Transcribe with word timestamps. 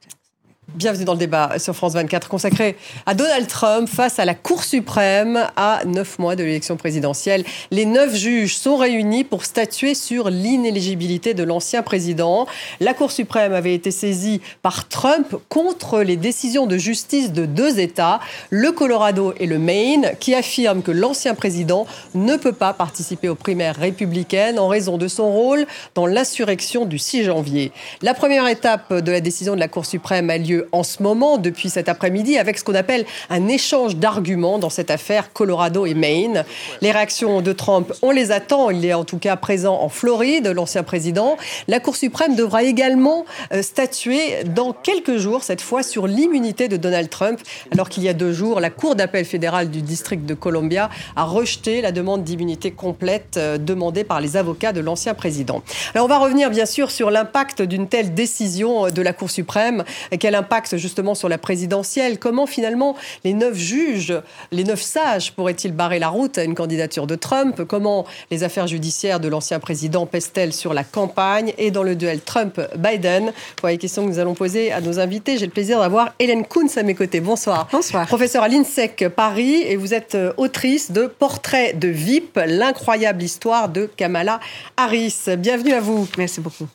Jackson. 0.00 0.39
Bienvenue 0.76 1.04
dans 1.04 1.14
le 1.14 1.18
débat 1.18 1.58
sur 1.58 1.74
France 1.74 1.94
24 1.94 2.28
consacré 2.28 2.76
à 3.04 3.14
Donald 3.14 3.48
Trump 3.48 3.88
face 3.88 4.20
à 4.20 4.24
la 4.24 4.34
Cour 4.34 4.62
suprême 4.62 5.48
à 5.56 5.80
neuf 5.84 6.20
mois 6.20 6.36
de 6.36 6.44
l'élection 6.44 6.76
présidentielle. 6.76 7.44
Les 7.72 7.84
neuf 7.84 8.14
juges 8.14 8.56
sont 8.56 8.76
réunis 8.76 9.24
pour 9.24 9.44
statuer 9.44 9.94
sur 9.94 10.30
l'inéligibilité 10.30 11.34
de 11.34 11.42
l'ancien 11.42 11.82
président. 11.82 12.46
La 12.78 12.94
Cour 12.94 13.10
suprême 13.10 13.52
avait 13.52 13.74
été 13.74 13.90
saisie 13.90 14.40
par 14.62 14.86
Trump 14.86 15.34
contre 15.48 16.02
les 16.02 16.16
décisions 16.16 16.68
de 16.68 16.78
justice 16.78 17.32
de 17.32 17.46
deux 17.46 17.80
États, 17.80 18.20
le 18.50 18.70
Colorado 18.70 19.34
et 19.40 19.46
le 19.46 19.58
Maine, 19.58 20.12
qui 20.20 20.36
affirment 20.36 20.82
que 20.82 20.92
l'ancien 20.92 21.34
président 21.34 21.84
ne 22.14 22.36
peut 22.36 22.52
pas 22.52 22.74
participer 22.74 23.28
aux 23.28 23.34
primaires 23.34 23.76
républicaines 23.76 24.60
en 24.60 24.68
raison 24.68 24.98
de 24.98 25.08
son 25.08 25.32
rôle 25.32 25.66
dans 25.96 26.06
l'insurrection 26.06 26.84
du 26.84 26.98
6 26.98 27.24
janvier. 27.24 27.72
La 28.02 28.14
première 28.14 28.46
étape 28.46 28.94
de 28.94 29.10
la 29.10 29.20
décision 29.20 29.56
de 29.56 29.60
la 29.60 29.68
Cour 29.68 29.84
suprême 29.84 30.30
a 30.30 30.38
lieu 30.38 30.59
en 30.72 30.82
ce 30.82 31.02
moment, 31.02 31.38
depuis 31.38 31.70
cet 31.70 31.88
après-midi, 31.88 32.38
avec 32.38 32.58
ce 32.58 32.64
qu'on 32.64 32.74
appelle 32.74 33.04
un 33.28 33.48
échange 33.48 33.96
d'arguments 33.96 34.58
dans 34.58 34.70
cette 34.70 34.90
affaire 34.90 35.32
Colorado 35.32 35.86
et 35.86 35.94
Maine. 35.94 36.44
Les 36.80 36.90
réactions 36.90 37.40
de 37.40 37.52
Trump, 37.52 37.92
on 38.02 38.10
les 38.10 38.32
attend. 38.32 38.70
Il 38.70 38.84
est 38.84 38.94
en 38.94 39.04
tout 39.04 39.18
cas 39.18 39.36
présent 39.36 39.80
en 39.80 39.88
Floride, 39.88 40.46
l'ancien 40.48 40.82
président. 40.82 41.36
La 41.68 41.80
Cour 41.80 41.96
suprême 41.96 42.34
devra 42.36 42.62
également 42.62 43.24
euh, 43.52 43.62
statuer 43.62 44.44
dans 44.44 44.72
quelques 44.72 45.16
jours, 45.16 45.42
cette 45.42 45.60
fois, 45.60 45.82
sur 45.82 46.06
l'immunité 46.06 46.68
de 46.68 46.76
Donald 46.76 47.08
Trump, 47.08 47.40
alors 47.72 47.88
qu'il 47.88 48.02
y 48.02 48.08
a 48.08 48.14
deux 48.14 48.32
jours, 48.32 48.60
la 48.60 48.70
Cour 48.70 48.94
d'appel 48.94 49.24
fédérale 49.24 49.70
du 49.70 49.82
district 49.82 50.26
de 50.26 50.34
Columbia 50.34 50.90
a 51.16 51.24
rejeté 51.24 51.80
la 51.80 51.92
demande 51.92 52.24
d'immunité 52.24 52.70
complète 52.70 53.36
euh, 53.36 53.58
demandée 53.58 54.04
par 54.04 54.20
les 54.20 54.36
avocats 54.36 54.72
de 54.72 54.80
l'ancien 54.80 55.14
président. 55.14 55.62
Alors 55.94 56.06
on 56.06 56.08
va 56.08 56.18
revenir 56.18 56.50
bien 56.50 56.66
sûr 56.66 56.90
sur 56.90 57.10
l'impact 57.10 57.62
d'une 57.62 57.88
telle 57.88 58.14
décision 58.14 58.86
euh, 58.86 58.90
de 58.90 59.02
la 59.02 59.12
Cour 59.12 59.30
suprême. 59.30 59.84
Quel 60.18 60.34
impact 60.34 60.49
justement 60.74 61.14
sur 61.14 61.28
la 61.28 61.38
présidentielle. 61.38 62.18
Comment 62.18 62.46
finalement 62.46 62.96
les 63.24 63.34
neuf 63.34 63.56
juges, 63.56 64.14
les 64.50 64.64
neuf 64.64 64.82
sages 64.82 65.32
pourraient-ils 65.32 65.72
barrer 65.72 65.98
la 65.98 66.08
route 66.08 66.38
à 66.38 66.44
une 66.44 66.54
candidature 66.54 67.06
de 67.06 67.14
Trump? 67.14 67.62
Comment 67.64 68.06
les 68.30 68.42
affaires 68.44 68.66
judiciaires 68.66 69.20
de 69.20 69.28
l'ancien 69.28 69.60
président 69.60 70.06
pèsent-elles 70.06 70.52
sur 70.52 70.74
la 70.74 70.84
campagne 70.84 71.52
et 71.58 71.70
dans 71.70 71.82
le 71.82 71.96
duel 71.96 72.20
Trump-Biden? 72.20 73.32
Voilà 73.60 73.74
les 73.74 73.78
questions 73.78 74.04
que 74.04 74.08
nous 74.08 74.18
allons 74.18 74.34
poser 74.34 74.72
à 74.72 74.80
nos 74.80 74.98
invités. 74.98 75.38
J'ai 75.38 75.46
le 75.46 75.52
plaisir 75.52 75.80
d'avoir 75.80 76.12
Hélène 76.18 76.44
Kuntz 76.44 76.76
à 76.76 76.82
mes 76.82 76.94
côtés. 76.94 77.20
Bonsoir. 77.20 77.68
Bonsoir. 77.70 78.06
Professeur 78.06 78.42
à 78.42 78.48
l'INSEC 78.48 79.08
Paris 79.08 79.62
et 79.62 79.76
vous 79.76 79.94
êtes 79.94 80.14
euh, 80.14 80.32
autrice 80.36 80.90
de 80.90 81.06
Portrait 81.06 81.72
de 81.74 81.88
VIP, 81.88 82.38
l'incroyable 82.46 83.22
histoire 83.22 83.68
de 83.68 83.86
Kamala 83.96 84.40
Harris. 84.76 85.16
Bienvenue 85.38 85.72
à 85.72 85.80
vous. 85.80 86.08
Merci 86.16 86.40
beaucoup. 86.40 86.66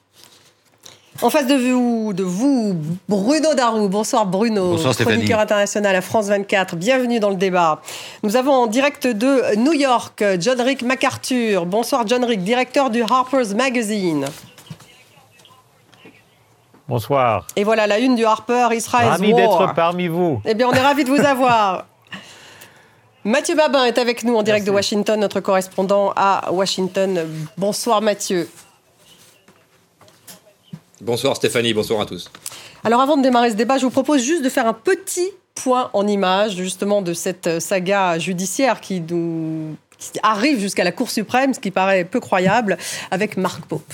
En 1.21 1.29
face 1.29 1.47
de 1.47 1.55
vous, 1.55 2.11
de 2.11 2.23
vous, 2.23 2.75
Bruno 3.07 3.53
Darou. 3.53 3.87
Bonsoir 3.87 4.25
Bruno, 4.25 4.71
Bonsoir 4.71 4.95
chroniqueur 4.97 5.39
international 5.39 5.95
à 5.95 6.01
France 6.01 6.27
24. 6.27 6.75
Bienvenue 6.75 7.21
dans 7.21 7.29
le 7.29 7.37
débat. 7.37 7.81
Nous 8.21 8.35
avons 8.35 8.51
en 8.51 8.67
direct 8.67 9.07
de 9.07 9.55
New 9.55 9.71
York 9.71 10.21
John 10.41 10.59
Rick 10.59 10.81
MacArthur. 10.81 11.65
Bonsoir 11.65 12.05
John 12.05 12.25
Rick, 12.25 12.43
directeur 12.43 12.89
du 12.89 13.01
Harper's 13.01 13.53
Magazine. 13.53 14.25
Bonsoir. 16.89 17.47
Et 17.55 17.63
voilà 17.63 17.87
la 17.87 17.99
une 17.99 18.15
du 18.15 18.25
Harper, 18.25 18.67
Israël. 18.73 19.07
Ravi 19.07 19.33
d'être 19.33 19.73
parmi 19.73 20.07
vous. 20.09 20.41
Eh 20.43 20.53
bien, 20.53 20.67
on 20.67 20.73
est 20.73 20.81
ravi 20.81 21.05
de 21.05 21.09
vous 21.09 21.25
avoir. 21.25 21.85
Mathieu 23.23 23.55
Babin 23.55 23.85
est 23.85 23.97
avec 23.97 24.25
nous 24.25 24.35
en 24.35 24.43
direct 24.43 24.67
de 24.67 24.71
Washington, 24.71 25.17
notre 25.17 25.39
correspondant 25.39 26.11
à 26.17 26.51
Washington. 26.51 27.25
Bonsoir 27.57 28.01
Mathieu. 28.01 28.49
Bonsoir 31.01 31.35
Stéphanie, 31.35 31.73
bonsoir 31.73 32.01
à 32.01 32.05
tous. 32.05 32.31
Alors 32.83 33.01
avant 33.01 33.17
de 33.17 33.21
démarrer 33.21 33.51
ce 33.51 33.55
débat, 33.55 33.77
je 33.77 33.83
vous 33.83 33.91
propose 33.91 34.23
juste 34.23 34.43
de 34.43 34.49
faire 34.49 34.67
un 34.67 34.73
petit 34.73 35.29
point 35.53 35.89
en 35.93 36.07
image 36.07 36.55
justement 36.55 37.01
de 37.01 37.13
cette 37.13 37.59
saga 37.59 38.17
judiciaire 38.19 38.79
qui 38.79 39.01
nous 39.01 39.75
qui 39.97 40.19
arrive 40.23 40.59
jusqu'à 40.59 40.83
la 40.83 40.91
Cour 40.91 41.09
suprême, 41.09 41.53
ce 41.53 41.59
qui 41.59 41.71
paraît 41.71 42.03
peu 42.03 42.19
croyable, 42.19 42.77
avec 43.11 43.37
Marc 43.37 43.65
Pope. 43.65 43.93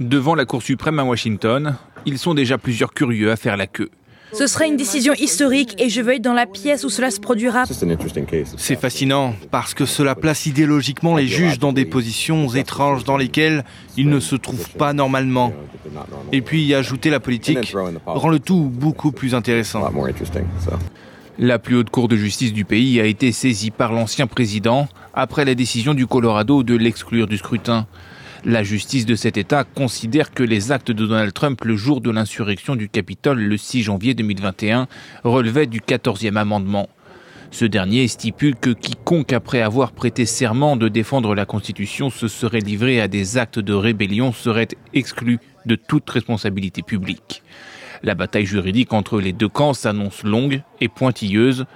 Devant 0.00 0.34
la 0.34 0.44
Cour 0.44 0.62
suprême 0.62 0.98
à 0.98 1.04
Washington, 1.04 1.76
ils 2.06 2.18
sont 2.18 2.34
déjà 2.34 2.58
plusieurs 2.58 2.92
curieux 2.94 3.30
à 3.30 3.36
faire 3.36 3.56
la 3.56 3.66
queue. 3.66 3.90
Ce 4.32 4.46
sera 4.46 4.66
une 4.66 4.76
décision 4.76 5.12
historique 5.14 5.74
et 5.78 5.88
je 5.88 6.00
veux 6.00 6.14
être 6.14 6.22
dans 6.22 6.32
la 6.32 6.46
pièce 6.46 6.84
où 6.84 6.90
cela 6.90 7.10
se 7.10 7.20
produira. 7.20 7.64
C'est 8.56 8.80
fascinant 8.80 9.34
parce 9.50 9.74
que 9.74 9.84
cela 9.84 10.14
place 10.14 10.46
idéologiquement 10.46 11.16
les 11.16 11.26
juges 11.26 11.58
dans 11.58 11.72
des 11.72 11.84
positions 11.84 12.48
étranges 12.54 13.04
dans 13.04 13.16
lesquelles 13.16 13.64
ils 13.96 14.08
ne 14.08 14.20
se 14.20 14.36
trouvent 14.36 14.70
pas 14.70 14.92
normalement. 14.92 15.52
Et 16.32 16.40
puis 16.40 16.62
y 16.64 16.74
ajouter 16.74 17.10
la 17.10 17.20
politique 17.20 17.74
rend 18.06 18.28
le 18.30 18.38
tout 18.38 18.70
beaucoup 18.72 19.12
plus 19.12 19.34
intéressant. 19.34 19.82
La 21.38 21.58
plus 21.58 21.76
haute 21.76 21.90
cour 21.90 22.08
de 22.08 22.16
justice 22.16 22.52
du 22.52 22.64
pays 22.64 23.00
a 23.00 23.04
été 23.04 23.32
saisie 23.32 23.70
par 23.70 23.92
l'ancien 23.92 24.26
président 24.26 24.88
après 25.14 25.44
la 25.44 25.54
décision 25.54 25.94
du 25.94 26.06
Colorado 26.06 26.62
de 26.62 26.74
l'exclure 26.74 27.26
du 27.26 27.38
scrutin. 27.38 27.86
La 28.44 28.64
justice 28.64 29.06
de 29.06 29.14
cet 29.14 29.36
État 29.36 29.62
considère 29.62 30.32
que 30.32 30.42
les 30.42 30.72
actes 30.72 30.90
de 30.90 31.06
Donald 31.06 31.32
Trump 31.32 31.62
le 31.64 31.76
jour 31.76 32.00
de 32.00 32.10
l'insurrection 32.10 32.74
du 32.74 32.88
Capitole 32.88 33.38
le 33.38 33.56
6 33.56 33.84
janvier 33.84 34.14
2021 34.14 34.88
relevaient 35.22 35.68
du 35.68 35.78
14e 35.78 36.34
amendement. 36.34 36.88
Ce 37.52 37.64
dernier 37.64 38.08
stipule 38.08 38.56
que 38.56 38.70
quiconque, 38.70 39.32
après 39.32 39.62
avoir 39.62 39.92
prêté 39.92 40.26
serment 40.26 40.74
de 40.74 40.88
défendre 40.88 41.36
la 41.36 41.44
Constitution, 41.44 42.10
se 42.10 42.26
serait 42.26 42.58
livré 42.58 43.00
à 43.00 43.06
des 43.06 43.38
actes 43.38 43.60
de 43.60 43.74
rébellion 43.74 44.32
serait 44.32 44.68
exclu 44.92 45.38
de 45.64 45.76
toute 45.76 46.10
responsabilité 46.10 46.82
publique. 46.82 47.44
La 48.02 48.16
bataille 48.16 48.46
juridique 48.46 48.92
entre 48.92 49.20
les 49.20 49.32
deux 49.32 49.48
camps 49.48 49.74
s'annonce 49.74 50.24
longue 50.24 50.62
et 50.80 50.88
pointilleuse. 50.88 51.66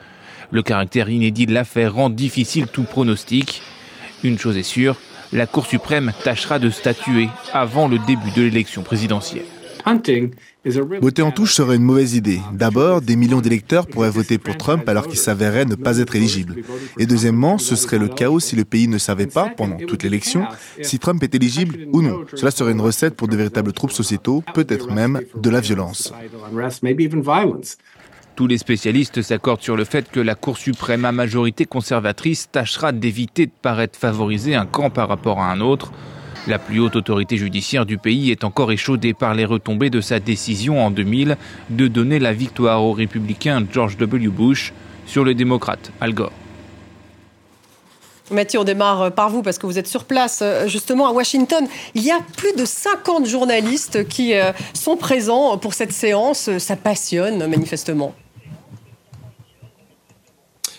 Le 0.50 0.62
caractère 0.64 1.10
inédit 1.10 1.46
de 1.46 1.54
l'affaire 1.54 1.94
rend 1.94 2.10
difficile 2.10 2.66
tout 2.66 2.82
pronostic. 2.82 3.62
Une 4.24 4.38
chose 4.38 4.56
est 4.56 4.64
sûre, 4.64 4.96
la 5.32 5.46
Cour 5.46 5.66
suprême 5.66 6.12
tâchera 6.24 6.58
de 6.58 6.70
statuer 6.70 7.28
avant 7.52 7.88
le 7.88 7.98
début 8.06 8.30
de 8.34 8.42
l'élection 8.42 8.82
présidentielle. 8.82 9.44
Voter 11.00 11.22
en 11.22 11.30
touche 11.30 11.54
serait 11.54 11.76
une 11.76 11.84
mauvaise 11.84 12.14
idée. 12.14 12.40
D'abord, 12.52 13.00
des 13.00 13.14
millions 13.14 13.40
d'électeurs 13.40 13.86
pourraient 13.86 14.10
voter 14.10 14.36
pour 14.36 14.56
Trump 14.56 14.88
alors 14.88 15.06
qu'il 15.06 15.18
s'avérait 15.18 15.64
ne 15.64 15.76
pas 15.76 15.98
être 15.98 16.16
éligible. 16.16 16.56
Et 16.98 17.06
deuxièmement, 17.06 17.56
ce 17.58 17.76
serait 17.76 17.98
le 17.98 18.08
chaos 18.08 18.40
si 18.40 18.56
le 18.56 18.64
pays 18.64 18.88
ne 18.88 18.98
savait 18.98 19.28
pas, 19.28 19.48
pendant 19.56 19.76
toute 19.76 20.02
l'élection, 20.02 20.44
si 20.82 20.98
Trump 20.98 21.22
est 21.22 21.36
éligible 21.36 21.86
ou 21.92 22.02
non. 22.02 22.24
Cela 22.34 22.50
serait 22.50 22.72
une 22.72 22.80
recette 22.80 23.14
pour 23.14 23.28
de 23.28 23.36
véritables 23.36 23.72
troubles 23.72 23.92
sociétaux, 23.92 24.42
peut-être 24.54 24.90
même 24.90 25.20
de 25.36 25.50
la 25.50 25.60
violence. 25.60 26.12
Tous 28.36 28.46
les 28.46 28.58
spécialistes 28.58 29.22
s'accordent 29.22 29.62
sur 29.62 29.78
le 29.78 29.84
fait 29.86 30.10
que 30.10 30.20
la 30.20 30.34
Cour 30.34 30.58
suprême 30.58 31.06
à 31.06 31.12
majorité 31.12 31.64
conservatrice 31.64 32.50
tâchera 32.52 32.92
d'éviter 32.92 33.46
de 33.46 33.52
paraître 33.62 33.98
favoriser 33.98 34.54
un 34.54 34.66
camp 34.66 34.90
par 34.90 35.08
rapport 35.08 35.40
à 35.40 35.50
un 35.50 35.62
autre. 35.62 35.90
La 36.46 36.58
plus 36.58 36.78
haute 36.78 36.96
autorité 36.96 37.38
judiciaire 37.38 37.86
du 37.86 37.96
pays 37.96 38.30
est 38.30 38.44
encore 38.44 38.72
échaudée 38.72 39.14
par 39.14 39.32
les 39.32 39.46
retombées 39.46 39.88
de 39.88 40.02
sa 40.02 40.20
décision 40.20 40.84
en 40.84 40.90
2000 40.90 41.38
de 41.70 41.88
donner 41.88 42.18
la 42.18 42.34
victoire 42.34 42.84
au 42.84 42.92
républicain 42.92 43.66
George 43.72 43.96
W. 43.96 44.28
Bush 44.28 44.74
sur 45.06 45.24
le 45.24 45.32
démocrate 45.32 45.90
Al 46.02 46.12
Gore. 46.12 46.32
Mathieu, 48.30 48.60
on 48.60 48.64
démarre 48.64 49.12
par 49.12 49.30
vous 49.30 49.40
parce 49.40 49.56
que 49.56 49.64
vous 49.64 49.78
êtes 49.78 49.86
sur 49.86 50.04
place 50.04 50.44
justement 50.66 51.08
à 51.08 51.12
Washington. 51.12 51.66
Il 51.94 52.02
y 52.02 52.10
a 52.10 52.18
plus 52.36 52.52
de 52.54 52.66
50 52.66 53.24
journalistes 53.24 54.06
qui 54.08 54.34
euh, 54.34 54.52
sont 54.74 54.98
présents 54.98 55.56
pour 55.56 55.72
cette 55.72 55.92
séance. 55.92 56.50
Ça 56.58 56.76
passionne 56.76 57.46
manifestement. 57.46 58.14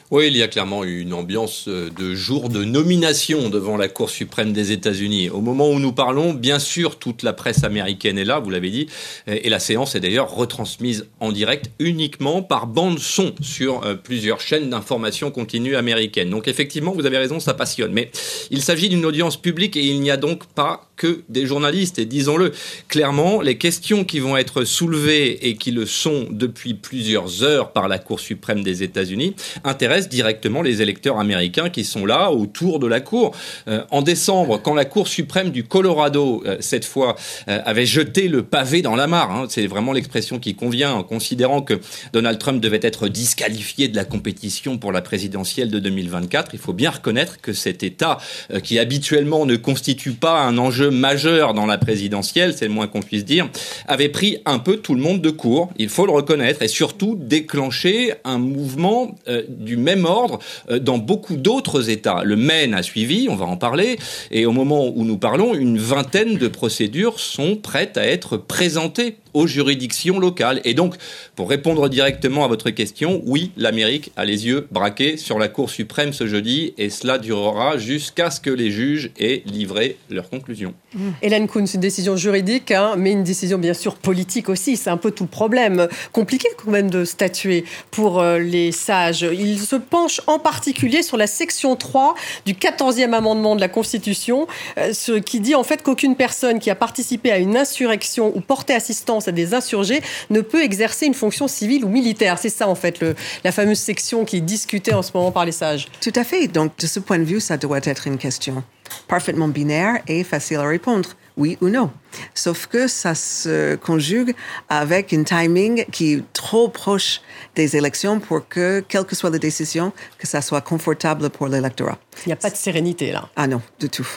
Oui, 0.09 0.27
il 0.27 0.37
y 0.37 0.41
a 0.41 0.47
clairement 0.47 0.85
une 0.85 1.13
ambiance 1.13 1.67
de 1.67 2.15
jour 2.15 2.47
de 2.47 2.63
nomination 2.63 3.49
devant 3.49 3.75
la 3.75 3.89
Cour 3.89 4.09
suprême 4.09 4.53
des 4.53 4.71
États-Unis. 4.71 5.29
Au 5.29 5.41
moment 5.41 5.69
où 5.69 5.79
nous 5.79 5.91
parlons, 5.91 6.33
bien 6.33 6.59
sûr, 6.59 6.97
toute 6.97 7.23
la 7.23 7.33
presse 7.33 7.65
américaine 7.65 8.17
est 8.17 8.23
là, 8.23 8.39
vous 8.39 8.49
l'avez 8.49 8.69
dit, 8.69 8.87
et 9.27 9.49
la 9.49 9.59
séance 9.59 9.95
est 9.95 9.99
d'ailleurs 9.99 10.33
retransmise 10.33 11.07
en 11.19 11.33
direct 11.33 11.71
uniquement 11.79 12.41
par 12.41 12.67
bande 12.67 12.99
son 12.99 13.35
sur 13.41 13.83
euh, 13.83 13.95
plusieurs 13.95 14.39
chaînes 14.39 14.69
d'information 14.69 15.29
continue 15.29 15.75
américaines. 15.75 16.29
Donc 16.29 16.47
effectivement, 16.47 16.93
vous 16.93 17.05
avez 17.05 17.17
raison, 17.17 17.41
ça 17.41 17.53
passionne. 17.53 17.91
Mais 17.91 18.09
il 18.49 18.61
s'agit 18.61 18.87
d'une 18.87 19.05
audience 19.05 19.35
publique 19.35 19.75
et 19.75 19.83
il 19.83 19.99
n'y 19.99 20.09
a 20.09 20.15
donc 20.15 20.45
pas 20.45 20.87
que 20.95 21.23
des 21.27 21.45
journalistes. 21.45 21.99
Et 21.99 22.05
disons-le 22.05 22.53
clairement, 22.87 23.41
les 23.41 23.57
questions 23.57 24.05
qui 24.05 24.19
vont 24.21 24.37
être 24.37 24.63
soulevées 24.63 25.49
et 25.49 25.57
qui 25.57 25.71
le 25.71 25.85
sont 25.85 26.27
depuis 26.31 26.75
plusieurs 26.75 27.43
heures 27.43 27.73
par 27.73 27.89
la 27.89 27.99
Cour 27.99 28.21
suprême 28.21 28.63
des 28.63 28.83
États-Unis 28.83 29.35
intéressent 29.65 29.96
directement 30.05 30.61
les 30.61 30.81
électeurs 30.81 31.19
américains 31.19 31.69
qui 31.69 31.83
sont 31.83 32.05
là 32.05 32.31
autour 32.31 32.79
de 32.79 32.87
la 32.87 32.99
Cour. 32.99 33.35
Euh, 33.67 33.83
en 33.91 34.01
décembre, 34.01 34.61
quand 34.61 34.75
la 34.75 34.85
Cour 34.85 35.07
suprême 35.07 35.49
du 35.49 35.63
Colorado, 35.63 36.43
euh, 36.45 36.57
cette 36.59 36.85
fois, 36.85 37.15
euh, 37.47 37.59
avait 37.65 37.85
jeté 37.85 38.27
le 38.27 38.43
pavé 38.43 38.81
dans 38.81 38.95
la 38.95 39.07
mare, 39.07 39.31
hein, 39.31 39.45
c'est 39.49 39.67
vraiment 39.67 39.93
l'expression 39.93 40.39
qui 40.39 40.55
convient, 40.55 40.93
en 40.93 41.03
considérant 41.03 41.61
que 41.61 41.79
Donald 42.13 42.37
Trump 42.37 42.61
devait 42.61 42.79
être 42.81 43.07
disqualifié 43.07 43.87
de 43.87 43.95
la 43.95 44.05
compétition 44.05 44.77
pour 44.77 44.91
la 44.91 45.01
présidentielle 45.01 45.71
de 45.71 45.79
2024, 45.79 46.51
il 46.53 46.59
faut 46.59 46.73
bien 46.73 46.91
reconnaître 46.91 47.41
que 47.41 47.53
cet 47.53 47.83
État, 47.83 48.17
qui 48.63 48.79
habituellement 48.79 49.45
ne 49.45 49.55
constitue 49.55 50.11
pas 50.11 50.41
un 50.41 50.57
enjeu 50.57 50.89
majeur 50.89 51.53
dans 51.53 51.65
la 51.65 51.77
présidentielle, 51.77 52.53
c'est 52.55 52.65
le 52.65 52.73
moins 52.73 52.87
qu'on 52.87 53.01
puisse 53.01 53.25
dire, 53.25 53.49
avait 53.87 54.09
pris 54.09 54.39
un 54.45 54.59
peu 54.59 54.77
tout 54.77 54.95
le 54.95 55.01
monde 55.01 55.21
de 55.21 55.29
court, 55.29 55.71
il 55.77 55.89
faut 55.89 56.05
le 56.05 56.11
reconnaître, 56.11 56.61
et 56.61 56.67
surtout 56.67 57.17
déclenché 57.19 58.13
un 58.23 58.37
mouvement 58.37 59.15
du 59.47 59.77
même 59.87 60.05
ordre 60.05 60.39
dans 60.81 60.97
beaucoup 60.97 61.37
d'autres 61.37 61.89
États. 61.89 62.23
Le 62.23 62.35
Maine 62.35 62.73
a 62.73 62.83
suivi, 62.83 63.27
on 63.29 63.35
va 63.35 63.45
en 63.45 63.55
parler, 63.55 63.97
et 64.31 64.45
au 64.45 64.51
moment 64.51 64.91
où 64.93 65.05
nous 65.05 65.17
parlons, 65.17 65.55
une 65.55 65.77
vingtaine 65.77 66.37
de 66.37 66.49
procédures 66.49 67.19
sont 67.21 67.55
prêtes 67.55 67.97
à 67.97 68.05
être 68.05 68.35
présentées 68.35 69.15
aux 69.37 69.47
juridictions 69.47 70.19
locales. 70.19 70.61
Et 70.63 70.73
donc, 70.73 70.95
pour 71.35 71.49
répondre 71.49 71.87
directement 71.89 72.43
à 72.43 72.47
votre 72.47 72.71
question, 72.71 73.21
oui, 73.25 73.51
l'Amérique 73.55 74.11
a 74.15 74.25
les 74.25 74.47
yeux 74.47 74.67
braqués 74.71 75.17
sur 75.17 75.37
la 75.37 75.47
Cour 75.47 75.69
suprême 75.69 76.11
ce 76.11 76.25
jeudi, 76.25 76.73
et 76.77 76.89
cela 76.89 77.19
durera 77.19 77.77
jusqu'à 77.77 78.31
ce 78.31 78.41
que 78.41 78.49
les 78.49 78.71
juges 78.71 79.11
aient 79.19 79.43
livré 79.45 79.97
leurs 80.09 80.29
conclusions. 80.29 80.73
Mmh. 80.93 81.09
Hélène 81.21 81.47
Kuhn, 81.47 81.67
c'est 81.67 81.75
une 81.75 81.81
décision 81.81 82.17
juridique, 82.17 82.71
hein, 82.71 82.95
mais 82.97 83.11
une 83.11 83.23
décision 83.23 83.59
bien 83.59 83.75
sûr 83.75 83.95
politique 83.95 84.49
aussi. 84.49 84.75
C'est 84.75 84.89
un 84.89 84.97
peu 84.97 85.11
tout 85.11 85.27
problème. 85.27 85.87
Compliqué 86.11 86.47
quand 86.57 86.71
même 86.71 86.89
de 86.89 87.05
statuer 87.05 87.63
pour 87.91 88.19
euh, 88.19 88.39
les 88.39 88.71
sages. 88.71 89.27
Il 89.31 89.59
se 89.59 89.75
penche 89.75 90.21
en 90.27 90.39
particulier 90.39 91.03
sur 91.03 91.17
la 91.17 91.27
section 91.27 91.75
3 91.75 92.15
du 92.45 92.53
14e 92.53 93.13
amendement 93.13 93.55
de 93.55 93.61
la 93.61 93.69
Constitution, 93.69 94.47
euh, 94.77 94.93
ce 94.93 95.13
qui 95.13 95.39
dit 95.39 95.55
en 95.55 95.63
fait 95.63 95.83
qu'aucune 95.83 96.15
personne 96.15 96.59
qui 96.59 96.69
a 96.69 96.75
participé 96.75 97.31
à 97.31 97.37
une 97.37 97.55
insurrection 97.55 98.35
ou 98.35 98.41
porté 98.41 98.73
assistance 98.73 99.26
à 99.27 99.31
des 99.31 99.53
insurgés 99.53 100.01
ne 100.29 100.41
peut 100.41 100.63
exercer 100.63 101.05
une 101.05 101.13
fonction 101.13 101.47
civile 101.47 101.85
ou 101.85 101.89
militaire. 101.89 102.37
C'est 102.39 102.49
ça, 102.49 102.67
en 102.67 102.75
fait, 102.75 102.99
le, 102.99 103.15
la 103.43 103.51
fameuse 103.51 103.79
section 103.79 104.25
qui 104.25 104.37
est 104.37 104.41
discutée 104.41 104.93
en 104.93 105.01
ce 105.01 105.11
moment 105.13 105.31
par 105.31 105.45
les 105.45 105.51
sages. 105.51 105.87
Tout 106.01 106.13
à 106.15 106.23
fait. 106.23 106.47
Donc, 106.47 106.77
de 106.77 106.87
ce 106.87 106.99
point 106.99 107.19
de 107.19 107.23
vue, 107.23 107.39
ça 107.39 107.57
doit 107.57 107.79
être 107.83 108.07
une 108.07 108.17
question 108.17 108.63
parfaitement 109.07 109.47
binaire 109.47 109.99
et 110.07 110.23
facile 110.23 110.57
à 110.57 110.67
répondre, 110.67 111.09
oui 111.35 111.57
ou 111.61 111.69
non. 111.69 111.91
Sauf 112.33 112.67
que 112.67 112.87
ça 112.87 113.15
se 113.15 113.75
conjugue 113.75 114.33
avec 114.69 115.13
un 115.13 115.23
timing 115.23 115.85
qui 115.91 116.13
est 116.13 116.23
trop 116.33 116.69
proche 116.69 117.21
des 117.55 117.75
élections 117.75 118.19
pour 118.19 118.47
que, 118.47 118.83
quelle 118.87 119.05
que 119.05 119.15
soit 119.15 119.29
la 119.29 119.39
décision, 119.39 119.91
que 120.17 120.27
ça 120.27 120.41
soit 120.41 120.61
confortable 120.61 121.29
pour 121.29 121.47
l'électorat. 121.47 121.97
Il 122.25 122.29
n'y 122.29 122.33
a 122.33 122.37
pas 122.37 122.49
de 122.49 122.55
sérénité 122.55 123.11
là. 123.11 123.29
Ah 123.35 123.47
non, 123.47 123.61
du 123.79 123.89
tout. 123.89 124.07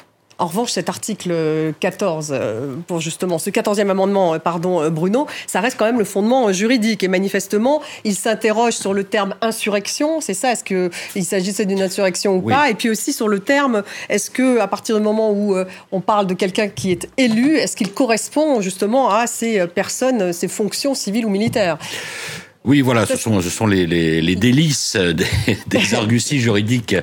En 0.40 0.46
revanche, 0.46 0.70
cet 0.70 0.88
article 0.88 1.34
14, 1.80 2.30
euh, 2.32 2.74
pour 2.86 2.98
justement 3.02 3.38
ce 3.38 3.50
14e 3.50 3.90
amendement, 3.90 4.32
euh, 4.32 4.38
pardon, 4.38 4.80
euh, 4.80 4.88
Bruno, 4.88 5.26
ça 5.46 5.60
reste 5.60 5.76
quand 5.78 5.84
même 5.84 5.98
le 5.98 6.06
fondement 6.06 6.50
juridique. 6.50 7.04
Et 7.04 7.08
manifestement, 7.08 7.82
il 8.04 8.14
s'interroge 8.14 8.72
sur 8.72 8.94
le 8.94 9.04
terme 9.04 9.34
insurrection. 9.42 10.22
C'est 10.22 10.32
ça, 10.32 10.52
est-ce 10.52 10.64
qu'il 10.64 11.24
s'agissait 11.26 11.66
d'une 11.66 11.82
insurrection 11.82 12.36
ou 12.36 12.40
pas? 12.40 12.70
Et 12.70 12.74
puis 12.74 12.88
aussi 12.88 13.12
sur 13.12 13.28
le 13.28 13.40
terme, 13.40 13.82
est-ce 14.08 14.30
que 14.30 14.58
à 14.60 14.66
partir 14.66 14.96
du 14.96 15.02
moment 15.02 15.30
où 15.30 15.54
on 15.92 16.00
parle 16.00 16.26
de 16.26 16.32
quelqu'un 16.32 16.68
qui 16.68 16.90
est 16.90 17.06
élu, 17.18 17.56
est-ce 17.56 17.76
qu'il 17.76 17.92
correspond 17.92 18.62
justement 18.62 19.10
à 19.10 19.26
ces 19.26 19.66
personnes, 19.66 20.32
ces 20.32 20.48
fonctions 20.48 20.94
civiles 20.94 21.26
ou 21.26 21.30
militaires? 21.30 21.76
Oui, 22.64 22.82
voilà, 22.82 23.06
ce 23.06 23.16
sont, 23.16 23.40
ce 23.40 23.48
sont 23.48 23.66
les, 23.66 23.86
les, 23.86 24.20
les 24.20 24.36
délices 24.36 24.96
des, 24.96 25.26
des 25.66 25.94
arguties 25.94 26.40
juridiques 26.40 26.94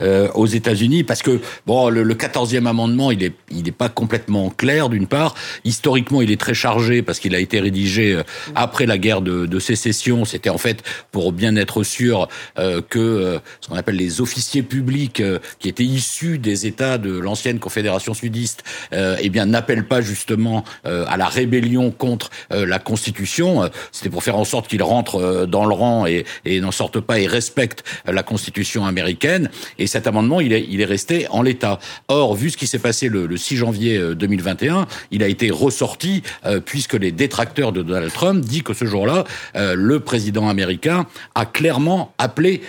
euh, 0.00 0.28
aux 0.34 0.46
États-Unis, 0.46 1.04
parce 1.04 1.22
que 1.22 1.40
bon, 1.66 1.88
le, 1.88 2.02
le 2.02 2.14
14e 2.14 2.66
amendement, 2.66 3.10
il 3.10 3.22
est, 3.22 3.32
il 3.50 3.66
est 3.66 3.72
pas 3.72 3.88
complètement 3.88 4.50
clair 4.50 4.88
d'une 4.88 5.06
part. 5.06 5.34
Historiquement, 5.64 6.20
il 6.20 6.30
est 6.30 6.40
très 6.40 6.54
chargé 6.54 7.02
parce 7.02 7.18
qu'il 7.18 7.34
a 7.34 7.38
été 7.38 7.60
rédigé 7.60 8.12
euh, 8.12 8.22
après 8.54 8.84
la 8.84 8.98
guerre 8.98 9.22
de, 9.22 9.46
de 9.46 9.58
sécession. 9.58 10.24
C'était 10.24 10.50
en 10.50 10.58
fait 10.58 10.82
pour 11.12 11.32
bien 11.32 11.56
être 11.56 11.82
sûr 11.82 12.28
euh, 12.58 12.82
que 12.82 12.98
euh, 12.98 13.38
ce 13.60 13.68
qu'on 13.68 13.76
appelle 13.76 13.96
les 13.96 14.20
officiers 14.20 14.62
publics 14.62 15.20
euh, 15.20 15.38
qui 15.58 15.68
étaient 15.68 15.84
issus 15.84 16.38
des 16.38 16.66
États 16.66 16.98
de 16.98 17.18
l'ancienne 17.18 17.58
Confédération 17.58 18.14
sudiste, 18.14 18.64
eh 18.92 19.28
bien 19.28 19.46
n'appellent 19.46 19.86
pas 19.86 20.00
justement 20.00 20.64
à 20.84 21.16
la 21.16 21.26
rébellion 21.26 21.90
contre 21.90 22.30
la 22.50 22.78
Constitution. 22.78 23.68
C'était 23.92 24.10
pour 24.10 24.22
faire 24.22 24.36
en 24.36 24.44
sorte 24.44 24.68
qu'ils 24.68 24.82
rentrent 24.82 25.05
euh, 25.14 25.46
dans 25.46 25.64
le 25.64 25.74
rang 25.74 26.06
et, 26.06 26.24
et 26.44 26.60
n'en 26.60 26.72
sortent 26.72 27.00
pas 27.00 27.20
et 27.20 27.26
respectent 27.26 27.84
la 28.06 28.22
Constitution 28.22 28.84
américaine. 28.84 29.50
Et 29.78 29.86
cet 29.86 30.06
amendement, 30.06 30.40
il 30.40 30.52
est, 30.52 30.66
il 30.68 30.80
est 30.80 30.86
resté 30.86 31.26
en 31.30 31.42
l'état. 31.42 31.78
Or, 32.08 32.34
vu 32.34 32.50
ce 32.50 32.56
qui 32.56 32.66
s'est 32.66 32.78
passé 32.78 33.08
le, 33.08 33.26
le, 33.26 33.36
6 33.36 33.56
janvier 33.56 34.14
2021, 34.14 34.80
euh, 34.80 34.84
il 35.10 35.22
a 35.22 35.28
été 35.28 35.50
ressorti 35.50 36.22
euh, 36.44 36.60
puisque 36.60 36.94
les 36.94 37.12
détracteurs 37.12 37.72
de 37.72 37.82
Donald 37.82 38.12
Trump 38.12 38.44
disent 38.44 38.62
que 38.62 38.74
ce 38.74 38.84
jour-là, 38.84 39.24
le 39.54 40.00
président 40.00 40.48
américain 40.48 41.06
a 41.34 41.44
clairement 41.44 42.12
appelé 42.18 42.62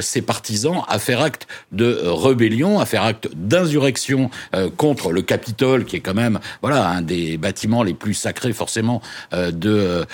ses 0.00 0.22
partisans 0.22 0.82
à 0.88 0.98
faire 0.98 1.20
acte 1.20 1.46
de 1.72 2.00
rébellion, 2.04 2.80
à 2.80 2.86
faire 2.86 3.02
acte 3.02 3.28
d'insurrection 3.34 4.30
contre 4.76 5.12
le 5.12 5.22
Capitole, 5.22 5.84
qui 5.84 5.96
est 5.96 6.00
quand 6.00 6.14
même 6.14 6.40
voilà 6.60 6.88
un 6.88 7.02
des 7.02 7.36
bâtiments 7.38 7.82
les 7.82 7.94
plus 7.94 8.14
sacrés 8.14 8.52
forcément 8.52 9.00
de 9.32 10.04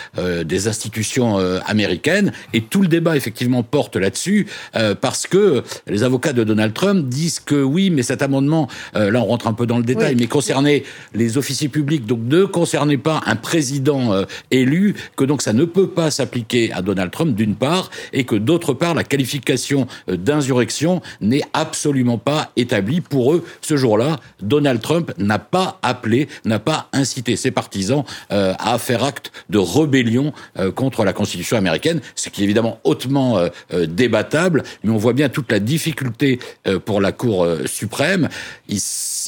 des 0.44 0.68
institutions 0.68 1.38
américaine. 1.66 2.32
Et 2.52 2.62
tout 2.62 2.82
le 2.82 2.88
débat, 2.88 3.16
effectivement, 3.16 3.62
porte 3.62 3.96
là-dessus, 3.96 4.46
euh, 4.76 4.94
parce 4.94 5.26
que 5.26 5.62
les 5.86 6.02
avocats 6.02 6.32
de 6.32 6.44
Donald 6.44 6.74
Trump 6.74 7.08
disent 7.08 7.40
que 7.40 7.62
oui, 7.62 7.90
mais 7.90 8.02
cet 8.02 8.22
amendement, 8.22 8.68
euh, 8.96 9.10
là 9.10 9.20
on 9.20 9.26
rentre 9.26 9.46
un 9.46 9.52
peu 9.52 9.66
dans 9.66 9.78
le 9.78 9.84
détail, 9.84 10.16
mais 10.16 10.26
concernait 10.26 10.84
les 11.14 11.38
officiers 11.38 11.68
publics, 11.68 12.06
donc 12.06 12.20
ne 12.22 12.44
concernait 12.44 12.98
pas 12.98 13.20
un 13.26 13.36
président 13.36 14.12
euh, 14.12 14.24
élu, 14.50 14.94
que 15.16 15.24
donc 15.24 15.42
ça 15.42 15.52
ne 15.52 15.64
peut 15.64 15.88
pas 15.88 16.10
s'appliquer 16.10 16.72
à 16.72 16.82
Donald 16.82 17.10
Trump, 17.10 17.34
d'une 17.34 17.54
part, 17.54 17.90
et 18.12 18.24
que 18.24 18.36
d'autre 18.36 18.72
part, 18.72 18.94
la 18.94 19.04
qualification 19.04 19.86
euh, 20.08 20.16
d'insurrection 20.16 21.02
n'est 21.20 21.42
absolument 21.52 22.18
pas 22.18 22.50
établie. 22.56 23.00
Pour 23.00 23.34
eux, 23.34 23.44
ce 23.60 23.76
jour-là, 23.76 24.18
Donald 24.40 24.80
Trump 24.80 25.12
n'a 25.18 25.38
pas 25.38 25.78
appelé, 25.82 26.28
n'a 26.44 26.58
pas 26.58 26.88
incité 26.92 27.36
ses 27.36 27.50
partisans 27.50 28.04
euh, 28.32 28.54
à 28.58 28.78
faire 28.78 29.04
acte 29.04 29.32
de 29.50 29.58
rébellion 29.58 30.32
contre 30.74 31.04
la 31.04 31.12
Constitution 31.12 31.53
américaine, 31.56 32.00
ce 32.14 32.28
qui 32.28 32.40
est 32.40 32.44
évidemment 32.44 32.80
hautement 32.84 33.38
euh, 33.38 33.48
euh, 33.72 33.86
débattable, 33.86 34.62
mais 34.82 34.90
on 34.90 34.96
voit 34.96 35.12
bien 35.12 35.28
toute 35.28 35.50
la 35.50 35.58
difficulté 35.58 36.38
euh, 36.66 36.78
pour 36.78 37.00
la 37.00 37.12
Cour 37.12 37.46
suprême. 37.66 38.28
Il, 38.68 38.78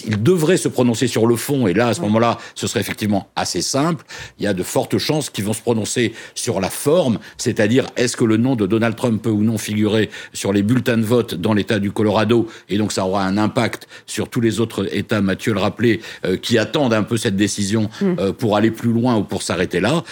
il, 0.06 0.22
devrait 0.22 0.56
se 0.56 0.68
prononcer 0.68 1.06
sur 1.06 1.26
le 1.26 1.36
fond, 1.36 1.66
et 1.66 1.74
là, 1.74 1.88
à 1.88 1.94
ce 1.94 2.00
moment-là, 2.02 2.38
ce 2.54 2.66
serait 2.66 2.80
effectivement 2.80 3.28
assez 3.36 3.62
simple. 3.62 4.04
Il 4.38 4.44
y 4.44 4.46
a 4.46 4.52
de 4.52 4.62
fortes 4.62 4.98
chances 4.98 5.30
qu'ils 5.30 5.44
vont 5.44 5.52
se 5.52 5.60
prononcer 5.60 6.12
sur 6.34 6.60
la 6.60 6.70
forme, 6.70 7.18
c'est-à-dire 7.38 7.86
est-ce 7.96 8.16
que 8.16 8.24
le 8.24 8.36
nom 8.36 8.56
de 8.56 8.66
Donald 8.66 8.96
Trump 8.96 9.22
peut 9.22 9.30
ou 9.30 9.42
non 9.42 9.58
figurer 9.58 10.10
sur 10.32 10.52
les 10.52 10.62
bulletins 10.62 10.98
de 10.98 11.04
vote 11.04 11.34
dans 11.34 11.54
l'État 11.54 11.78
du 11.78 11.92
Colorado, 11.92 12.48
et 12.68 12.78
donc 12.78 12.92
ça 12.92 13.06
aura 13.06 13.24
un 13.24 13.38
impact 13.38 13.86
sur 14.06 14.28
tous 14.28 14.40
les 14.40 14.60
autres 14.60 14.94
États, 14.94 15.20
Mathieu 15.20 15.52
le 15.52 15.60
rappelait, 15.60 16.00
qui 16.42 16.58
attendent 16.58 16.94
un 16.94 17.02
peu 17.02 17.16
cette 17.16 17.36
décision 17.36 17.88
mm. 18.00 18.32
pour 18.32 18.56
aller 18.56 18.70
plus 18.70 18.92
loin 18.92 19.16
ou 19.16 19.22
pour 19.22 19.42
s'arrêter 19.42 19.80
là. 19.80 20.02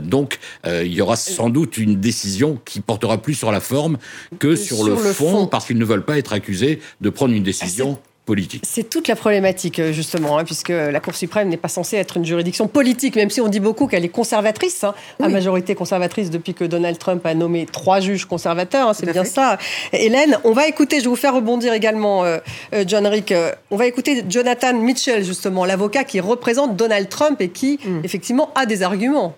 donc, 0.00 0.38
il 0.66 0.92
y 0.92 1.00
aura 1.00 1.16
sans 1.16 1.50
doute 1.50 1.57
une 1.64 2.00
décision 2.00 2.58
qui 2.64 2.80
portera 2.80 3.18
plus 3.18 3.34
sur 3.34 3.52
la 3.52 3.60
forme 3.60 3.98
que 4.38 4.56
sur, 4.56 4.84
le, 4.84 4.96
fond, 4.96 5.46
parce 5.46 5.66
qu'ils 5.66 5.78
ne 5.78 5.84
veulent 5.84 6.04
pas 6.04 6.18
être 6.18 6.32
accusés 6.32 6.80
de 7.00 7.10
prendre 7.10 7.34
une 7.34 7.42
décision. 7.42 7.98
politique. 8.28 8.62
C'est 8.66 8.90
toute 8.90 9.08
la 9.08 9.16
problématique, 9.16 9.78
euh, 9.78 9.90
justement, 9.90 10.36
hein, 10.36 10.44
puisque 10.44 10.68
la 10.68 11.00
Cour 11.00 11.14
suprême 11.14 11.48
n'est 11.48 11.56
pas 11.56 11.68
censée 11.68 11.96
être 11.96 12.18
une 12.18 12.26
juridiction 12.26 12.68
politique, 12.68 13.16
même 13.16 13.30
si 13.30 13.40
on 13.40 13.48
dit 13.48 13.58
beaucoup 13.58 13.86
qu'elle 13.86 14.04
est 14.04 14.10
conservatrice, 14.10 14.84
hein, 14.84 14.94
oui. 15.18 15.26
à 15.26 15.28
majorité 15.30 15.74
conservatrice 15.74 16.28
depuis 16.28 16.52
que 16.52 16.64
Donald 16.64 16.98
Trump 16.98 17.24
a 17.24 17.34
nommé 17.34 17.64
trois 17.64 18.00
juges 18.00 18.26
conservateurs, 18.26 18.88
hein, 18.88 18.92
c'est 18.92 19.10
bien 19.10 19.24
fait. 19.24 19.30
ça. 19.30 19.58
Hélène, 19.94 20.36
on 20.44 20.52
va 20.52 20.68
écouter, 20.68 20.98
je 20.98 21.04
vais 21.04 21.08
vous 21.08 21.16
faire 21.16 21.34
rebondir 21.34 21.72
également, 21.72 22.24
euh, 22.24 22.36
euh 22.74 22.84
John 22.86 23.06
Rick, 23.06 23.32
euh, 23.32 23.50
on 23.70 23.76
va 23.76 23.86
écouter 23.86 24.22
Jonathan 24.28 24.74
Mitchell, 24.74 25.24
justement, 25.24 25.64
l'avocat 25.64 26.04
qui 26.04 26.20
représente 26.20 26.76
Donald 26.76 27.08
Trump 27.08 27.40
et 27.40 27.48
qui, 27.48 27.80
mm. 27.82 28.00
effectivement, 28.04 28.50
a 28.54 28.66
des 28.66 28.82
arguments. 28.82 29.34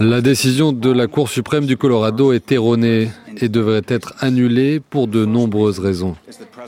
La 0.00 0.20
décision 0.20 0.72
de 0.72 0.90
la 0.90 1.06
Cour 1.06 1.28
suprême 1.28 1.66
du 1.66 1.76
Colorado 1.76 2.32
est 2.32 2.50
erronée 2.52 3.10
et 3.40 3.48
devrait 3.48 3.82
être 3.88 4.14
annulée 4.20 4.80
pour 4.80 5.08
de 5.08 5.24
nombreuses 5.24 5.78
raisons. 5.78 6.16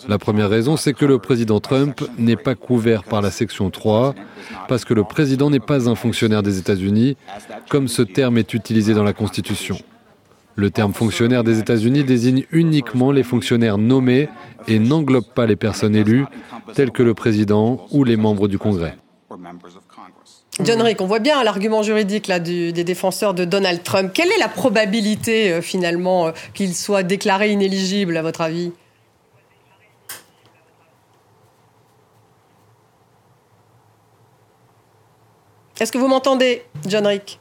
La 0.08 0.18
première 0.18 0.48
raison, 0.48 0.76
c'est 0.76 0.92
que 0.92 1.04
le 1.04 1.18
président 1.18 1.60
Trump 1.60 2.02
n'est 2.18 2.36
pas 2.36 2.54
couvert 2.54 3.04
par 3.04 3.22
la 3.22 3.30
section 3.30 3.70
3 3.70 4.14
parce 4.68 4.84
que 4.84 4.94
le 4.94 5.04
président 5.04 5.50
n'est 5.50 5.60
pas 5.60 5.88
un 5.88 5.94
fonctionnaire 5.94 6.42
des 6.42 6.58
États-Unis, 6.58 7.16
comme 7.68 7.88
ce 7.88 8.02
terme 8.02 8.38
est 8.38 8.54
utilisé 8.54 8.94
dans 8.94 9.04
la 9.04 9.12
Constitution. 9.12 9.78
Le 10.54 10.70
terme 10.70 10.92
fonctionnaire 10.92 11.44
des 11.44 11.60
États-Unis 11.60 12.02
désigne 12.04 12.44
uniquement 12.50 13.12
les 13.12 13.22
fonctionnaires 13.22 13.78
nommés 13.78 14.28
et 14.66 14.78
n'englobe 14.78 15.32
pas 15.34 15.46
les 15.46 15.56
personnes 15.56 15.94
élues, 15.94 16.24
telles 16.74 16.90
que 16.90 17.02
le 17.02 17.14
président 17.14 17.86
ou 17.92 18.04
les 18.04 18.16
membres 18.16 18.48
du 18.48 18.58
Congrès. 18.58 18.96
John 20.60 20.82
Rick, 20.82 21.00
on 21.00 21.06
voit 21.06 21.18
bien 21.20 21.42
l'argument 21.44 21.82
juridique 21.82 22.26
là, 22.26 22.40
des 22.40 22.72
défenseurs 22.72 23.34
de 23.34 23.44
Donald 23.44 23.82
Trump. 23.82 24.10
Quelle 24.12 24.30
est 24.30 24.38
la 24.38 24.48
probabilité 24.48 25.52
euh, 25.52 25.62
finalement 25.62 26.28
euh, 26.28 26.32
qu'il 26.54 26.74
soit 26.74 27.02
déclaré 27.02 27.50
inéligible 27.50 28.16
à 28.16 28.22
votre 28.22 28.40
avis? 28.40 28.72
Est-ce 35.80 35.92
que 35.92 35.98
vous 35.98 36.08
m'entendez, 36.08 36.64
John 36.86 37.06
Rick? 37.06 37.40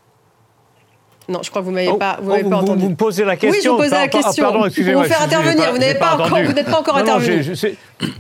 Non, 1.28 1.40
je 1.44 1.50
crois 1.50 1.62
que 1.62 1.66
vous 1.66 1.72
m'avez 1.72 1.90
oh, 1.90 1.98
pas, 1.98 2.20
vous, 2.22 2.32
oh, 2.32 2.50
pas 2.50 2.58
entendu. 2.58 2.84
Vous 2.84 2.90
me 2.90 2.96
posez 2.96 3.26
la 3.26 3.36
question. 3.36 3.52
Oui, 3.52 3.62
je 3.64 3.70
vous 3.70 3.78
posais 3.78 3.90
la 3.90 4.08
question. 4.08 4.44
pardon, 4.44 4.66
excusez-moi. 4.66 5.02
Pour 5.02 5.10
vous 5.10 5.14
faire 5.14 5.24
intervenir, 5.24 5.72
vous 5.72 5.78
n'êtes 5.78 6.00
pas, 6.00 6.14
encore, 6.14 6.30
vous 6.30 6.54
n'êtes 6.54 6.70
pas 6.70 6.80
encore 6.80 6.98
intervenu. 6.98 7.58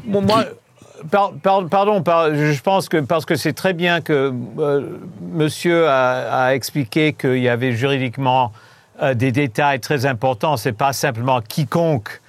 moi, 0.05 0.46
pardon, 1.10 2.04
je 2.34 2.62
pense 2.62 2.89
que 2.89 2.98
parce 2.98 3.25
que 3.25 3.36
c'est 3.36 3.54
très 3.54 3.74
bien 3.74 4.01
que 4.01 4.34
euh, 4.60 5.00
Monsieur 5.22 5.88
a, 5.89 6.54
expliqué 6.54 7.13
qu'il 7.13 7.39
y 7.39 7.50
avait 7.50 7.74
juridiquement 7.74 8.51
euh, 9.01 9.13
des 9.13 9.32
détails 9.32 9.80
très 9.80 10.06
importants. 10.06 10.58
C'est 10.58 10.74
pas 10.74 10.94
simplement 10.94 11.42
quiconque 11.42 12.22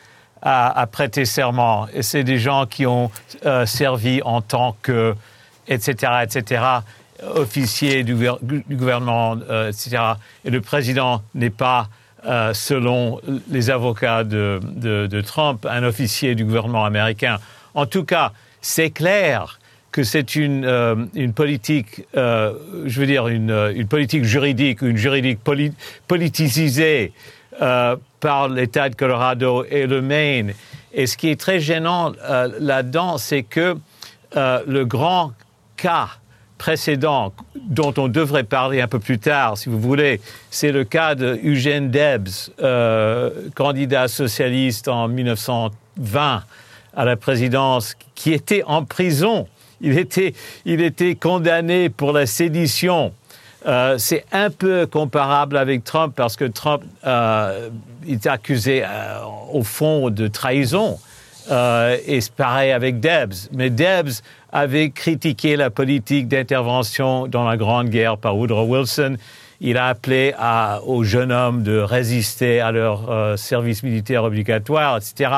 a, 0.43 0.87
prêté 0.87 1.25
serment. 1.25 1.87
C'est 2.01 2.25
des 2.25 2.39
gens 2.39 2.67
qui 2.67 2.87
ont 2.87 3.11
euh, 3.45 3.67
servi 3.67 4.23
en 4.23 4.41
tant 4.41 4.77
que, 4.83 5.15
etc., 5.67 6.13
etc 6.23 6.63
officier 7.35 8.05
du, 8.05 8.15
gouvernement, 8.15 9.35
etc. 9.67 9.97
Et 10.45 10.51
le 10.51 10.61
président 10.61 11.21
n'est 11.35 11.51
pas, 11.51 11.89
selon 12.53 13.21
les 13.51 13.71
avocats 13.71 14.23
de, 14.23 15.21
Trump, 15.27 15.67
un 15.69 15.83
officier 15.83 16.37
du 16.37 16.45
gouvernement 16.45 16.85
américain. 16.85 17.39
En 17.75 17.87
tout 17.87 18.05
cas, 18.05 18.31
c'est 18.69 18.91
clair 18.91 19.59
que 19.91 20.03
c'est 20.03 20.37
une, 20.37 20.67
euh, 20.67 20.95
une 21.15 21.33
politique, 21.33 22.03
je 22.15 23.01
veux 23.01 23.07
dire, 23.07 23.29
une, 23.29 23.51
une, 23.75 23.89
politique 23.89 24.25
juridique, 24.25 24.83
une 24.83 24.99
juridique 24.99 25.41
politisée 26.07 27.13
par 28.21 28.49
l'État 28.49 28.89
de 28.91 28.95
Colorado 28.95 29.65
et 29.65 29.87
le 29.87 30.03
Maine. 30.03 30.53
Et 30.93 31.07
ce 31.07 31.17
qui 31.17 31.29
est 31.31 31.41
très 31.41 31.61
gênant 31.61 32.13
là-dedans, 32.61 33.19
c'est 33.19 33.43
que 33.43 33.77
le 34.35 34.85
grand 34.85 35.33
cas 35.77 36.11
précédent 36.59 37.33
dont 37.55 37.95
on 37.97 38.09
devrait 38.09 38.45
parler 38.45 38.83
un 38.83 38.89
peu 38.89 38.99
plus 38.99 39.19
tard, 39.19 39.57
si 39.57 39.71
vous 39.71 39.81
voulez, 39.81 40.21
c'est 40.51 40.73
le 40.73 40.85
cas 40.85 41.15
de 41.15 41.39
Eugène 41.43 41.91
Debs, 41.91 42.53
euh, 42.61 43.31
candidat 43.55 44.09
socialiste 44.09 44.89
en 44.89 45.09
1920 45.09 46.43
à 46.97 47.04
la 47.04 47.16
présidence, 47.16 47.95
qui 48.14 48.33
était 48.33 48.62
en 48.64 48.85
prison. 48.85 49.47
Il 49.80 49.99
était, 49.99 50.35
il 50.64 50.80
était 50.80 51.14
condamné 51.14 51.88
pour 51.88 52.12
la 52.12 52.26
sédition. 52.26 53.12
Euh, 53.66 53.97
c'est 53.99 54.25
un 54.33 54.50
peu 54.50 54.87
comparable 54.87 55.57
avec 55.57 55.85
Trump 55.85 56.14
parce 56.16 56.37
que 56.37 56.45
Trump 56.45 56.83
euh, 57.07 57.71
est 58.09 58.26
accusé 58.26 58.85
au 59.52 59.62
fond 59.62 60.11
de 60.11 60.28
trahison. 60.28 60.99
et 61.50 62.21
c'est 62.21 62.33
pareil 62.35 62.73
avec 62.73 63.00
Debs. 63.00 63.49
Mais 63.52 63.71
Debs 63.71 64.23
avait 64.52 64.90
critiqué 64.90 65.57
la 65.57 65.71
politique 65.71 66.28
d'intervention 66.28 67.26
dans 67.26 67.45
la 67.45 67.57
Grande 67.57 67.88
Guerre 67.88 68.16
par 68.18 68.37
Woodrow 68.37 68.64
Wilson. 68.64 69.16
Il 69.61 69.77
a 69.77 69.88
appelé 69.88 70.35
aux 70.87 71.03
jeunes 71.03 71.33
hommes 71.33 71.62
de 71.62 71.79
résister 71.79 72.61
à 72.61 72.71
leur 72.71 73.11
euh, 73.11 73.37
service 73.37 73.83
militaire 73.83 74.23
obligatoire, 74.23 74.97
etc. 74.99 75.33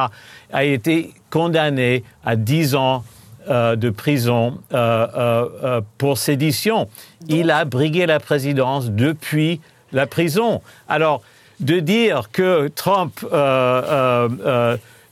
A 0.52 0.64
été 0.64 1.14
condamné 1.30 2.04
à 2.24 2.36
10 2.36 2.74
ans 2.74 3.02
euh, 3.48 3.76
de 3.76 3.88
prison 3.88 4.58
euh, 4.74 5.80
pour 5.96 6.18
sédition. 6.18 6.88
Il 7.28 7.50
a 7.50 7.64
brigué 7.64 8.04
la 8.04 8.20
présidence 8.20 8.90
depuis 8.90 9.60
la 9.92 10.06
prison. 10.06 10.60
Alors, 10.88 11.22
de 11.60 11.80
dire 11.80 12.30
que 12.30 12.68
Trump 12.68 13.20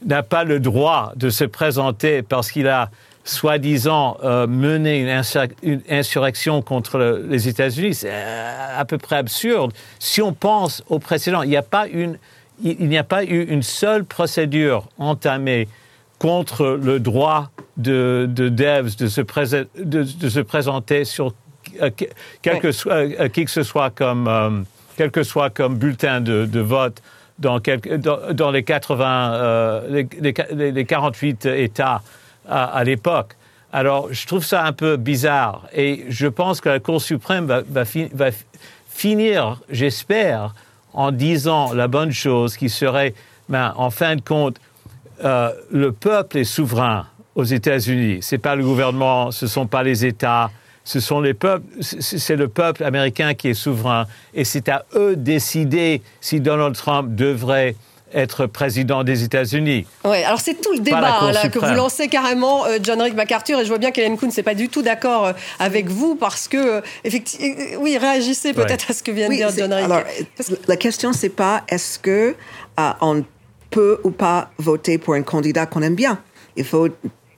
n'a 0.07 0.23
pas 0.23 0.45
le 0.45 0.61
droit 0.61 1.13
de 1.17 1.31
se 1.31 1.45
présenter 1.45 2.23
parce 2.23 2.51
qu'il 2.51 2.69
a 2.69 2.91
soi-disant 3.29 4.17
euh, 4.25 4.47
mener 4.47 5.01
une, 5.63 5.83
insurrection 5.91 6.63
contre 6.63 7.23
les 7.29 7.49
États-Unis, 7.49 7.95
c'est 7.95 8.11
euh, 8.11 8.79
à 8.81 8.85
peu 8.85 8.99
près 8.99 9.17
absurde. 9.17 9.73
Si 9.99 10.23
on 10.23 10.33
pense 10.33 10.83
au 10.89 10.99
précédent, 10.99 11.43
il 11.43 11.51
n'y 11.51 11.57
a 11.57 11.63
pas 11.63 11.87
une, 11.89 12.19
il, 12.63 12.89
n'y 12.89 12.99
a 12.99 13.05
pas 13.05 13.25
eu 13.25 13.45
une 13.45 13.63
seule 13.63 14.05
procédure 14.05 14.89
entamée 14.99 15.69
contre 16.19 16.79
le 16.83 16.99
droit 17.01 17.51
de, 17.77 18.27
de 18.29 18.49
Devs 18.49 18.97
de 18.97 19.07
se, 19.07 19.21
de, 19.79 20.05
se 20.05 20.41
présenter 20.41 21.05
sur 21.05 21.35
euh, 21.83 21.91
quel 22.43 22.73
soit, 22.73 23.29
qui 23.29 23.45
que 23.45 23.51
ce 23.51 23.63
soit 23.63 23.91
comme, 23.91 24.65
quel 24.97 25.11
que 25.11 25.23
soit 25.23 25.51
comme 25.51 25.77
bulletin 25.77 26.21
de, 26.21 26.61
vote 26.61 27.03
dans, 27.39 27.61
dans, 28.33 28.51
les 28.51 28.65
80, 28.65 29.83
les, 29.91 30.09
les 30.73 30.85
48 30.85 31.47
États 31.47 32.03
à, 32.49 32.83
l'époque. 32.85 33.35
Alors, 33.73 34.09
je 34.11 34.27
trouve 34.27 34.45
ça 34.45 34.65
un 34.65 34.73
peu 34.73 34.97
bizarre 34.97 35.67
et 35.75 36.07
je 36.09 36.27
pense 36.27 36.61
que 36.61 36.69
la 36.69 36.81
Cour 36.81 37.03
suprême 37.03 37.47
va, 37.47 37.85
finir, 38.89 39.61
j'espère, 39.71 40.55
en 40.95 41.13
disant 41.13 41.73
la 41.75 41.87
bonne 41.87 42.11
chose 42.11 42.57
qui 42.57 42.69
serait, 42.69 43.15
ben, 43.49 43.75
en 43.77 43.91
fin 43.91 44.17
de 44.17 44.23
compte, 44.23 44.59
euh, 45.25 45.53
le 45.71 45.93
peuple 45.93 46.39
est 46.39 46.45
souverain 46.45 47.07
aux 47.35 47.45
États-Unis. 47.45 48.19
C'est 48.23 48.39
pas 48.39 48.57
le 48.57 48.65
gouvernement, 48.65 49.31
ce 49.31 49.47
sont 49.47 49.67
pas 49.67 49.83
les 49.83 50.07
États, 50.07 50.51
ce 50.89 51.01
sont 51.01 51.21
les 51.21 51.35
peuples, 51.35 51.67
c'est 51.83 52.37
le 52.37 52.49
peuple 52.49 52.83
américain 52.83 53.35
qui 53.35 53.49
est 53.49 53.55
souverain 53.55 54.07
et 54.33 54.45
c'est 54.45 54.71
à 54.71 54.87
eux 54.95 55.17
de 55.17 55.21
décider 55.21 56.01
si 56.23 56.41
Donald 56.41 56.75
Trump 56.75 57.15
devrait 57.15 57.77
être 58.15 58.47
président 58.47 59.05
des 59.05 59.25
États-Unis. 59.25 59.87
Oui, 60.05 60.23
alors 60.25 60.41
c'est 60.41 60.61
tout 60.61 60.73
le 60.73 60.81
débat 60.81 61.31
là, 61.33 61.49
que 61.49 61.59
vous 61.59 61.75
lancez 61.75 62.09
carrément, 62.09 62.67
euh, 62.67 62.79
John 62.83 63.01
Rick 63.01 63.15
MacArthur, 63.15 63.61
et 63.61 63.65
je 63.65 63.69
vois 63.69 63.79
bien 63.79 63.91
qu'Hélène 63.91 64.17
Kuhn 64.17 64.31
n'est 64.35 64.43
pas 64.43 64.55
du 64.55 64.69
tout 64.69 64.83
d'accord 64.83 65.27
euh, 65.27 65.33
avec 65.59 65.89
vous 65.89 66.15
parce 66.15 66.49
que, 66.49 66.57
euh, 66.57 66.81
effectivement, 67.05 67.81
oui, 67.81 67.99
réagissez 67.99 68.53
peut-être 68.53 68.91
à 68.91 68.95
ce 68.95 69.03
que 69.03 69.11
vient 69.11 69.29
de 69.29 69.35
dire 69.35 69.51
John 69.57 69.73
Rick. 69.73 69.85
Alors, 69.85 70.03
la 70.67 70.77
question, 70.77 71.13
c'est 71.13 71.29
pas 71.29 71.65
est-ce 71.69 71.99
que 71.99 72.35
on 73.01 73.25
peut 73.71 74.01
ou 74.05 74.11
pas 74.11 74.51
voter 74.59 74.99
pour 74.99 75.15
un 75.15 75.23
candidat 75.23 75.67
qu'on 75.67 75.83
aime 75.83 75.95
bien. 75.95 76.19
Il 76.57 76.65
faut 76.65 76.89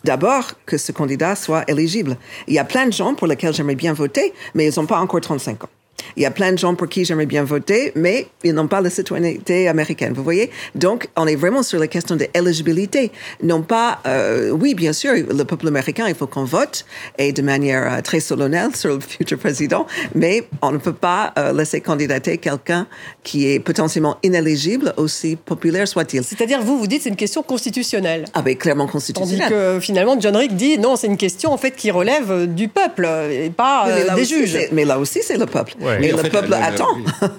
d'abord 0.05 0.53
que 0.65 0.79
ce 0.79 0.93
candidat 0.93 1.35
soit 1.35 1.69
éligible. 1.69 2.17
Il 2.47 2.55
y 2.55 2.59
a 2.59 2.65
plein 2.65 2.87
de 2.87 2.93
gens 2.93 3.15
pour 3.15 3.27
lesquels 3.27 3.53
j'aimerais 3.53 3.75
bien 3.75 3.93
voter, 3.93 4.33
mais 4.55 4.69
ils 4.69 4.79
n'ont 4.79 4.87
pas 4.87 4.99
encore 4.99 5.21
35 5.21 5.65
ans. 5.65 5.69
Il 6.16 6.23
y 6.23 6.26
a 6.26 6.30
plein 6.30 6.52
de 6.52 6.59
gens 6.59 6.75
pour 6.75 6.88
qui 6.88 7.04
j'aimerais 7.04 7.26
bien 7.26 7.45
voter, 7.45 7.92
mais 7.95 8.26
ils 8.45 8.52
n'ont 8.52 8.69
pas 8.69 8.80
la 8.80 8.90
citoyenneté 8.90 9.69
américaine. 9.69 10.12
Vous 10.12 10.23
voyez? 10.23 10.50
Donc, 10.75 11.09
on 11.16 11.26
est 11.26 11.37
vraiment 11.37 11.62
sur 11.62 11.78
la 11.78 11.87
question 11.87 12.16
de 12.16 12.26
l'éligibilité. 12.35 13.11
Non 13.42 13.62
pas, 13.62 14.00
euh, 14.07 14.50
oui, 14.50 14.75
bien 14.75 14.92
sûr, 14.92 15.12
le 15.12 15.45
peuple 15.45 15.69
américain, 15.69 16.07
il 16.09 16.14
faut 16.14 16.26
qu'on 16.26 16.45
vote 16.45 16.85
et 17.19 17.33
de 17.33 17.42
manière 17.42 17.92
euh, 17.92 18.00
très 18.00 18.21
solennelle 18.21 18.75
sur 18.75 18.95
le 18.95 19.00
futur 19.00 19.38
président, 19.38 19.87
mais 20.14 20.45
on 20.62 20.73
ne 20.73 20.78
peut 20.78 20.92
pas 20.92 21.33
euh, 21.38 21.52
laisser 21.52 21.80
candidater 21.80 22.38
quelqu'un 22.38 22.87
qui 23.23 23.49
est 23.50 23.61
potentiellement 23.61 24.16
inéligible, 24.23 24.95
aussi 24.97 25.37
populaire 25.37 25.87
soit-il. 25.87 26.25
C'est-à-dire, 26.25 26.62
vous, 26.62 26.78
vous 26.78 26.87
dites 26.87 27.02
c'est 27.02 27.09
une 27.09 27.16
question 27.16 27.42
constitutionnelle. 27.42 28.25
Ah, 28.35 28.42
ben, 28.42 28.57
clairement 28.57 28.87
constitutionnelle. 28.87 29.49
Tandis 29.49 29.50
que 29.50 29.80
finalement, 29.80 30.19
John 30.19 30.37
Rick 30.37 30.57
dit 30.57 30.78
non, 30.78 30.97
c'est 30.97 31.07
une 31.07 31.16
question 31.16 31.52
en 31.52 31.59
fait 31.59 31.73
qui 31.73 31.90
relève 31.90 32.52
du 32.52 32.69
peuple 32.69 33.09
et 33.30 33.50
pas 33.50 33.87
des 34.14 34.25
juges. 34.25 34.59
Mais 34.73 34.85
là 34.85 34.99
aussi, 34.99 35.21
c'est 35.23 35.37
le 35.37 35.47
peuple. 35.47 35.75
Et 35.99 36.13
le 36.13 36.29
peuple 36.29 36.55
attend. 36.55 36.99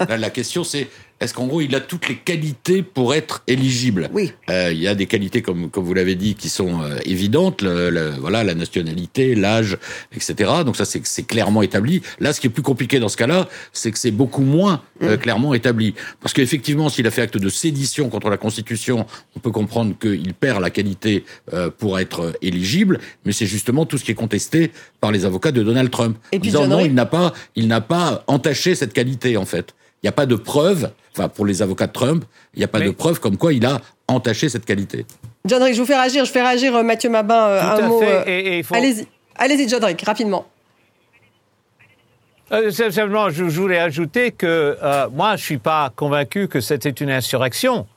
la 0.10 0.30
question, 0.30 0.64
c'est 0.64 0.88
est-ce 1.22 1.36
qu'en 1.36 1.46
gros, 1.46 1.62
il 1.62 1.76
a 1.76 1.80
toutes 1.80 2.10
les 2.10 2.16
qualités 2.16 2.82
pour 2.82 3.14
être 3.14 3.44
éligible 3.46 4.10
Oui. 4.12 4.34
Euh, 4.50 4.72
il 4.74 4.80
y 4.80 4.88
a 4.88 4.96
des 4.96 5.06
qualités, 5.06 5.44
comme, 5.44 5.70
comme 5.70 5.84
vous 5.84 5.94
l'avez 5.94 6.16
dit, 6.16 6.34
qui 6.34 6.50
sont 6.50 6.82
euh, 6.82 6.98
évidentes. 7.06 7.62
Le, 7.62 8.16
voilà, 8.20 8.44
la 8.44 8.56
nationalité, 8.56 9.36
l'âge, 9.36 9.78
etc. 10.16 10.50
Donc 10.66 10.76
ça, 10.76 10.84
c'est 10.84 11.24
clairement 11.24 11.62
établi. 11.62 12.02
Là, 12.20 12.34
ce 12.34 12.42
qui 12.42 12.48
est 12.48 12.50
plus 12.50 12.64
compliqué 12.64 13.00
dans 13.00 13.08
ce 13.08 13.18
cas-là, 13.18 13.48
c'est 13.72 13.92
que 13.92 14.00
c'est 14.00 14.10
beaucoup 14.10 14.42
moins 14.42 14.82
euh, 15.04 15.16
mm. 15.16 15.20
clairement 15.20 15.54
établi. 15.54 15.94
Parce 16.22 16.34
qu'effectivement, 16.34 16.90
s'il 16.90 17.06
a 17.06 17.12
fait 17.12 17.22
acte 17.22 17.38
de 17.38 17.50
sédition 17.50 18.10
contre 18.10 18.30
la 18.32 18.38
Constitution, 18.38 19.06
on 19.36 19.40
peut 19.40 19.52
comprendre 19.52 19.94
qu'il 20.00 20.34
perd 20.34 20.60
la 20.60 20.72
qualité 20.72 21.24
pour 21.78 22.00
être 22.00 22.34
éligible. 22.42 23.00
Mais 23.26 23.32
c'est 23.32 23.46
justement 23.46 23.86
tout 23.86 24.00
ce 24.00 24.04
qui 24.04 24.12
est 24.12 24.16
contesté 24.16 24.72
par 25.00 25.12
les 25.12 25.26
avocats 25.26 25.52
de 25.52 25.62
Donald 25.62 25.92
Trump. 25.92 26.18
Et 26.32 26.40
puis, 26.40 26.50
disant 26.50 26.68
non, 26.68 26.80
il 26.80 26.96
n'a 26.96 27.06
pas, 27.06 27.34
il 27.56 27.68
n'a 27.68 27.82
pas 27.82 28.24
entaché 28.26 28.74
cette 28.74 28.94
qualité 28.94 29.38
en 29.38 29.46
fait. 29.46 29.76
Il 30.02 30.08
n'y 30.08 30.10
a 30.10 30.14
pas 30.14 30.26
de 30.26 30.36
preuve 30.36 30.92
enfin 31.14 31.30
pour 31.30 31.46
les 31.46 31.62
avocats 31.62 31.88
de 31.88 31.92
Trump, 31.92 32.24
il 32.54 32.60
n'y 32.60 32.64
a 32.64 32.68
pas 32.68 32.80
de 32.80 32.92
preuve 32.92 33.20
comme 33.20 33.38
quoi 33.38 33.54
il 33.54 33.66
a 33.66 33.82
entaché 34.08 34.50
cette 34.50 34.66
qualité. 34.66 35.06
John 35.46 35.62
Rick, 35.62 35.76
je 35.76 35.82
vous 35.82 35.88
fais 35.88 35.98
réagir, 35.98 36.26
je 36.26 36.32
fais 36.32 36.42
réagir 36.42 36.76
euh, 36.76 36.84
Mathieu 36.84 37.10
Mabin 37.10 37.48
euh, 37.48 37.62
un 37.62 37.88
mot. 37.88 38.02
Euh, 38.02 38.62
allez-y, 38.72 39.08
allez-y, 39.36 39.68
John 39.68 39.84
Rick, 39.84 40.02
rapidement. 40.04 40.46
simplement, 42.70 43.30
je, 43.30 43.44
voulais 43.44 43.80
ajouter 43.80 44.32
que 44.32 44.78
moi, 45.14 45.30
je 45.32 45.42
ne 45.42 45.46
suis 45.46 45.58
pas 45.58 45.92
convaincu 45.96 46.48
que 46.48 46.62
c'était 46.62 46.90
une 46.90 47.10
insurrection. 47.10 47.88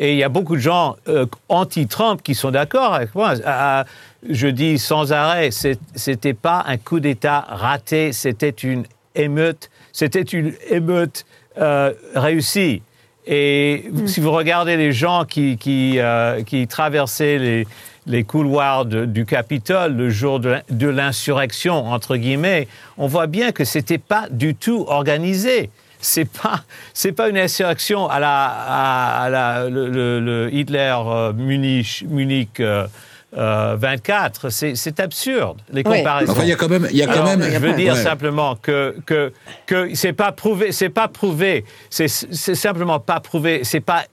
Et 0.00 0.12
il 0.12 0.18
y 0.18 0.24
a 0.24 0.30
beaucoup 0.30 0.56
de 0.56 0.60
gens 0.60 0.96
euh, 1.08 1.26
anti-Trump 1.50 2.22
qui 2.22 2.34
sont 2.34 2.50
d'accord 2.50 2.94
avec 2.94 3.14
moi. 3.14 3.34
Euh, 3.34 3.84
je 4.28 4.48
dis 4.48 4.78
sans 4.78 5.12
arrêt, 5.12 5.50
c'était 5.50 6.32
pas 6.32 6.64
un 6.66 6.78
coup 6.78 7.00
d'État 7.00 7.44
raté, 7.46 8.12
c'était 8.12 8.48
une 8.48 8.84
émeute, 9.14 9.68
c'était 9.92 10.22
une 10.22 10.54
émeute 10.70 11.26
euh, 11.58 11.92
réussie. 12.14 12.82
Et 13.26 13.84
Hmm. 13.92 14.06
si 14.06 14.20
vous 14.20 14.32
regardez 14.32 14.76
les 14.76 14.92
gens 14.92 15.24
qui, 15.24 15.56
qui, 15.58 15.98
euh, 15.98 16.42
qui 16.42 16.66
traversaient 16.66 17.38
les, 17.38 17.66
les 18.06 18.24
couloirs 18.24 18.86
de- 18.86 19.04
du 19.04 19.26
Capitole 19.26 19.94
le 19.94 20.10
jour 20.10 20.40
de, 20.40 20.56
de 20.70 20.88
l'insurrection, 20.88 21.86
entre 21.86 22.16
guillemets, 22.16 22.66
on 22.98 23.06
voit 23.06 23.26
bien 23.26 23.52
que 23.52 23.64
c'était 23.64 23.98
pas 23.98 24.26
du 24.30 24.54
tout 24.54 24.84
organisé. 24.88 25.70
C'est 26.00 26.24
pas, 26.24 26.62
c'est 26.94 27.12
pas 27.12 27.28
une 27.28 27.36
insurrection 27.36 28.08
à 28.08 28.20
la, 28.20 28.46
à, 28.46 29.22
à 29.24 29.28
la 29.28 29.68
le, 29.68 29.90
le- 29.90 30.18
le 30.20 30.54
Hitler 30.54 30.94
euh, 31.06 31.32
Munich, 31.34 32.04
Munich 32.08 32.58
euh, 32.60 32.86
euh, 33.36 33.76
24. 33.78 34.48
C'est, 34.50 34.74
c'est 34.74 34.98
absurde 35.00 35.60
les 35.72 35.82
Oui. 35.86 35.98
comparaisons. 35.98 36.32
Enfin, 36.32 36.42
il 36.42 36.48
y 36.48 36.52
a 36.52 36.56
quand 36.56 36.68
même, 36.68 36.88
il 36.90 36.96
y 36.96 37.02
a 37.02 37.06
quand 37.06 37.12
Alors, 37.12 37.26
même. 37.36 37.42
je 37.42 37.58
veux 37.58 37.72
dire 37.74 37.94
Ouais. 37.94 38.02
simplement 38.02 38.56
que 38.56 38.96
que 39.06 39.32
que 39.66 39.94
c'est 39.94 40.12
pas 40.12 40.32
prouvé, 40.32 40.72
c'est 40.72 40.88
pas 40.88 41.08
prouvé, 41.08 41.64
c'est 41.90 42.08
c'est 42.08 42.54
simplement 42.54 42.98
pas 43.00 43.20
prouvé, 43.20 43.60
c'est 43.64 43.80
pas 43.80 44.04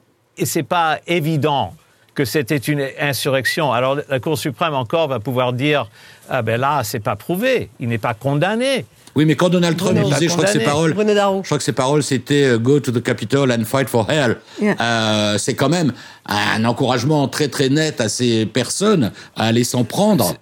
pas 0.69 0.99
évident 1.07 1.73
que 2.13 2.25
c'était 2.25 2.57
une 2.57 2.87
insurrection. 2.99 3.73
Alors 3.73 3.97
la 4.09 4.19
Cour 4.19 4.37
suprême 4.37 4.73
encore 4.75 5.07
va 5.07 5.19
pouvoir 5.19 5.53
dire 5.53 5.89
ah 6.29 6.41
ben 6.43 6.59
là 6.59 6.81
c'est 6.83 6.99
pas 6.99 7.15
prouvé, 7.15 7.69
il 7.79 7.89
n'est 7.89 7.97
pas 7.97 8.13
condamné. 8.13 8.85
Oui, 9.17 9.25
mais 9.25 9.35
quand 9.35 9.49
Donald 9.49 9.75
Trump 9.75 9.95
Bruno, 9.95 10.09
disait, 10.13 10.27
je 10.27 10.33
crois 10.33 10.45
que 10.45 10.51
ses 10.51 10.59
paroles, 10.59 10.95
je 10.95 11.41
crois 11.45 11.57
que 11.57 11.63
ses 11.63 11.71
paroles 11.73 12.03
c'était 12.03 12.43
euh, 12.45 12.59
Go 12.59 12.79
to 12.79 12.91
the 12.91 13.01
Capitol 13.01 13.51
and 13.51 13.65
fight 13.65 13.89
for 13.89 14.05
hell. 14.11 14.37
Yeah. 14.61 14.75
Euh, 14.79 15.37
c'est 15.39 15.55
quand 15.55 15.69
même 15.69 15.91
un 16.27 16.63
encouragement 16.65 17.27
très 17.27 17.47
très 17.47 17.69
net 17.69 17.99
à 17.99 18.09
ces 18.09 18.45
personnes 18.45 19.11
à 19.35 19.45
aller 19.47 19.63
s'en 19.63 19.83
prendre. 19.83 20.35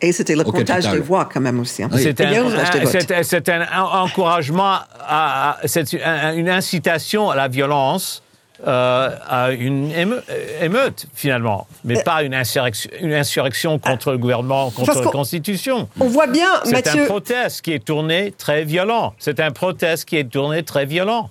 Et 0.00 0.12
c'était 0.12 0.36
le 0.36 0.44
comptage 0.44 0.66
capital. 0.66 0.92
des 0.94 1.00
voix 1.00 1.28
quand 1.32 1.40
même 1.40 1.58
aussi. 1.58 1.82
hein. 1.82 1.88
Oui. 1.92 2.00
C'est 2.02 2.18
Et 2.20 2.26
bien, 2.26 2.44
un, 2.46 3.82
encouragement, 3.82 4.74
à, 5.00 5.50
à- 5.50 5.56
c'est 5.66 5.92
un- 6.02 6.34
une 6.34 6.48
incitation 6.48 7.28
à 7.28 7.34
la 7.36 7.48
violence, 7.48 8.22
euh, 8.66 9.10
à 9.28 9.50
une 9.52 9.90
éme- 9.90 10.22
émeute 10.60 11.06
finalement, 11.14 11.66
mais 11.84 12.02
pas 12.02 12.22
une 12.22 12.34
insurrection, 12.34 12.90
une 13.00 13.12
insurrection 13.12 13.78
contre 13.78 14.12
le 14.12 14.18
gouvernement, 14.18 14.70
contre 14.70 14.86
la 15.04 15.10
Constitution. 15.10 15.88
On 16.00 16.06
voit 16.06 16.26
bien, 16.28 16.48
C'est 16.64 16.70
un 16.88 16.92
Mathieu, 16.92 17.06
proteste 17.06 17.62
qui 17.62 17.72
est 17.72 17.84
tourné 17.84 18.32
très 18.36 18.64
violent. 18.64 19.14
C'est 19.18 19.40
un 19.40 19.50
proteste 19.50 20.04
qui 20.08 20.16
est 20.16 20.30
tourné 20.30 20.62
très 20.62 20.86
violent. 20.86 21.28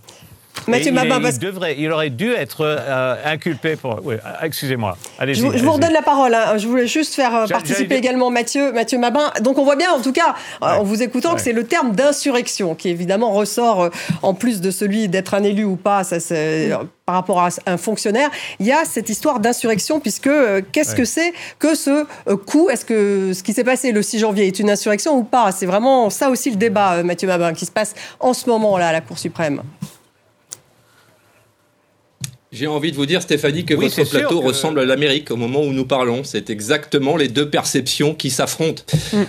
Mathieu 0.67 0.87
il, 0.89 0.93
Mabin, 0.93 1.19
parce 1.19 1.35
il 1.35 1.39
devrait, 1.39 1.75
il 1.79 1.91
aurait 1.91 2.09
dû 2.11 2.31
être 2.33 2.61
euh, 2.61 3.15
inculpé 3.25 3.75
pour. 3.75 3.99
Oui, 4.03 4.15
euh, 4.15 4.45
excusez-moi. 4.45 4.95
Allez-y. 5.17 5.35
Je, 5.35 5.41
vous- 5.41 5.51
je 5.53 5.57
vous 5.57 5.63
allez-y. 5.63 5.73
redonne 5.75 5.93
la 5.93 6.01
parole. 6.03 6.33
hein. 6.35 6.57
Je 6.57 6.67
voulais 6.67 6.85
juste 6.87 7.15
faire 7.15 7.33
euh, 7.35 7.47
participer 7.47 7.95
également 7.95 8.29
Mathieu, 8.29 8.71
Mathieu 8.71 8.99
Mabin. 8.99 9.31
Donc 9.41 9.57
on 9.57 9.63
voit 9.63 9.75
bien, 9.75 9.91
en 9.91 10.01
tout 10.01 10.11
cas, 10.11 10.35
euh, 10.61 10.65
en 10.77 10.83
vous 10.83 11.01
écoutant, 11.01 11.33
que 11.35 11.41
c'est 11.41 11.53
le 11.53 11.65
terme 11.65 11.93
d'insurrection 11.93 12.75
qui 12.75 12.89
évidemment 12.89 13.31
ressort 13.31 13.83
euh, 13.83 13.89
en 14.21 14.33
plus 14.33 14.61
de 14.61 14.69
celui 14.71 15.07
d'être 15.07 15.33
un 15.33 15.43
élu 15.43 15.63
ou 15.63 15.77
pas. 15.77 16.03
Ça, 16.03 16.19
c'est, 16.19 16.71
euh, 16.71 16.77
par 17.05 17.15
rapport 17.15 17.39
à 17.41 17.49
un 17.65 17.77
fonctionnaire, 17.77 18.29
il 18.59 18.67
y 18.67 18.71
a 18.71 18.85
cette 18.85 19.09
histoire 19.09 19.39
d'insurrection 19.39 19.99
puisque 19.99 20.27
euh, 20.27 20.61
qu'est-ce 20.71 20.91
Ouais. 20.91 20.97
que 20.97 21.05
c'est 21.05 21.33
que 21.57 21.73
ce 21.75 22.05
euh, 22.29 22.37
coup? 22.37 22.69
Est-ce 22.69 22.85
que 22.85 23.31
ce 23.33 23.41
qui 23.41 23.53
s'est 23.53 23.63
passé 23.63 23.91
le 23.91 24.01
6 24.03 24.19
janvier 24.19 24.45
est 24.47 24.59
une 24.59 24.69
insurrection 24.69 25.17
ou 25.17 25.23
pas? 25.23 25.51
C'est 25.51 25.65
vraiment 25.65 26.09
ça 26.11 26.29
aussi 26.29 26.51
le 26.51 26.57
débat, 26.57 27.01
Mathieu 27.03 27.27
Mabin, 27.27 27.53
qui 27.53 27.65
se 27.65 27.71
passe 27.71 27.93
en 28.19 28.33
ce 28.33 28.47
moment 28.47 28.77
là 28.77 28.89
à 28.89 28.91
la 28.91 29.01
Cour 29.01 29.17
suprême. 29.17 29.61
J'ai 32.53 32.67
envie 32.67 32.91
de 32.91 32.97
vous 32.97 33.05
dire, 33.05 33.21
Stéphanie, 33.21 33.63
que 33.63 33.73
Oui, 33.73 33.87
votre 33.87 34.09
plateau 34.09 34.41
que- 34.41 34.45
ressemble 34.47 34.81
à 34.81 34.85
l'Amérique 34.85 35.31
au 35.31 35.37
moment 35.37 35.63
où 35.63 35.71
nous 35.71 35.85
parlons. 35.85 36.25
C'est 36.25 36.49
exactement 36.49 37.15
les 37.15 37.29
deux 37.29 37.49
perceptions 37.49 38.13
qui 38.13 38.29
s'affrontent. 38.29 38.83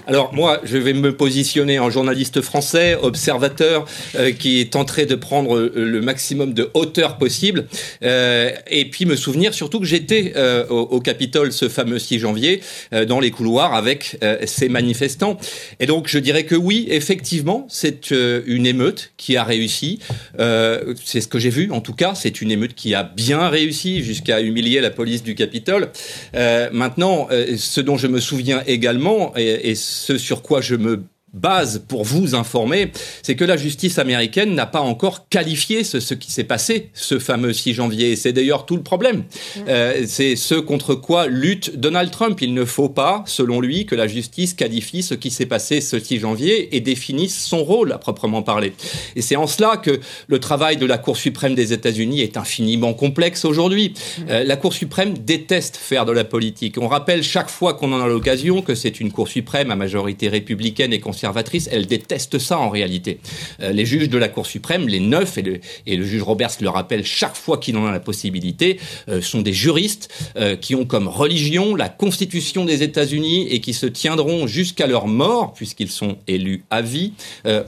Alors 0.08 0.34
moi, 0.34 0.60
je 0.64 0.76
vais 0.76 0.92
me 0.92 1.14
positionner 1.16 1.78
en 1.78 1.88
journaliste 1.88 2.40
français, 2.40 2.96
observateur, 3.00 3.84
euh, 4.16 4.32
qui 4.32 4.58
est 4.60 4.72
tenté 4.72 5.06
de 5.06 5.14
prendre 5.14 5.56
euh, 5.56 5.72
le 5.76 6.00
maximum 6.00 6.52
de 6.52 6.68
hauteur 6.74 7.16
possible, 7.16 7.68
euh, 8.02 8.50
et 8.68 8.90
puis 8.90 9.06
me 9.06 9.14
souvenir 9.14 9.54
surtout 9.54 9.78
que 9.78 9.86
j'étais 9.86 10.32
euh, 10.34 10.66
au, 10.68 10.80
au 10.80 11.00
Capitole 11.00 11.52
ce 11.52 11.68
fameux 11.68 12.00
6 12.00 12.18
janvier, 12.18 12.60
euh, 12.92 13.04
dans 13.04 13.20
les 13.20 13.30
couloirs 13.30 13.72
avec 13.74 14.18
euh, 14.24 14.38
ces 14.46 14.68
manifestants. 14.68 15.38
Et 15.78 15.86
donc 15.86 16.08
je 16.08 16.18
dirais 16.18 16.42
que 16.42 16.56
oui, 16.56 16.88
effectivement, 16.90 17.68
c'est 17.70 18.10
euh, 18.10 18.42
une 18.46 18.66
émeute 18.66 19.12
qui 19.16 19.36
a 19.36 19.44
réussi. 19.44 20.00
Euh, 20.40 20.94
c'est 21.04 21.20
ce 21.20 21.28
que 21.28 21.38
j'ai 21.38 21.50
vu, 21.50 21.70
en 21.70 21.80
tout 21.80 21.94
cas, 21.94 22.16
c'est 22.16 22.40
une 22.40 22.50
émeute 22.50 22.74
qui 22.74 22.94
a 22.96 23.11
bien 23.14 23.48
réussi 23.48 24.02
jusqu'à 24.02 24.40
humilier 24.40 24.80
la 24.80 24.90
police 24.90 25.22
du 25.22 25.34
Capitole. 25.34 25.90
Euh, 26.34 26.68
maintenant, 26.72 27.28
euh, 27.30 27.56
ce 27.56 27.80
dont 27.80 27.96
je 27.96 28.06
me 28.06 28.20
souviens 28.20 28.62
également, 28.66 29.32
et, 29.36 29.70
et 29.70 29.74
ce 29.74 30.18
sur 30.18 30.42
quoi 30.42 30.60
je 30.60 30.74
me 30.74 31.02
base 31.32 31.82
pour 31.88 32.04
vous 32.04 32.34
informer, 32.34 32.92
c'est 33.22 33.36
que 33.36 33.44
la 33.44 33.56
justice 33.56 33.98
américaine 33.98 34.54
n'a 34.54 34.66
pas 34.66 34.80
encore 34.80 35.28
qualifié 35.28 35.84
ce, 35.84 36.00
ce 36.00 36.14
qui 36.14 36.30
s'est 36.30 36.44
passé 36.44 36.90
ce 36.92 37.18
fameux 37.18 37.52
6 37.52 37.74
janvier. 37.74 38.16
C'est 38.16 38.32
d'ailleurs 38.32 38.66
tout 38.66 38.76
le 38.76 38.82
problème. 38.82 39.24
Euh, 39.68 40.04
c'est 40.06 40.36
ce 40.36 40.54
contre 40.54 40.94
quoi 40.94 41.26
lutte 41.26 41.76
Donald 41.78 42.10
Trump. 42.10 42.40
Il 42.42 42.54
ne 42.54 42.64
faut 42.64 42.88
pas, 42.88 43.24
selon 43.26 43.60
lui, 43.60 43.86
que 43.86 43.94
la 43.94 44.06
justice 44.06 44.54
qualifie 44.54 45.02
ce 45.02 45.14
qui 45.14 45.30
s'est 45.30 45.46
passé 45.46 45.80
ce 45.80 45.98
6 45.98 46.20
janvier 46.20 46.76
et 46.76 46.80
définisse 46.80 47.44
son 47.44 47.64
rôle 47.64 47.92
à 47.92 47.98
proprement 47.98 48.42
parler. 48.42 48.74
Et 49.16 49.22
c'est 49.22 49.36
en 49.36 49.46
cela 49.46 49.76
que 49.76 50.00
le 50.26 50.38
travail 50.38 50.76
de 50.76 50.86
la 50.86 50.98
Cour 50.98 51.16
suprême 51.16 51.54
des 51.54 51.72
États-Unis 51.72 52.20
est 52.20 52.36
infiniment 52.36 52.94
complexe 52.94 53.44
aujourd'hui. 53.44 53.94
Euh, 54.28 54.44
la 54.44 54.56
Cour 54.56 54.72
suprême 54.72 55.16
déteste 55.16 55.76
faire 55.76 56.04
de 56.04 56.12
la 56.12 56.24
politique. 56.24 56.76
On 56.78 56.88
rappelle 56.88 57.22
chaque 57.22 57.50
fois 57.50 57.74
qu'on 57.74 57.92
en 57.92 58.00
a 58.00 58.08
l'occasion 58.08 58.62
que 58.62 58.74
c'est 58.74 59.00
une 59.00 59.10
Cour 59.10 59.28
suprême 59.28 59.70
à 59.70 59.76
majorité 59.76 60.28
républicaine 60.28 60.92
et 60.92 61.00
conservatrice. 61.22 61.68
Elle 61.70 61.86
déteste 61.86 62.38
ça 62.40 62.58
en 62.58 62.68
réalité. 62.68 63.20
Euh, 63.60 63.70
les 63.72 63.86
juges 63.86 64.08
de 64.08 64.18
la 64.18 64.28
Cour 64.28 64.46
suprême, 64.46 64.88
les 64.88 64.98
neuf, 64.98 65.38
et 65.38 65.42
le, 65.42 65.60
et 65.86 65.96
le 65.96 66.04
juge 66.04 66.22
Roberts 66.22 66.50
le 66.60 66.68
rappelle 66.68 67.04
chaque 67.04 67.36
fois 67.36 67.58
qu'il 67.58 67.76
en 67.76 67.86
a 67.86 67.92
la 67.92 68.00
possibilité, 68.00 68.78
euh, 69.08 69.20
sont 69.20 69.40
des 69.40 69.52
juristes 69.52 70.08
euh, 70.36 70.56
qui 70.56 70.74
ont 70.74 70.84
comme 70.84 71.06
religion 71.06 71.76
la 71.76 71.88
Constitution 71.88 72.64
des 72.64 72.82
États-Unis 72.82 73.46
et 73.50 73.60
qui 73.60 73.72
se 73.72 73.86
tiendront 73.86 74.46
jusqu'à 74.48 74.86
leur 74.88 75.06
mort, 75.06 75.52
puisqu'ils 75.54 75.90
sont 75.90 76.16
élus 76.26 76.64
à 76.70 76.82
vie, 76.82 77.12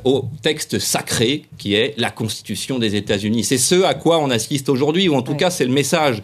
au 0.05 0.25
texte 0.43 0.79
sacré 0.79 1.45
qui 1.59 1.75
est 1.75 1.95
la 1.97 2.11
Constitution 2.11 2.79
des 2.79 2.97
États-Unis. 2.97 3.45
C'est 3.45 3.59
ce 3.59 3.83
à 3.85 3.95
quoi 3.95 4.19
on 4.21 4.31
assiste 4.31 4.69
aujourd'hui, 4.69 5.09
ou 5.09 5.15
en 5.15 5.23
tout 5.23 5.35
cas 5.37 5.51
c'est 5.51 5.65
le 5.65 5.73
message 5.73 6.23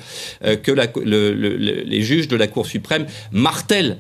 que 0.62 0.72
la- 0.72 0.86
le- 0.96 1.32
le- 1.34 1.56
le- 1.56 1.82
les 1.82 2.02
juges 2.02 2.28
de 2.28 2.36
la 2.36 2.46
Cour 2.48 2.66
suprême 2.66 3.06
martèlent 3.30 3.98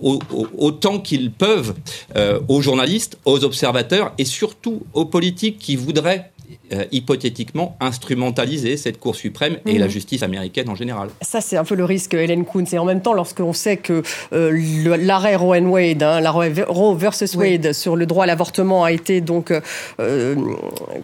au- 0.00 0.18
au- 0.32 0.48
autant 0.56 0.98
qu'ils 0.98 1.30
peuvent 1.30 1.74
euh, 2.16 2.37
aux 2.48 2.60
journalistes, 2.60 3.18
aux 3.24 3.44
observateurs 3.44 4.12
et 4.18 4.24
surtout 4.24 4.82
aux 4.94 5.04
politiques 5.04 5.58
qui 5.58 5.76
voudraient 5.76 6.32
euh, 6.72 6.84
hypothétiquement 6.92 7.76
instrumentaliser 7.80 8.76
cette 8.76 8.98
Cour 8.98 9.16
suprême 9.16 9.58
et 9.66 9.74
Mhm. 9.74 9.78
la 9.80 9.88
justice 9.88 10.22
américaine 10.22 10.68
en 10.68 10.74
général. 10.74 11.08
Ça, 11.22 11.40
c'est 11.40 11.56
un 11.56 11.64
peu 11.64 11.74
le 11.74 11.84
risque, 11.84 12.14
Hélène 12.14 12.44
Kuntz. 12.44 12.72
Et 12.72 12.78
en 12.78 12.84
même 12.84 13.00
temps, 13.02 13.12
lorsqu'on 13.14 13.52
sait 13.52 13.76
que 13.76 14.02
euh, 14.32 14.96
l'arrêt 14.98 15.36
Roe 15.36 15.58
Wade, 15.60 16.02
hein, 16.02 16.20
l'arrêt 16.20 16.52
Roe 16.68 16.94
versus 16.96 17.34
Oui. 17.34 17.52
Wade 17.52 17.72
sur 17.72 17.96
le 17.96 18.06
droit 18.06 18.24
à 18.24 18.26
l'avortement 18.26 18.84
a 18.84 18.92
été 18.92 19.20
donc, 19.20 19.52
euh, 20.00 20.34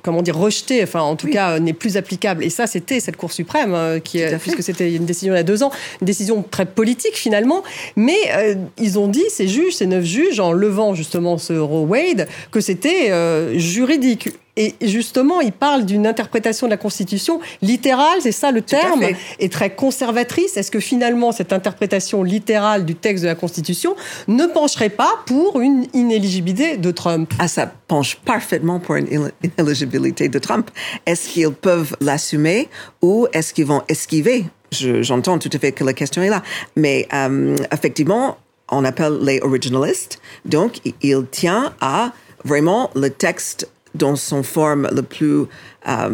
comment 0.03 0.23
dire, 0.23 0.37
rejeté, 0.39 0.83
enfin, 0.83 1.01
en 1.01 1.17
tout 1.17 1.27
Oui. 1.27 1.33
cas, 1.33 1.59
n'est 1.61 1.73
plus 1.73 1.97
applicable. 1.97 2.45
Et 2.45 2.51
ça, 2.51 2.67
c'était 2.67 3.01
cette 3.01 3.17
Cour 3.17 3.33
suprême, 3.33 3.75
euh, 3.75 3.99
qui, 4.01 4.19
Tout 4.19 4.25
à 4.25 4.27
a- 4.27 4.31
fait. 4.31 4.39
puisque 4.39 4.63
c'était 4.63 4.93
une 4.95 5.05
décision 5.07 5.35
il 5.35 5.37
y 5.37 5.41
a 5.41 5.45
deux 5.45 5.63
ans, 5.63 5.71
une 6.01 6.07
décision 6.07 6.45
très 6.49 6.67
politique 6.67 7.15
finalement. 7.17 7.63
Mais 7.97 8.17
euh, 8.37 8.55
ils 8.79 8.99
ont 8.99 9.09
dit, 9.09 9.25
ces 9.29 9.49
juges, 9.49 9.75
ces 9.75 9.87
neuf 9.87 10.05
juges, 10.05 10.41
en 10.41 10.53
levant 10.53 10.95
justement 10.95 11.39
ce 11.39 11.53
Roe 11.55 11.85
Wade, 11.87 12.29
que 12.51 12.61
c'était 12.61 13.11
euh, 13.11 13.59
juridique. 13.59 14.29
Et 14.57 14.75
justement, 14.81 15.41
ils 15.41 15.53
parlent 15.53 15.85
d'une 15.85 16.07
interprétation 16.07 16.67
de 16.69 16.71
la 16.71 16.77
Constitution 16.77 17.41
littérale, 17.61 18.19
c'est 18.21 18.31
ça 18.33 18.53
le 18.53 18.61
à 18.61 18.63
terme, 18.63 19.03
et 19.41 19.49
très 19.49 19.75
conservatrice. 19.75 20.57
Est-ce 20.57 20.71
que 20.71 20.79
finalement 20.81 21.33
cette 21.33 21.53
interprétation 21.53 22.23
littérale 22.23 22.85
du 22.85 22.95
texte 22.95 23.25
de 23.25 23.29
la 23.29 23.35
Constitution 23.35 23.97
ne 24.29 24.47
pencherait 24.47 24.91
pas 24.91 25.11
pour 25.27 25.61
une 25.61 25.87
inéligibilité 25.93 26.77
de 26.77 26.91
Trump? 26.93 27.33
Ah, 27.41 27.49
ça 27.49 27.67
penche 27.89 28.17
parfaitement 28.25 28.79
pour 28.79 28.95
une 28.95 29.31
inéligibilité 29.43 30.29
de 30.29 30.39
Trump. 30.39 30.71
Est-ce 31.07 31.29
qu'ils 31.31 31.51
peuvent 31.51 31.97
l'assumer 32.01 32.69
ou 33.03 33.27
est-ce 33.33 33.53
qu'ils 33.55 33.67
vont 33.67 33.83
esquiver? 33.89 34.45
Je- 34.71 35.03
J'entends 35.03 35.39
tout 35.39 35.51
à 35.53 35.59
fait 35.59 35.73
que 35.73 35.83
la 35.85 35.93
question 35.95 36.23
est 36.23 36.31
là. 36.31 36.43
Mais 36.77 37.09
euh, 37.13 37.57
effectivement, 37.73 38.39
on 38.71 38.85
appelle 38.85 39.19
les 39.23 39.41
originalistes. 39.41 40.21
Donc, 40.45 40.79
il 41.03 41.27
tient 41.31 41.73
à 41.81 42.13
vraiment 42.45 42.91
le 42.95 43.11
texte 43.11 43.69
dans 43.95 44.17
son 44.17 44.43
forme 44.43 44.89
le 44.95 45.03
plus... 45.03 45.43
euh, 45.89 46.09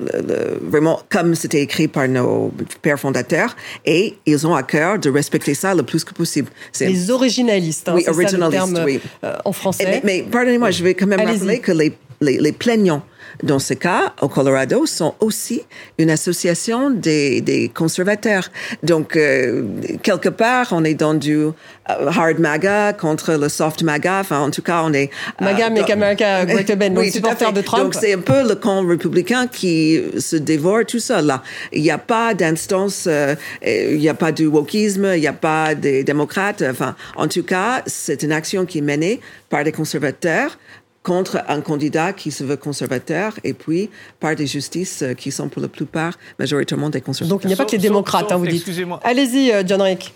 le- 0.00 0.22
le- 0.26 0.58
vraiment 0.70 1.00
comme 1.10 1.34
c'était 1.34 1.60
écrit 1.60 1.86
par 1.86 2.08
nos 2.08 2.50
pères 2.80 2.98
fondateurs 2.98 3.54
et 3.84 4.16
ils 4.24 4.46
ont 4.46 4.54
à 4.54 4.62
cœur 4.62 4.98
de 4.98 5.10
respecter 5.10 5.54
ça 5.54 5.74
le 5.74 5.82
plus 5.82 6.02
que 6.02 6.14
possible. 6.14 6.48
Les 6.80 7.10
originalistes, 7.10 7.88
hein, 7.90 7.94
Oui, 7.96 8.02
ça 8.02 8.10
le 8.10 8.16
originalistes, 8.16 8.72
terme 8.74 8.84
oui. 8.86 9.00
euh, 9.22 9.36
en 9.44 9.52
français. 9.52 9.84
mais, 9.86 10.00
mais 10.02 10.22
pardonnez-moi, 10.30 10.70
je 10.70 10.82
vais 10.82 10.94
quand 10.94 11.06
même 11.06 11.20
rappeler 11.20 11.60
que 11.60 11.72
les, 11.72 11.92
les, 12.22 12.38
les 12.38 12.52
plaignants 12.52 13.02
dans 13.42 13.58
ce 13.58 13.74
cas, 13.74 14.14
au 14.20 14.28
Colorado, 14.28 14.86
sont 14.86 15.14
aussi 15.20 15.62
une 15.98 16.10
association 16.10 16.90
des, 16.90 17.40
des 17.40 17.68
conservateurs. 17.68 18.50
Donc, 18.82 19.16
euh, 19.16 19.64
quelque 20.02 20.28
part, 20.28 20.68
on 20.72 20.84
est 20.84 20.94
dans 20.94 21.14
du 21.14 21.36
euh, 21.36 21.52
hard 21.88 22.38
MAGA 22.38 22.92
contre 22.92 23.34
le 23.34 23.48
soft 23.48 23.82
MAGA. 23.82 24.20
Enfin, 24.20 24.40
en 24.40 24.50
tout 24.50 24.62
cas, 24.62 24.82
on 24.84 24.92
est... 24.92 25.10
euh, 25.40 25.44
MAGA, 25.44 25.70
Make 25.70 25.90
America 25.90 26.44
Great 26.46 26.70
Again, 26.70 26.90
donc 26.90 27.04
supporter 27.06 27.52
de 27.52 27.60
Trump. 27.60 27.84
Donc, 27.84 27.94
c'est 27.94 28.14
un 28.14 28.20
peu 28.20 28.46
le 28.46 28.54
camp 28.54 28.86
républicain 28.86 29.46
qui 29.46 30.00
se 30.18 30.36
dévore 30.36 30.84
tout 30.86 31.00
seul, 31.00 31.26
là. 31.26 31.42
Il 31.72 31.82
n'y 31.82 31.90
a 31.90 31.98
pas 31.98 32.34
d'instance, 32.34 33.04
euh, 33.06 33.34
il 33.64 33.98
n'y 33.98 34.08
a 34.08 34.14
pas 34.14 34.32
du 34.32 34.46
wokisme, 34.46 35.12
il 35.14 35.20
n'y 35.20 35.26
a 35.26 35.32
pas 35.32 35.74
des 35.74 36.04
démocrates. 36.04 36.62
Enfin, 36.62 36.94
en 37.16 37.28
tout 37.28 37.42
cas, 37.42 37.82
c'est 37.86 38.22
une 38.22 38.32
action 38.32 38.66
qui 38.66 38.78
est 38.78 38.82
menée 38.82 39.20
par 39.48 39.64
des 39.64 39.72
conservateurs 39.72 40.58
contre 41.02 41.42
un 41.48 41.60
candidat 41.60 42.12
qui 42.12 42.30
se 42.30 42.44
veut 42.44 42.56
conservateur 42.56 43.34
et 43.42 43.54
puis 43.54 43.90
par 44.20 44.36
des 44.36 44.46
justices 44.46 45.02
euh, 45.02 45.14
qui 45.14 45.32
sont 45.32 45.48
pour 45.48 45.60
la 45.62 45.68
plupart 45.68 46.14
majoritairement 46.38 46.90
des 46.90 47.00
conservateurs. 47.00 47.36
Donc 47.38 47.44
il 47.44 47.48
n'y 47.48 47.54
a 47.54 47.56
pas 47.56 47.64
que 47.64 47.72
les 47.72 47.78
démocrates, 47.78 48.22
sauf, 48.22 48.32
hein, 48.32 48.36
vous 48.36 48.46
dites. 48.46 48.54
excusez-moi. 48.56 49.00
Allez-y, 49.02 49.50
euh, 49.52 49.62
John 49.66 49.82
Rick. 49.82 50.14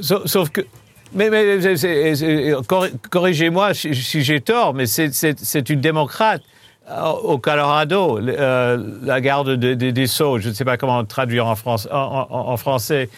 Sauf, 0.00 0.26
sauf 0.26 0.50
que. 0.50 0.60
Mais, 1.14 1.30
corrigez-moi 3.10 3.74
si, 3.74 3.94
si 3.94 4.22
j'ai 4.22 4.40
tort, 4.40 4.74
mais 4.74 4.86
c'est- 4.86 5.70
une 5.70 5.80
démocrate 5.80 6.42
euh, 6.90 7.10
au 7.10 7.38
Colorado, 7.38 8.18
euh, 8.18 8.78
la 9.02 9.20
garde 9.20 9.50
de- 9.56 9.74
de- 9.74 9.90
des 9.90 10.06
Sceaux, 10.06 10.38
je 10.38 10.48
ne 10.50 10.54
sais 10.54 10.64
pas 10.64 10.76
comment 10.76 11.04
traduire 11.04 11.46
en, 11.46 11.56
France, 11.56 11.88
en, 11.90 12.26
en- 12.30 12.48
en 12.52 12.56
français, 12.56 13.08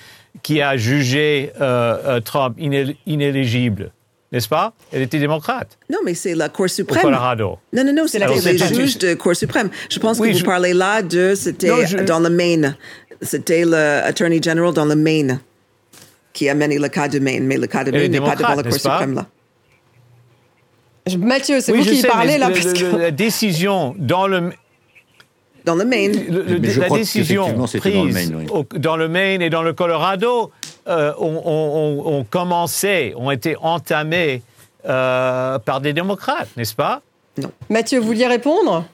qui 0.43 0.63
a 0.63 0.77
jugé 0.77 1.53
euh, 1.61 2.21
Trump 2.21 2.57
iné- 2.59 2.97
inéligible, 3.07 3.91
n'est-ce 4.33 4.49
pas? 4.49 4.73
Elle 4.93 5.03
était 5.03 5.19
démocrate 5.19 5.79
Non, 5.91 5.99
mais 6.05 6.15
c'est 6.15 6.35
la 6.35 6.49
Cour 6.49 6.67
au 6.67 6.69
suprême. 6.69 7.03
Colorado. 7.03 7.59
Non, 7.73 7.85
non, 7.85 7.93
non, 7.93 8.07
c'est 8.07 8.19
les 8.19 8.59
juges 8.59 8.99
de 8.99 9.15
Cour 9.15 9.35
suprême. 9.37 9.71
Je 9.91 9.99
pense 9.99 10.19
Oui, 10.19 10.29
que 10.29 10.33
vous 10.35 10.39
je- 10.41 10.45
parlez 10.45 10.75
là 10.75 11.03
de, 11.03 11.35
c'était 11.35 11.87
je- 11.87 11.99
dans 11.99 12.21
le 12.21 12.31
Maine. 12.31 12.77
C'était 13.23 13.65
le 13.65 14.01
Attorney 14.05 14.41
General 14.43 14.73
dans 14.73 14.85
le 14.85 14.95
Maine 14.97 15.41
qui 16.33 16.49
a 16.49 16.55
mené 16.55 16.79
le 16.79 16.89
cas 16.89 17.09
de 17.09 17.19
Maine, 17.19 17.47
mais 17.47 17.57
le 17.57 17.67
cas 17.67 17.83
de 17.85 17.91
Maine 17.91 18.13
n'est 18.13 18.21
pas 18.21 18.37
devant 18.37 18.55
la 18.55 18.63
Cour 18.63 18.73
suprême 18.75 19.15
là. 19.15 19.27
Mathieu, 21.19 21.61
c'est 21.61 21.73
Oui, 21.73 21.79
vous 21.79 21.85
qui 21.85 21.97
sais, 22.03 22.09
parlez 22.09 22.37
là. 22.39 22.49
le- 22.49 22.53
parce 22.55 22.67
le- 22.67 22.73
que- 22.93 22.97
la 22.97 23.11
décision 23.11 23.95
dans 23.99 24.27
le, 24.27 24.53
Dans 25.65 25.75
le 25.75 25.85
Maine. 25.87 26.13
le- 26.29 26.43
le- 26.43 26.81
la 26.81 26.89
décision 26.91 27.51
dans 27.53 27.63
le 27.67 27.79
prise 27.81 28.15
Maine, 28.15 28.35
oui. 28.37 28.47
au- 28.51 28.67
dans 28.79 28.97
le 28.97 29.09
Maine 29.09 29.41
et 29.43 29.49
dans 29.51 29.63
le 29.63 29.73
Colorado 29.73 30.51
euh, 30.89 31.13
ont, 31.19 32.25
commencé, 32.29 33.13
ont 33.17 33.31
été 33.31 33.57
entamées 33.61 34.43
euh, 34.87 35.59
par 35.59 35.81
des 35.81 35.93
démocrates, 35.93 36.49
n'est-ce 36.57 36.75
pas? 36.75 37.03
Mathieu, 37.69 37.99
vous 38.01 38.07
vouliez 38.07 38.27
répondre? 38.27 38.85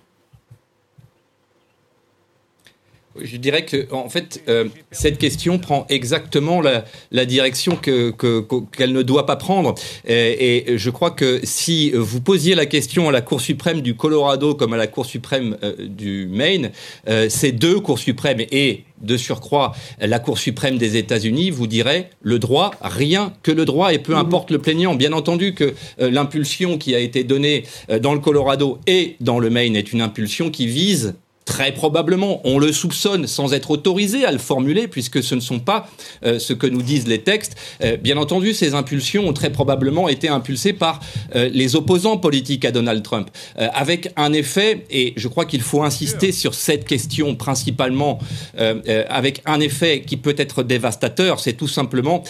Je 3.22 3.36
dirais 3.36 3.64
que, 3.64 3.86
en 3.92 4.08
fait, 4.08 4.42
euh, 4.48 4.64
cette 4.90 5.18
question 5.18 5.58
prend 5.58 5.86
exactement 5.88 6.60
la, 6.60 6.84
la 7.12 7.24
direction 7.26 7.76
que, 7.76 8.10
que- 8.10 8.44
qu'elle 8.76 8.92
ne 8.92 9.02
doit 9.02 9.26
pas 9.26 9.36
prendre. 9.36 9.74
Et, 10.06 10.72
et 10.72 10.78
je 10.78 10.90
crois 10.90 11.10
que 11.12 11.40
si 11.44 11.92
vous 11.92 12.20
posiez 12.20 12.54
la 12.54 12.66
question 12.66 13.08
à 13.08 13.12
la 13.12 13.20
Cour 13.20 13.40
suprême 13.40 13.80
du 13.82 13.94
Colorado 13.94 14.54
comme 14.54 14.72
à 14.72 14.76
la 14.76 14.86
Cour 14.86 15.06
suprême 15.06 15.56
euh, 15.62 15.74
du 15.78 16.26
Maine, 16.30 16.70
euh, 17.08 17.28
ces 17.28 17.52
deux 17.52 17.80
cours 17.80 17.98
suprêmes 17.98 18.40
et 18.50 18.84
de 19.02 19.16
surcroît 19.16 19.74
la 20.00 20.18
Cour 20.18 20.38
suprême 20.38 20.78
des 20.78 20.96
États-Unis 20.96 21.50
vous 21.50 21.66
dirait 21.66 22.10
le 22.22 22.38
droit, 22.38 22.70
rien 22.80 23.32
que 23.42 23.50
le 23.52 23.64
droit, 23.64 23.92
et 23.92 23.98
peu 23.98 24.16
importe 24.16 24.50
le 24.50 24.58
plaignant. 24.58 24.94
Bien 24.94 25.12
entendu 25.12 25.52
que 25.54 25.74
euh, 26.00 26.10
l'impulsion 26.10 26.78
qui 26.78 26.94
a 26.94 26.98
été 27.00 27.22
donnée 27.24 27.64
euh, 27.90 27.98
dans 27.98 28.14
le 28.14 28.20
Colorado 28.20 28.78
et 28.86 29.16
dans 29.20 29.38
le 29.38 29.50
Maine 29.50 29.76
est 29.76 29.92
une 29.92 30.00
impulsion 30.00 30.50
qui 30.50 30.66
vise 30.66 31.14
Très 31.44 31.72
probablement, 31.72 32.40
on 32.44 32.58
le 32.58 32.72
soupçonne 32.72 33.26
sans 33.26 33.52
être 33.52 33.70
autorisé 33.70 34.24
à 34.24 34.32
le 34.32 34.38
formuler, 34.38 34.88
puisque 34.88 35.22
ce 35.22 35.34
ne 35.34 35.40
sont 35.40 35.60
pas 35.60 35.88
euh, 36.24 36.38
ce 36.38 36.54
que 36.54 36.66
nous 36.66 36.80
disent 36.80 37.06
les 37.06 37.20
textes. 37.20 37.56
Euh, 37.82 37.96
bien 37.96 38.16
entendu, 38.16 38.54
ces 38.54 38.74
impulsions 38.74 39.28
ont 39.28 39.32
très 39.34 39.50
probablement 39.50 40.08
été 40.08 40.28
impulsées 40.28 40.72
par 40.72 41.00
euh, 41.34 41.50
les 41.52 41.76
opposants 41.76 42.16
politiques 42.16 42.64
à 42.64 42.70
Donald 42.70 43.02
Trump, 43.02 43.30
euh, 43.58 43.68
avec 43.74 44.10
un 44.16 44.32
effet, 44.32 44.86
et 44.90 45.12
je 45.16 45.28
crois 45.28 45.44
qu'il 45.44 45.60
faut 45.60 45.82
insister 45.82 46.32
sur 46.32 46.54
cette 46.54 46.86
question 46.86 47.34
principalement, 47.34 48.18
avec 49.08 49.42
un 49.46 49.60
effet 49.60 50.02
qui 50.06 50.16
peut 50.16 50.34
être 50.38 50.62
dévastateur, 50.62 51.40
c'est 51.40 51.54
tout 51.54 51.68
simplement 51.68 52.22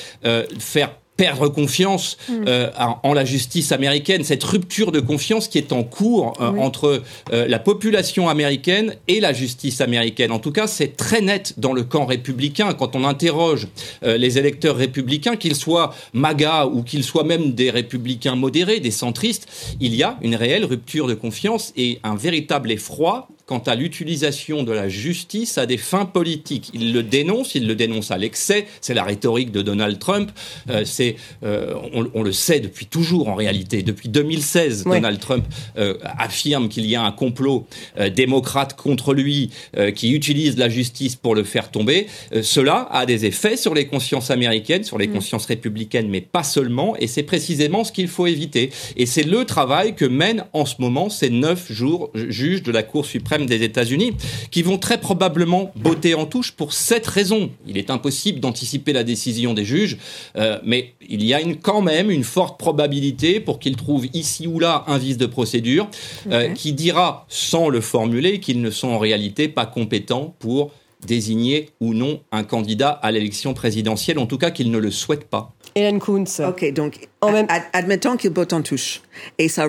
faire 0.59 0.91
perdre 1.17 1.49
confiance 1.49 2.17
euh, 2.31 2.71
en, 2.79 2.99
en 3.03 3.13
la 3.13 3.25
justice 3.25 3.73
américaine, 3.73 4.25
cette 4.25 4.43
rupture 4.43 4.93
de 4.93 5.01
confiance 5.01 5.49
qui 5.49 5.59
est 5.59 5.73
en 5.73 5.85
cours 5.85 6.35
euh, 6.41 6.51
entre 6.59 7.03
euh, 7.33 7.47
la 7.47 7.59
population 7.59 8.29
américaine 8.29 8.97
et 9.09 9.21
la 9.21 9.33
justice 9.33 9.81
américaine. 9.81 10.33
En 10.33 10.39
tout 10.39 10.53
cas, 10.53 10.67
c'est 10.67 10.97
très 10.97 11.21
net 11.21 11.55
dans 11.57 11.73
le 11.73 11.85
camp 11.85 12.07
républicain. 12.07 12.73
Quand 12.75 12.97
on 12.97 13.05
interroge 13.05 13.69
euh, 14.03 14.17
les 14.17 14.39
électeurs 14.39 14.77
républicains, 14.77 15.37
qu'ils 15.37 15.57
soient 15.57 15.95
MAGA 16.13 16.67
ou 16.67 16.83
qu'ils 16.83 17.05
soient 17.05 17.25
même 17.25 17.53
des 17.53 17.71
républicains 17.71 18.37
modérés, 18.37 18.81
des 18.81 18.91
centristes, 18.91 19.47
il 19.81 19.95
y 19.95 20.03
a 20.03 20.19
une 20.23 20.35
réelle 20.35 20.65
rupture 20.65 21.07
de 21.07 21.15
confiance 21.15 21.73
et 21.77 22.01
un 22.03 22.17
véritable 22.17 22.73
effroi 22.73 23.29
quant 23.47 23.59
à 23.59 23.75
l'utilisation 23.75 24.63
de 24.63 24.73
la 24.73 24.89
justice 24.89 25.59
à 25.59 25.67
des 25.67 25.77
fins 25.77 26.07
politiques. 26.07 26.71
Il 26.73 26.93
le 26.93 27.03
dénonce, 27.03 27.55
il 27.55 27.67
le 27.67 27.75
dénonce 27.75 28.11
à 28.11 28.17
l'excès, 28.17 28.67
c'est 28.81 28.95
la 28.95 29.05
rhétorique 29.05 29.53
de 29.53 29.61
Donald 29.61 29.99
Trump, 29.99 30.31
euh, 30.71 30.85
c'est, 30.85 31.17
euh, 31.43 31.75
on, 31.93 32.09
on 32.15 32.23
le 32.23 32.33
sait 32.33 32.61
depuis 32.61 32.87
toujours 32.87 33.29
en 33.29 33.35
réalité, 33.35 33.83
depuis 33.83 34.09
2016, 34.09 34.85
Ouais. 34.87 34.97
Donald 34.97 35.19
Trump 35.21 35.45
euh, 35.79 35.97
affirme 36.19 36.69
qu'il 36.69 36.87
y 36.87 36.95
a 36.95 37.03
un 37.03 37.13
complot 37.13 37.67
démocrate 38.15 38.77
contre 38.77 39.15
lui 39.15 39.51
qui 39.95 40.13
utilise 40.13 40.57
la 40.59 40.69
justice 40.69 41.17
pour 41.17 41.35
le 41.35 41.45
faire 41.45 41.71
tomber. 41.71 42.07
Cela 42.43 42.89
a 42.91 43.07
des 43.07 43.25
effets 43.25 43.57
sur 43.57 43.75
les 43.75 43.87
consciences 43.87 44.31
américaines, 44.31 44.85
sur 44.85 44.99
les 44.99 45.09
consciences 45.09 45.47
républicaines, 45.47 46.09
mais 46.09 46.21
pas 46.21 46.43
seulement, 46.43 46.97
et 46.97 47.07
c'est 47.07 47.23
précisément 47.23 47.85
ce 47.85 47.93
qu'il 47.93 48.09
faut 48.09 48.27
éviter. 48.27 48.71
Et 48.97 49.07
c'est 49.07 49.23
le 49.23 49.45
travail 49.45 49.95
que 49.95 50.05
mènent 50.05 50.45
en 50.53 50.67
ce 50.67 50.77
moment 50.79 51.09
ces 51.09 51.31
neuf 51.31 51.71
jours 51.73 52.11
juges 52.15 52.63
de 52.63 52.73
la 52.73 52.83
Cour 52.83 53.07
suprême 53.07 53.34
des 53.39 53.63
États-Unis, 53.63 54.13
qui 54.51 54.63
vont 54.63 54.79
très 54.79 54.99
probablement 54.99 55.73
botter 55.77 56.15
en 56.15 56.27
touche 56.27 56.53
pour 56.53 56.73
cette 56.73 57.07
raison. 57.07 57.51
Il 57.67 57.77
est 57.77 57.91
impossible 57.91 58.41
d'anticiper 58.41 58.93
la 58.93 59.05
décision 59.05 59.53
des 59.55 59.65
juges, 59.65 59.99
euh, 60.37 60.59
mais 60.65 60.95
il 61.09 61.25
y 61.25 61.35
a 61.35 61.41
une, 61.41 61.57
quand 61.57 61.83
même 61.83 62.11
une 62.11 62.25
forte 62.25 62.59
probabilité 62.59 63.41
pour 63.41 63.59
qu'ils 63.59 63.77
trouvent 63.77 64.07
ici 64.15 64.47
ou 64.47 64.59
là 64.61 64.85
un 64.87 64.99
vice 64.99 65.19
de 65.19 65.27
procédure 65.27 65.89
euh, 66.31 66.49
qui 66.53 66.73
dira, 66.73 67.27
sans 67.29 67.69
le 67.69 67.81
formuler, 67.81 68.41
qu'ils 68.41 68.61
ne 68.63 68.71
sont 68.71 68.89
en 68.89 68.99
réalité 68.99 69.49
pas 69.49 69.67
compétents 69.67 70.35
pour 70.39 70.71
désigner 71.07 71.69
ou 71.81 71.93
non 71.93 72.21
un 72.33 72.45
candidat 72.45 72.89
à 72.89 73.11
l'élection 73.13 73.53
présidentielle, 73.53 74.19
en 74.19 74.25
tout 74.27 74.39
cas 74.39 74.51
qu'ils 74.51 74.71
ne 74.71 74.79
le 74.79 74.91
souhaitent 74.91 75.29
pas. 75.29 75.53
Hélène 75.75 75.99
Kuntz. 76.01 76.41
OK, 76.41 76.73
donc 76.73 77.09
En 77.21 77.31
même- 77.33 77.47
ad- 77.51 77.65
admettons 77.73 78.17
qu'il 78.17 78.31
botte 78.31 78.53
en 78.55 78.63
touche. 78.63 79.03
Et 79.39 79.49
ça, 79.49 79.67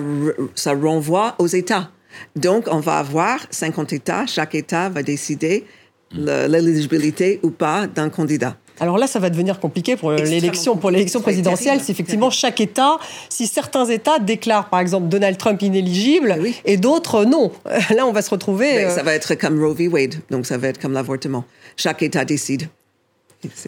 ça 0.54 0.72
renvoie 0.72 1.34
aux 1.38 1.46
États. 1.48 1.90
Donc, 2.34 2.66
on 2.70 2.80
va 2.80 2.98
avoir 2.98 3.40
50 3.50 3.92
États. 3.92 4.26
Chaque 4.26 4.54
État 4.54 4.88
va 4.88 5.02
décider 5.02 5.64
l'éligibilité 6.12 7.40
ou 7.42 7.50
pas 7.50 7.86
d'un 7.86 8.08
candidat. 8.10 8.56
Alors 8.78 8.98
là, 8.98 9.06
ça 9.06 9.18
va 9.18 9.30
devenir 9.30 9.58
compliqué 9.58 9.96
pour 9.96 10.12
Extrêmement 10.12 10.34
l'élection, 10.34 10.76
pour 10.76 10.90
l'élection 10.90 11.20
présidentielle, 11.20 11.80
si 11.80 11.90
effectivement 11.90 12.30
chaque 12.30 12.60
État, 12.60 12.98
si 13.30 13.46
certains 13.46 13.86
États 13.86 14.18
déclarent 14.18 14.68
par 14.68 14.80
exemple 14.80 15.08
Donald 15.08 15.38
Trump 15.38 15.62
inéligible 15.62 16.36
Oui. 16.40 16.54
et 16.64 16.76
d'autres 16.76 17.24
non. 17.24 17.52
Là, 17.94 18.06
on 18.06 18.12
va 18.12 18.22
se 18.22 18.30
retrouver. 18.30 18.74
Mais 18.74 18.84
euh, 18.84 18.90
ça 18.94 19.02
va 19.02 19.14
être 19.14 19.34
comme 19.34 19.62
Roe 19.62 19.74
v. 19.74 19.88
Wade. 19.88 20.16
Donc, 20.30 20.46
ça 20.46 20.58
va 20.58 20.68
être 20.68 20.80
comme 20.80 20.92
l'avortement. 20.92 21.44
Chaque 21.76 22.02
État 22.02 22.24
décide. 22.24 22.68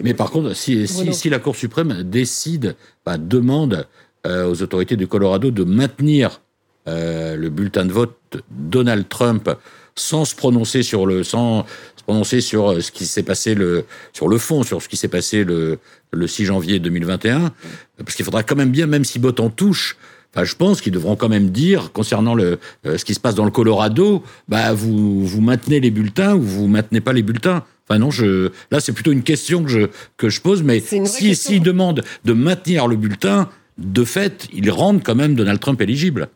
Mais 0.03 0.15
par 0.15 0.31
contre, 0.31 0.55
si, 0.55 0.89
si, 0.89 1.13
si 1.15 1.31
la 1.31 1.39
Cour 1.39 1.55
suprême 1.55 2.03
décide, 2.03 2.77
bah, 3.07 3.17
demande 3.17 3.87
euh, 4.27 4.51
aux 4.51 4.63
autorités 4.63 4.97
du 4.97 5.07
Colorado 5.07 5.51
de 5.51 5.65
maintenir 5.65 6.41
euh, 6.89 7.37
le 7.37 7.51
bulletin 7.51 7.85
de 7.85 7.93
vote 7.93 8.17
Donald 8.51 9.09
Trump 9.09 9.51
sans 9.95 10.25
se 10.25 10.35
prononcer 10.35 10.83
sur 10.83 11.07
le 11.07 11.25
sans 11.25 11.67
se 11.97 12.03
prononcer 12.03 12.41
sur 12.41 12.71
euh, 12.71 12.81
ce 12.81 12.91
qui 12.91 13.07
s'est 13.07 13.23
passé 13.23 13.55
le 13.55 13.85
sur 14.13 14.29
le 14.29 14.39
fond 14.39 14.63
sur 14.63 14.81
ce 14.83 14.89
qui 14.89 14.97
s'est 14.97 15.09
passé 15.09 15.45
le 15.45 15.79
le 16.13 16.27
6 16.27 16.47
janvier 16.47 16.79
2021 16.79 17.53
parce 17.99 18.15
qu'il 18.15 18.25
faudra 18.25 18.43
quand 18.43 18.57
même 18.57 18.71
bien 18.71 18.87
même 18.87 19.05
si 19.05 19.19
botte 19.19 19.41
en 19.41 19.51
touche 19.51 19.97
Enfin, 20.35 20.45
je 20.45 20.55
pense 20.55 20.83
qu'ils 20.83 20.93
devront 20.93 21.17
quand 21.17 21.31
même 21.31 21.51
dire 21.51 21.91
concernant 21.93 22.35
le 22.35 22.59
euh, 22.87 22.99
ce 22.99 23.05
qui 23.05 23.15
se 23.15 23.21
passe 23.21 23.35
dans 23.35 23.47
le 23.47 23.51
Colorado, 23.51 24.23
bah 24.47 24.75
vous 24.75 25.25
vous 25.25 25.41
maintenez 25.41 25.81
les 25.81 25.91
bulletins 25.91 26.35
ou 26.35 26.43
vous 26.43 26.69
maintenez 26.69 27.01
pas 27.01 27.15
les 27.15 27.23
bulletins? 27.23 27.65
Enfin 27.89 27.99
non, 27.99 28.11
je 28.11 28.51
là 28.71 28.81
c'est 28.81 28.93
plutôt 28.93 29.13
une 29.13 29.23
question 29.23 29.65
que 29.65 29.71
je 29.71 29.81
que 30.19 30.29
je 30.29 30.43
pose, 30.43 30.63
mais 30.63 30.81
vraie 30.81 31.07
si 31.07 31.35
s'ils 31.35 31.63
demandent 31.63 32.05
de 32.27 32.33
maintenir 32.35 32.89
le 32.89 32.97
bulletin, 32.97 33.49
de 33.79 34.05
fait, 34.05 34.49
ils 34.53 34.71
rendent 34.71 35.03
quand 35.03 35.15
même 35.15 35.35
Donald 35.35 35.61
Trump 35.61 35.81
éligible. 35.81 36.29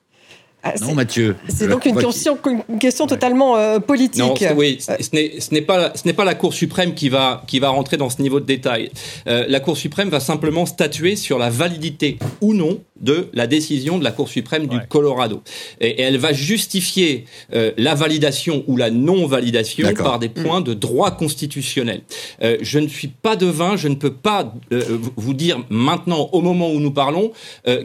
Ah, 0.62 0.75
Non, 0.81 0.88
c'est- 0.88 0.94
Mathieu. 0.94 1.37
C'est 1.48 1.68
donc 1.68 1.85
une 1.87 1.96
question, 1.96 2.38
une 2.68 2.79
question 2.79 3.07
totalement 3.07 3.57
euh, 3.57 3.79
politique. 3.79 4.22
Non, 4.22 4.35
oui, 4.57 4.79
ce 4.81 5.03
ce 5.03 5.14
n'est 5.14 5.40
ce 5.40 5.53
n'est 5.53 5.62
pas 5.62 5.92
ce 5.94 6.03
n'est 6.07 6.12
pas 6.12 6.25
la 6.25 6.35
Cour 6.35 6.55
suprême 6.55 6.94
qui 6.94 7.09
va 7.09 7.42
qui 7.46 7.59
va 7.59 7.70
rentrer 7.70 7.96
dans 7.96 8.11
ce 8.11 8.22
niveau 8.22 8.40
de 8.40 8.46
détail. 8.46 8.90
Euh, 9.27 9.44
la 9.48 9.61
Cour 9.61 9.77
suprême 9.77 10.09
va 10.09 10.20
simplement 10.20 10.66
statuer 10.66 11.16
sur 11.16 11.38
la 11.38 11.51
validité 11.51 12.18
ou 12.40 12.55
non 12.55 12.81
de 13.03 13.29
la 13.33 13.46
décision 13.46 13.98
de 13.98 14.05
la 14.05 14.12
Cour 14.12 14.29
suprême 14.29 14.66
du 14.66 14.79
Colorado. 14.88 15.42
Et, 15.81 16.01
elle 16.01 16.16
va 16.16 16.33
justifier 16.33 17.27
euh, 17.53 17.72
la 17.77 17.94
validation 17.94 18.64
ou 18.68 18.77
la 18.77 18.90
non-validation 18.90 19.92
par 19.94 20.18
des 20.18 20.29
points 20.29 20.61
de 20.61 20.72
droit 20.72 21.11
constitutionnel. 21.11 22.03
Euh, 22.42 22.57
je 22.62 22.79
ne 22.79 22.88
suis 22.88 23.09
pas 23.09 23.37
devin, 23.37 23.77
je 23.77 23.88
ne 23.88 23.96
peux 23.96 24.12
pas 24.12 24.55
euh, 24.72 24.98
vous 25.16 25.35
dire 25.35 25.64
maintenant, 25.68 26.31
au 26.33 26.40
moment 26.40 26.70
où 26.70 26.81
nous 26.81 26.92
parlons, 26.92 27.33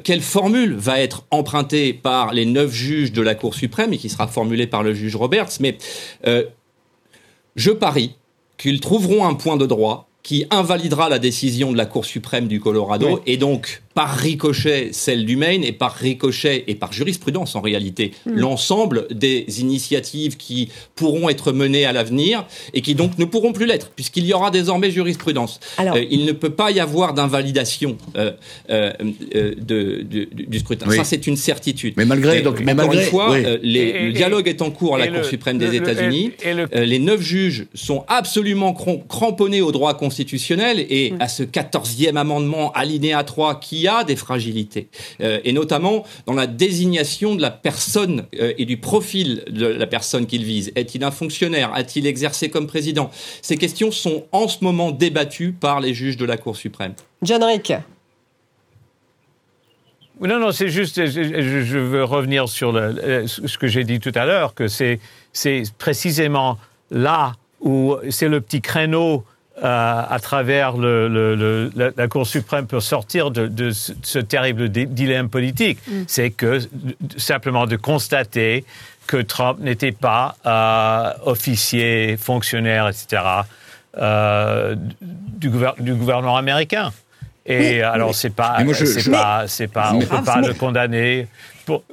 quelle 0.04 0.22
formule 0.22 0.76
va 0.76 1.00
être 1.00 1.26
empruntée 1.32 1.94
par 1.94 2.34
les 2.34 2.46
neuf 2.46 2.66
juges 2.71 3.12
de 3.12 3.21
la 3.21 3.36
Cour 3.36 3.56
suprême 3.56 3.93
et 3.93 3.97
qui 3.97 4.10
sera 4.10 4.27
formulée 4.27 4.67
par 4.67 4.84
le 4.84 4.93
juge 4.93 5.15
Roberts, 5.15 5.49
mais 5.60 5.77
je 7.56 7.71
parie 7.71 8.15
qu'ils 8.58 8.80
trouveront 8.80 9.25
un 9.25 9.34
point 9.34 9.58
de 9.58 9.65
droit 9.65 10.08
qui 10.23 10.45
invalidera 10.51 11.08
la 11.08 11.19
décision 11.19 11.71
de 11.71 11.77
la 11.77 11.86
Cour 11.86 12.06
suprême 12.06 12.47
du 12.47 12.60
Colorado 12.60 13.21
et 13.25 13.38
donc 13.38 13.82
par 13.97 14.15
ricochet 14.15 14.89
celle 14.91 15.25
du 15.25 15.38
Maine 15.38 15.63
et 15.63 15.71
par 15.71 15.95
ricochet 15.95 16.65
et 16.67 16.75
par 16.75 16.93
jurisprudence 16.93 17.55
en 17.55 17.62
réalité 17.62 18.12
hmm. 18.27 18.36
l'ensemble 18.36 19.07
des 19.10 19.60
initiatives 19.60 20.38
qui 20.38 20.69
pourront 20.93 21.29
être 21.29 21.51
menées 21.51 21.83
à 21.83 21.93
l'avenir 21.93 22.45
et 22.75 22.81
qui 22.81 22.93
donc 22.93 23.17
ne 23.17 23.25
pourront 23.25 23.53
plus 23.53 23.65
l'être 23.65 23.89
puisqu'il 23.89 24.27
y 24.27 24.36
aura 24.36 24.51
désormais 24.51 24.91
jurisprudence. 24.91 25.60
Euh, 25.79 26.05
il 26.12 26.25
ne 26.25 26.31
peut 26.31 26.51
pas 26.51 26.69
y 26.69 26.79
avoir 26.79 27.15
d'invalidation 27.15 27.97
euh, 28.17 28.33
euh, 28.69 28.93
de, 29.57 30.05
du 30.31 30.60
scrutin. 30.60 30.91
Ça 30.91 31.03
c'est 31.03 31.25
une 31.25 31.36
certitude. 31.36 31.95
Mais 31.97 32.05
malgré 32.05 32.41
donc, 32.41 32.60
mais 32.60 32.75
malgré, 32.75 33.03
une 33.03 33.10
fois, 33.10 33.36
les, 33.63 34.03
le 34.03 34.12
dialogue 34.12 34.47
est 34.47 34.62
en 34.62 34.69
cours 34.69 34.97
à 34.97 34.99
la 34.99 35.07
Cour 35.07 35.25
suprême 35.25 35.57
des 35.57 35.75
États-Unis. 35.75 36.33
les 36.71 36.99
neuf 36.99 37.21
juges 37.21 37.65
sont 37.73 38.05
absolument 38.07 38.75
cramponnés 39.10 39.62
au 39.62 39.71
droit 39.71 39.95
constitutionnel 39.95 40.86
et 40.88 41.15
à 41.19 41.27
ce 41.27 41.41
quatorzième 41.41 42.17
amendement 42.17 42.71
alinéa 42.73 43.23
3 43.23 43.60
qui 43.60 43.87
a 43.88 44.04
des 44.04 44.15
fragilités, 44.15 44.89
euh, 45.21 45.39
et 45.43 45.54
notamment 45.54 46.06
dans 46.26 46.34
la 46.34 46.47
désignation 46.47 47.36
de 47.36 47.41
la 47.41 47.52
personne 47.52 48.26
euh, 48.39 48.54
et 48.58 48.65
du 48.65 48.78
profil 48.78 49.43
de 49.50 49.65
la 49.65 49.88
personne 49.88 50.26
qu'il 50.26 50.43
vise. 50.43 50.71
Est-il 50.76 51.04
un 51.04 51.12
fonctionnaire? 51.12 51.71
A-t-il 51.73 52.06
exercé 52.08 52.50
comme 52.50 52.67
président? 52.67 53.10
Ces 53.41 53.58
questions 53.58 53.91
sont 53.91 54.26
en 54.32 54.47
ce 54.47 54.63
moment 54.63 54.91
débattues 54.91 55.54
par 55.54 55.80
les 55.80 55.93
juges 55.93 56.17
de 56.17 56.26
la 56.26 56.38
Cour 56.38 56.56
suprême. 56.56 56.93
John 57.21 57.43
Rick. 57.43 57.73
Non, 60.19 60.39
non, 60.39 60.52
c'est 60.52 60.69
juste, 60.69 61.06
je, 61.06 61.78
veux 61.78 62.04
revenir 62.04 62.50
sur 62.50 62.71
le, 62.71 63.28
ce 63.28 63.58
que 63.58 63.67
j'ai 63.67 63.84
dit 63.84 64.00
tout 64.00 64.12
à 64.15 64.26
l'heure, 64.26 64.56
que 64.56 64.67
c'est 64.67 65.00
précisément 65.78 66.58
là 66.89 67.34
où 67.62 67.95
c'est 68.10 68.30
le 68.30 68.41
petit 68.41 68.62
créneau 68.62 69.23
euh, 69.63 70.04
à 70.08 70.20
travers 70.20 70.78
le, 70.78 71.72
la, 71.76 72.08
Cour 72.08 72.28
suprême 72.28 72.67
pour 72.67 72.84
sortir 72.84 73.32
de, 73.32 73.72
ce, 73.72 74.20
terrible 74.20 74.70
dilemme 74.70 75.30
politique. 75.30 75.80
Mm. 75.88 76.04
C'est 76.06 76.30
que 76.30 76.60
simplement 77.17 77.65
de 77.65 77.76
constater 77.76 78.65
que 79.08 79.17
Trump 79.17 79.60
n'était 79.60 79.91
pas 79.91 80.36
euh, 80.46 81.12
officier, 81.26 82.17
fonctionnaire, 82.17 82.88
etc. 82.88 83.24
Euh, 83.98 84.76
du, 85.02 85.50
du, 85.80 85.93
gouvernement 85.96 86.38
américain. 86.38 86.91
Et 87.48 87.82
alors, 87.82 88.13
c'est 88.13 88.30
pas, 88.30 88.58
c'est 88.76 89.10
pas, 89.10 89.48
c'est 89.48 89.67
pas, 89.67 89.93
on 89.93 90.00
peut 90.00 90.24
pas 90.24 90.41
le 90.41 90.54
condamner 90.54 91.28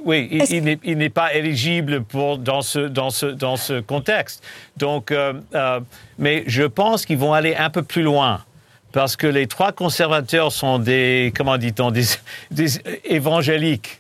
oui, 0.05 0.29
il, 0.51 0.99
n'est 0.99 1.11
pas 1.11 1.35
éligible 1.35 2.03
pour, 2.03 2.39
dans, 2.39 2.63
ce, 2.63 2.79
dans, 2.79 3.11
ce, 3.11 3.27
dans 3.27 3.57
ce 3.57 3.81
contexte. 3.81 4.43
Donc, 4.77 5.11
euh, 5.11 5.35
euh, 5.55 5.81
mais 6.19 6.45
je 6.47 6.63
pense 6.63 7.07
qu'ils 7.07 7.19
vont 7.19 7.33
aller 7.33 7.55
un 7.57 7.71
peu 7.71 7.83
plus 7.83 8.03
loin. 8.03 8.43
Parce 8.93 9.17
que 9.17 9.27
les 9.27 9.49
trois 9.49 9.73
conservateurs 9.73 10.53
sont 10.53 10.79
des, 10.79 11.33
comment 11.37 11.59
dit-on, 11.59 11.91
des, 11.91 12.07
évangéliques 13.05 13.99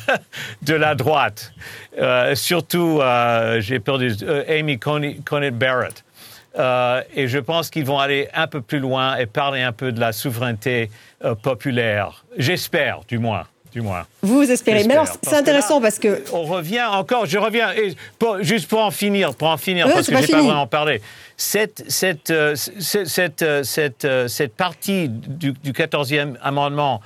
de 0.62 0.74
la 0.74 0.94
droite. 0.94 1.52
Euh, 1.98 2.34
surtout, 2.34 3.02
j'ai 3.58 3.80
peur 3.80 3.98
de 3.98 4.44
Amy 4.48 4.78
Coney, 4.78 5.50
Barrett. 5.50 6.02
et 7.14 7.28
je 7.28 7.38
pense 7.38 7.68
qu'ils 7.68 7.84
vont 7.84 7.98
aller 7.98 8.28
un 8.32 8.46
peu 8.46 8.62
plus 8.62 8.78
loin 8.78 9.16
et 9.16 9.26
parler 9.26 9.60
un 9.60 9.72
peu 9.72 9.92
de 9.92 10.00
la 10.00 10.12
souveraineté 10.12 10.90
populaire. 11.42 12.24
J'espère, 12.38 13.00
du 13.06 13.18
moins 13.18 13.44
du 13.72 13.80
moins. 13.80 14.06
Vous 14.22 14.42
espérez. 14.42 14.84
Mais 14.84 14.94
alors, 14.94 15.08
c'est 15.22 15.36
intéressant 15.36 15.80
parce 15.80 15.98
que. 15.98 16.22
On 16.32 16.44
revient 16.44 16.84
encore, 16.84 17.26
je 17.26 17.38
reviens, 17.38 17.72
et 17.72 17.94
juste 18.40 18.68
pour 18.68 18.80
en 18.80 18.90
finir, 18.90 19.34
pour 19.34 19.48
en 19.48 19.56
finir, 19.56 19.88
parce 19.88 20.06
que 20.06 20.16
je 20.16 20.20
n'ai 20.20 20.26
pas 20.26 20.42
vraiment 20.42 20.66
parlé. 20.66 21.00
Cette, 21.36 21.84
cette, 21.88 22.30
euh, 22.30 22.54
cette, 22.54 23.42
euh, 23.42 23.62
cette, 23.62 24.04
euh, 24.04 24.28
cette, 24.28 24.54
partie 24.54 25.08
du, 25.08 25.52
du 25.52 25.72
14e 25.72 26.34
amendement 26.42 27.00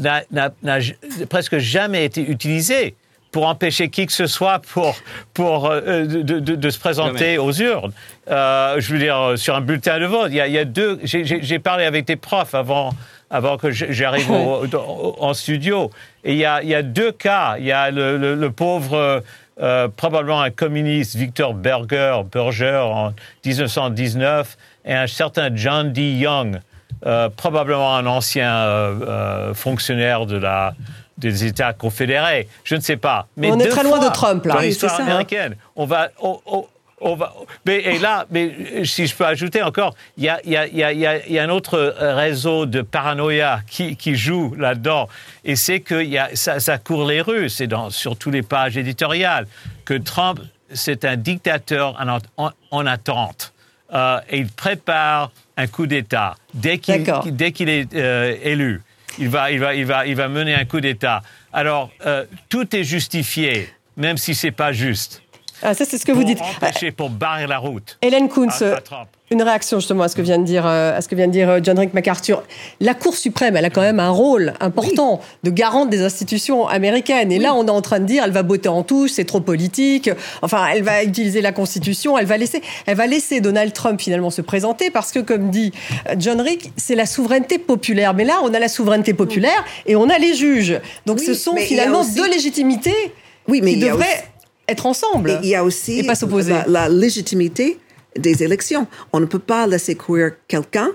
n'a 0.00 0.24
presque 1.28 1.58
jamais 1.58 2.04
été 2.04 2.22
utilisée 2.22 2.96
pour 3.30 3.46
empêcher 3.46 3.88
qui 3.88 4.06
que 4.06 4.12
ce 4.12 4.26
soit 4.26 4.60
pour, 4.60 4.96
pour, 5.34 5.70
de, 5.70 6.22
de, 6.22 6.38
de, 6.38 6.70
se 6.70 6.78
présenter 6.78 7.38
aux 7.38 7.52
urnes. 7.52 7.92
Euh, 8.30 8.80
je 8.80 8.92
veux 8.92 8.98
dire, 8.98 9.32
sur 9.36 9.54
un 9.54 9.60
bulletin 9.60 9.98
de 9.98 10.06
vote. 10.06 10.28
Il 10.30 10.36
y 10.36 10.40
a, 10.40 10.46
il 10.46 10.52
y 10.52 10.58
a 10.58 10.64
deux. 10.64 10.98
J'ai 11.02 11.58
parlé 11.58 11.84
avec 11.84 12.06
des 12.06 12.16
profs 12.16 12.54
avant, 12.54 12.90
avant 13.30 13.56
que 13.56 13.70
j'arrive 13.70 14.30
en 14.30 15.34
studio. 15.34 15.90
Et 16.24 16.32
il 16.32 16.38
y, 16.38 16.44
a, 16.44 16.62
il 16.62 16.68
y 16.68 16.74
a 16.74 16.82
deux 16.82 17.12
cas. 17.12 17.56
Il 17.58 17.64
y 17.64 17.72
a 17.72 17.90
le, 17.90 18.16
le, 18.16 18.50
pauvre, 18.50 19.22
euh, 19.60 19.88
probablement 19.88 20.40
un 20.40 20.50
communiste, 20.50 21.16
Victor 21.16 21.54
Berger, 21.54 22.22
Berger 22.30 22.80
en 22.84 23.12
1919, 23.44 24.56
et 24.84 24.94
un 24.94 25.06
certain 25.06 25.50
John 25.54 25.92
D. 25.92 26.12
Young, 26.12 26.60
euh, 27.06 27.28
probablement 27.28 27.96
un 27.96 28.06
ancien 28.06 28.52
euh, 28.52 29.54
fonctionnaire 29.54 30.26
de 30.26 30.36
la, 30.36 30.74
des 31.16 31.44
États 31.44 31.72
confédérés. 31.72 32.48
Je 32.64 32.74
ne 32.74 32.80
sais 32.80 32.96
pas. 32.96 33.26
Mais 33.36 33.50
on 33.50 33.58
est 33.58 33.68
très 33.68 33.84
loin 33.84 33.98
de 33.98 34.12
Trump, 34.12 34.44
là. 34.44 34.54
Dans 34.54 34.60
l'histoire 34.60 35.00
américaine, 35.00 35.56
on 35.76 35.86
va, 35.86 36.10
mais, 37.64 37.76
et 37.76 37.98
là, 37.98 38.26
mais, 38.30 38.84
si 38.84 39.06
je 39.06 39.14
peux 39.14 39.24
ajouter 39.24 39.62
encore, 39.62 39.94
il 40.16 40.24
y 40.24 40.28
a, 40.28 40.40
y, 40.44 40.56
a, 40.56 40.66
y, 40.66 40.82
a, 40.82 40.92
y 41.26 41.38
a, 41.38 41.42
un 41.42 41.48
autre 41.48 41.94
réseau 41.98 42.66
de 42.66 42.82
paranoïa 42.82 43.60
qui, 43.68 43.96
qui 43.96 44.16
joue 44.16 44.54
là-dedans. 44.56 45.08
Et 45.44 45.56
c'est 45.56 45.80
que 45.80 46.02
y 46.02 46.18
a, 46.18 46.30
ça, 46.34 46.60
ça, 46.60 46.78
court 46.78 47.06
les 47.06 47.20
rues, 47.20 47.48
c'est 47.48 47.68
sur 47.90 48.16
toutes 48.16 48.32
les 48.32 48.42
pages 48.42 48.76
éditoriales, 48.76 49.46
que 49.84 49.94
Trump, 49.94 50.40
c'est 50.72 51.04
un 51.04 51.16
dictateur 51.16 51.96
en, 52.36 52.50
en, 52.70 52.86
attente. 52.86 53.52
Euh, 53.92 54.20
et 54.28 54.38
il 54.38 54.48
prépare 54.48 55.30
un 55.56 55.66
coup 55.66 55.86
d'État 55.86 56.36
dès 56.52 56.78
qu'il 56.78 57.04
qu'il 57.52 57.68
est 57.68 57.94
euh, 57.94 58.36
élu. 58.42 58.82
Il 59.18 59.28
va, 59.28 59.50
il, 59.50 59.58
va, 59.58 59.74
il, 59.74 59.84
va, 59.84 60.06
il 60.06 60.14
va 60.14 60.28
mener 60.28 60.54
un 60.54 60.64
coup 60.64 60.80
d'État. 60.80 61.22
Alors, 61.52 61.90
euh, 62.06 62.24
tout 62.48 62.76
est 62.76 62.84
justifié, 62.84 63.68
même 63.96 64.16
si 64.16 64.34
c'est 64.34 64.52
pas 64.52 64.72
juste. 64.72 65.22
Ah, 65.62 65.74
ça, 65.74 65.84
c'est 65.84 65.98
ce 65.98 66.06
que 66.06 66.12
vous 66.12 66.24
dites. 66.24 66.40
Empêcher, 66.40 66.92
pour 66.92 67.10
barrer 67.10 67.46
la 67.46 67.58
route. 67.58 67.98
Hélène 68.02 68.28
Kuntz, 68.28 68.62
une 69.30 69.42
réaction 69.42 69.78
justement 69.78 70.04
à 70.04 70.08
ce 70.08 70.16
que 70.16 70.22
vient 70.22 70.38
de 70.38 70.44
dire, 70.44 70.66
euh, 70.66 70.96
à 70.96 71.02
ce 71.02 71.08
que 71.08 71.14
vient 71.14 71.26
de 71.26 71.32
dire 71.32 71.50
euh, 71.50 71.60
John 71.62 71.78
Rick 71.78 71.92
MacArthur. 71.92 72.42
La 72.80 72.94
Cour 72.94 73.14
suprême, 73.14 73.56
elle 73.56 73.64
a 73.64 73.70
quand 73.70 73.82
même 73.82 74.00
un 74.00 74.10
rôle 74.10 74.54
important 74.60 75.20
de 75.42 75.50
garante 75.50 75.90
des 75.90 76.02
institutions 76.02 76.66
américaines. 76.66 77.30
Et 77.30 77.38
là, 77.38 77.54
on 77.54 77.66
est 77.66 77.70
en 77.70 77.82
train 77.82 78.00
de 78.00 78.06
dire, 78.06 78.24
elle 78.24 78.30
va 78.30 78.42
botter 78.42 78.68
en 78.68 78.82
touche, 78.82 79.10
c'est 79.10 79.24
trop 79.24 79.40
politique. 79.40 80.10
Enfin, 80.42 80.66
elle 80.72 80.82
va 80.82 81.04
utiliser 81.04 81.40
la 81.40 81.52
Constitution, 81.52 82.16
elle 82.16 82.26
va 82.26 82.36
laisser, 82.36 82.62
elle 82.86 82.96
va 82.96 83.06
laisser 83.06 83.40
Donald 83.40 83.72
Trump 83.72 84.00
finalement 84.00 84.30
se 84.30 84.40
présenter 84.40 84.90
parce 84.90 85.12
que, 85.12 85.18
comme 85.18 85.50
dit 85.50 85.72
euh, 86.08 86.14
John 86.18 86.40
Rick, 86.40 86.72
c'est 86.76 86.94
la 86.94 87.06
souveraineté 87.06 87.58
populaire. 87.58 88.14
Mais 88.14 88.24
là, 88.24 88.38
on 88.44 88.54
a 88.54 88.58
la 88.58 88.68
souveraineté 88.68 89.12
populaire 89.12 89.64
et 89.86 89.96
on 89.96 90.08
a 90.08 90.18
les 90.18 90.34
juges. 90.34 90.80
Donc, 91.04 91.20
ce 91.20 91.34
sont 91.34 91.56
finalement 91.56 92.04
deux 92.04 92.30
légitimités 92.30 93.12
oui, 93.48 93.60
mais 93.62 93.74
qui 93.74 93.80
devraient 93.80 94.24
être 94.68 94.86
ensemble. 94.86 95.40
il 95.42 95.48
y 95.48 95.54
a 95.54 95.64
aussi 95.64 96.02
La, 96.66 96.88
légitimité 96.88 97.78
des 98.16 98.42
élections. 98.42 98.86
On 99.12 99.20
ne 99.20 99.26
peut 99.26 99.38
pas 99.38 99.66
laisser 99.66 99.94
courir 99.94 100.32
quelqu'un 100.46 100.90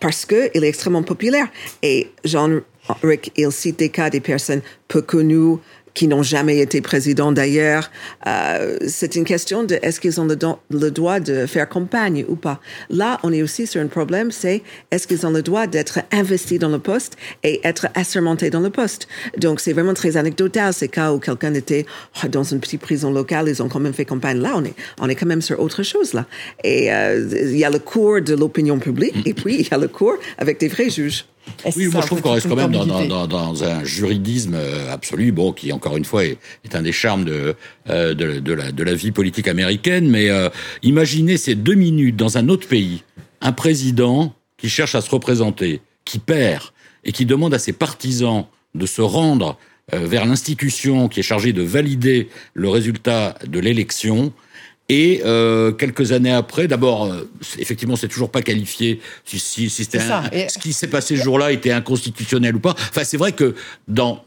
parce 0.00 0.24
qu'il 0.24 0.64
est 0.64 0.68
extrêmement 0.68 1.02
populaire. 1.02 1.48
Et 1.82 2.10
Jean-Ric, 2.24 3.32
il 3.36 3.52
cite 3.52 3.78
des 3.78 3.88
cas 3.88 4.10
des 4.10 4.20
personnes 4.20 4.62
peu 4.86 5.02
connues, 5.02 5.56
qui 5.98 6.06
n'ont 6.06 6.22
jamais 6.22 6.60
été 6.60 6.80
présidents 6.80 7.32
d'ailleurs. 7.32 7.90
Euh, 8.28 8.76
c'est 8.86 9.16
une 9.16 9.24
question 9.24 9.64
de 9.64 9.80
est-ce 9.82 9.98
qu'ils 9.98 10.20
ont 10.20 10.26
le, 10.26 10.38
le, 10.70 10.90
droit 10.92 11.18
de 11.18 11.44
faire 11.46 11.68
campagne 11.68 12.24
ou 12.28 12.36
pas. 12.36 12.60
Là, 12.88 13.18
on 13.24 13.32
est 13.32 13.42
aussi 13.42 13.66
sur 13.66 13.80
un 13.82 13.88
problème, 13.88 14.30
c'est 14.30 14.62
est-ce 14.92 15.08
qu'ils 15.08 15.26
ont 15.26 15.32
le 15.32 15.42
droit 15.42 15.66
d'être 15.66 15.98
investis 16.12 16.60
dans 16.60 16.68
le 16.68 16.78
poste 16.78 17.16
et 17.42 17.60
être 17.64 17.88
assermentés 17.96 18.48
dans 18.48 18.60
le 18.60 18.70
poste. 18.70 19.08
Donc, 19.38 19.58
c'est 19.58 19.72
vraiment 19.72 19.92
très 19.92 20.16
anecdotal 20.16 20.72
ces 20.72 20.86
cas 20.86 21.12
où 21.12 21.18
quelqu'un 21.18 21.52
était 21.54 21.84
oh, 22.22 22.28
dans 22.28 22.44
une 22.44 22.60
petite 22.60 22.80
prison 22.80 23.10
locale, 23.10 23.48
ils 23.48 23.60
ont 23.60 23.68
quand 23.68 23.80
même 23.80 23.92
fait 23.92 24.04
campagne. 24.04 24.38
Là, 24.38 24.52
on 24.54 24.64
est, 24.64 24.74
on 25.00 25.08
est 25.08 25.16
quand 25.16 25.26
même 25.26 25.42
sur 25.42 25.58
autre 25.58 25.82
chose 25.82 26.12
là. 26.14 26.26
Et 26.62 26.92
euh, 26.92 27.28
il 27.42 27.58
y 27.58 27.64
a 27.64 27.70
le 27.70 27.80
cours 27.80 28.20
de 28.20 28.36
l'opinion 28.36 28.78
publique 28.78 29.16
et 29.26 29.34
puis 29.34 29.56
il 29.62 29.68
y 29.68 29.74
a 29.74 29.78
le 29.78 29.88
cours 29.88 30.18
avec 30.38 30.60
des 30.60 30.68
vrais 30.68 30.90
juges. 30.90 31.24
Oui, 31.76 31.88
moi 31.88 32.00
je 32.02 32.06
trouve 32.06 32.20
qu'on 32.20 32.32
reste 32.32 32.48
quand 32.48 32.56
même 32.56 32.72
dans, 32.72 33.64
un 33.64 33.84
juridisme 33.84 34.54
euh, 34.54 34.92
absolu, 34.92 35.32
bon, 35.32 35.52
qui 35.52 35.72
encore 35.72 35.96
une 35.96 36.04
fois 36.04 36.24
est, 36.24 36.38
un 36.72 36.82
des 36.82 36.92
charmes 36.92 37.24
de, 37.24 37.54
euh, 37.88 38.14
de, 38.14 38.52
la, 38.52 38.72
de, 38.72 38.82
la, 38.82 38.94
vie 38.94 39.12
politique 39.12 39.48
américaine. 39.48 40.08
Mais 40.08 40.30
euh, 40.30 40.48
imaginez 40.82 41.36
ces 41.36 41.54
deux 41.54 41.74
minutes 41.74 42.16
dans 42.16 42.38
un 42.38 42.48
autre 42.48 42.68
pays, 42.68 43.02
un 43.40 43.52
président 43.52 44.34
qui 44.56 44.68
cherche 44.68 44.94
à 44.94 45.00
se 45.00 45.10
représenter, 45.10 45.80
qui 46.04 46.18
perd 46.18 46.64
et 47.04 47.12
qui 47.12 47.26
demande 47.26 47.54
à 47.54 47.58
ses 47.58 47.72
partisans 47.72 48.46
de 48.74 48.86
se 48.86 49.02
rendre 49.02 49.56
vers 49.90 50.26
l'institution 50.26 51.08
qui 51.08 51.20
est 51.20 51.22
chargée 51.22 51.54
de 51.54 51.62
valider 51.62 52.28
le 52.52 52.68
résultat 52.68 53.38
de 53.46 53.58
l'élection 53.58 54.34
et 54.88 55.20
euh, 55.26 55.72
quelques 55.72 56.12
années 56.12 56.32
après, 56.32 56.66
d'abord, 56.66 57.04
euh, 57.04 57.28
effectivement, 57.58 57.94
c'est 57.94 58.08
toujours 58.08 58.30
pas 58.30 58.40
qualifié 58.40 59.00
si, 59.26 59.38
si, 59.38 59.68
si 59.68 59.84
c'était 59.84 59.98
ce 59.98 60.58
qui 60.58 60.72
s'est 60.72 60.86
passé 60.86 61.16
ce 61.16 61.22
jour-là 61.22 61.52
était 61.52 61.72
inconstitutionnel 61.72 62.56
ou 62.56 62.60
pas. 62.60 62.74
Enfin, 62.88 63.04
c'est 63.04 63.18
vrai 63.18 63.32
que 63.32 63.54
dans 63.86 64.24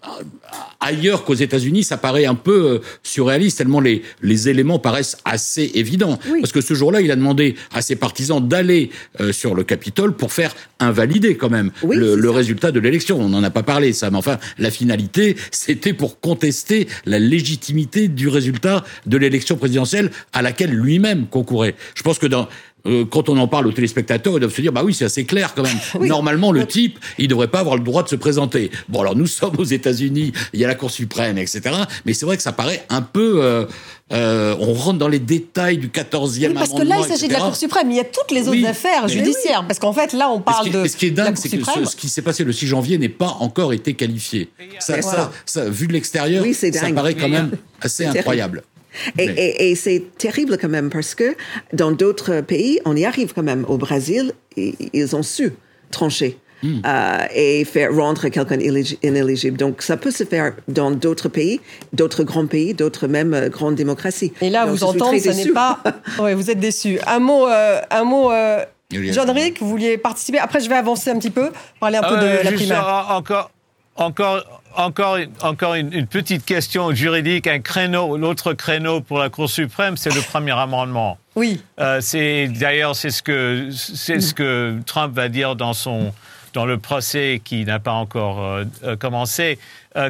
ailleurs 0.79 1.23
qu'aux 1.23 1.33
États-Unis, 1.33 1.83
ça 1.83 1.97
paraît 1.97 2.25
un 2.25 2.35
peu 2.35 2.71
euh, 2.71 2.79
surréaliste 3.01 3.57
tellement 3.57 3.79
les 3.79 4.03
les 4.21 4.49
éléments 4.49 4.77
paraissent 4.77 5.17
assez 5.25 5.71
évidents. 5.75 6.19
Parce 6.39 6.51
que 6.51 6.61
ce 6.61 6.75
jour-là, 6.75 7.01
il 7.01 7.11
a 7.11 7.15
demandé 7.15 7.55
à 7.73 7.81
ses 7.81 7.95
partisans 7.95 8.47
d'aller 8.47 8.91
euh, 9.19 9.31
sur 9.31 9.55
le 9.55 9.63
Capitole 9.63 10.15
pour 10.15 10.31
faire 10.31 10.55
invalider 10.79 11.37
quand 11.37 11.49
même 11.49 11.71
le, 11.87 12.15
le 12.15 12.29
résultat 12.29 12.71
de 12.71 12.79
l'élection. 12.79 13.19
On 13.19 13.29
n'en 13.29 13.43
a 13.43 13.49
pas 13.49 13.63
parlé, 13.63 13.93
ça, 13.93 14.11
mais 14.11 14.17
enfin, 14.17 14.37
la 14.59 14.69
finalité, 14.69 15.35
c'était 15.49 15.93
pour 15.93 16.19
contester 16.19 16.87
la 17.05 17.17
légitimité 17.17 18.07
du 18.07 18.27
résultat 18.27 18.83
de 19.07 19.17
l'élection 19.17 19.55
présidentielle 19.55 20.11
à 20.33 20.41
la 20.41 20.50
laquelle 20.51 20.71
lui-même 20.71 21.27
concourait. 21.27 21.75
Je 21.95 22.03
pense 22.03 22.19
que 22.19 22.27
dans 22.27 22.47
euh, 22.87 23.05
quand 23.05 23.29
on 23.29 23.37
en 23.37 23.47
parle 23.47 23.67
aux 23.67 23.71
téléspectateurs, 23.71 24.33
ils 24.33 24.39
doivent 24.39 24.53
se 24.53 24.61
dire 24.61 24.71
bah 24.71 24.81
oui, 24.83 24.93
c'est 24.93 25.05
assez 25.05 25.25
clair 25.25 25.53
quand 25.55 25.63
même. 25.63 25.77
Normalement, 26.07 26.51
le 26.51 26.65
type, 26.65 26.99
il 27.17 27.27
devrait 27.27 27.47
pas 27.47 27.59
avoir 27.59 27.77
le 27.77 27.83
droit 27.83 28.03
de 28.03 28.09
se 28.09 28.15
présenter. 28.15 28.71
Bon, 28.89 29.01
alors 29.01 29.15
nous 29.15 29.27
sommes 29.27 29.55
aux 29.57 29.63
États-Unis, 29.63 30.31
il 30.53 30.59
y 30.59 30.65
a 30.65 30.67
la 30.67 30.75
Cour 30.75 30.89
suprême, 30.89 31.37
etc. 31.37 31.61
Mais 32.05 32.13
c'est 32.13 32.25
vrai 32.25 32.37
que 32.37 32.43
ça 32.43 32.51
paraît 32.51 32.83
un 32.89 33.01
peu. 33.01 33.43
Euh, 33.43 33.65
euh, 34.11 34.55
on 34.59 34.73
rentre 34.73 34.97
dans 34.97 35.07
les 35.07 35.19
détails 35.19 35.77
du 35.77 35.87
14e 35.87 36.47
oui, 36.47 36.53
parce 36.53 36.73
que 36.73 36.81
là, 36.81 36.97
il 36.99 37.05
s'agit 37.05 37.27
de 37.27 37.33
la 37.33 37.39
Cour 37.39 37.55
suprême. 37.55 37.91
Il 37.91 37.97
y 37.97 37.99
a 37.99 38.03
toutes 38.03 38.31
les 38.31 38.47
autres 38.47 38.65
affaires 38.65 39.07
judiciaires. 39.07 39.63
Parce 39.67 39.79
qu'en 39.79 39.93
fait, 39.93 40.13
là, 40.13 40.29
on 40.29 40.41
parle 40.41 40.69
de. 40.69 40.87
Ce 40.87 40.97
qui 40.97 41.07
est 41.07 41.11
dingue, 41.11 41.35
c'est 41.37 41.49
que 41.49 41.63
ce, 41.63 41.95
qui 41.95 42.09
s'est 42.09 42.21
passé 42.21 42.43
le 42.43 42.51
6 42.51 42.67
janvier 42.67 42.97
n'est 42.97 43.09
pas 43.09 43.37
encore 43.39 43.73
été 43.73 43.93
qualifié. 43.93 44.49
Ça, 44.79 45.01
ça, 45.01 45.31
ça, 45.45 45.69
vu 45.69 45.87
de 45.87 45.93
l'extérieur, 45.93 46.43
ça 46.53 46.91
paraît 46.93 47.15
quand 47.15 47.29
même 47.29 47.51
assez 47.81 48.05
incroyable. 48.05 48.63
Et, 49.17 49.75
c'est 49.75 50.03
terrible 50.17 50.57
quand 50.59 50.69
même 50.69 50.89
parce 50.89 51.15
que 51.15 51.35
dans 51.73 51.91
d'autres 51.91 52.41
pays, 52.41 52.79
on 52.85 52.95
y 52.95 53.05
arrive 53.05 53.33
quand 53.33 53.43
même. 53.43 53.65
Au 53.67 53.77
Brésil, 53.77 54.33
ils 54.57 55.15
ont 55.15 55.23
su 55.23 55.51
trancher. 55.91 56.37
Hmm. 56.63 56.79
Euh, 56.85 57.25
et 57.33 57.65
faire 57.65 57.95
rendre 57.95 58.27
quelqu'un 58.27 58.59
inéligible. 58.59 59.57
Donc, 59.57 59.81
ça 59.81 59.97
peut 59.97 60.11
se 60.11 60.23
faire 60.23 60.53
dans 60.67 60.91
d'autres 60.91 61.27
pays, 61.27 61.59
d'autres 61.91 62.23
grands 62.23 62.45
pays, 62.45 62.75
d'autres 62.75 63.07
même 63.07 63.33
euh, 63.33 63.49
grandes 63.49 63.73
démocraties. 63.73 64.31
Et 64.41 64.51
là, 64.51 64.67
vous 64.67 64.83
entendez, 64.83 65.19
ce 65.19 65.29
n'est 65.29 65.53
pas. 65.53 65.79
oui, 66.19 66.35
vous 66.35 66.51
êtes 66.51 66.59
déçu. 66.59 66.99
Un 67.07 67.17
mot, 67.17 67.47
euh, 67.47 67.81
un 67.89 68.03
mot. 68.03 68.29
Jean-Ric, 68.91 69.59
vous 69.59 69.69
vouliez 69.69 69.97
participer? 69.97 70.37
Après, 70.37 70.59
je 70.59 70.69
vais 70.69 70.75
avancer 70.75 71.09
un 71.09 71.17
petit 71.17 71.31
peu, 71.31 71.49
parler 71.79 71.97
un 71.97 72.03
peu 72.03 72.17
de 72.17 72.43
la 72.43 72.51
primaire. 72.51 73.07
Encore, 73.09 73.49
encore, 73.95 74.61
encore, 74.75 75.17
encore 75.41 75.75
une, 75.75 76.07
petite 76.07 76.45
question 76.45 76.93
juridique, 76.93 77.47
un 77.47 77.59
créneau, 77.59 78.17
l'autre 78.17 78.53
créneau 78.53 79.01
pour 79.01 79.19
la 79.19 79.29
Cour 79.29 79.49
suprême, 79.49 79.97
c'est 79.97 80.13
le 80.13 80.21
premier 80.21 80.51
amendement. 80.51 81.17
Oui. 81.35 81.61
Euh, 81.79 81.99
c'est 82.01 82.47
d'ailleurs 82.47 82.95
c'est 82.95 83.09
ce 83.09 83.21
que 83.21 83.69
c'est 83.71 84.19
ce 84.19 84.33
que 84.33 84.79
Trump 84.85 85.13
va 85.13 85.29
dire 85.29 85.55
dans 85.55 85.73
son 85.73 86.13
dans 86.53 86.65
le 86.65 86.77
procès 86.77 87.41
qui 87.43 87.63
n'a 87.63 87.79
pas 87.79 87.93
encore 87.93 88.43
euh, 88.43 88.65
euh, 88.83 88.95
commencé, 88.97 89.57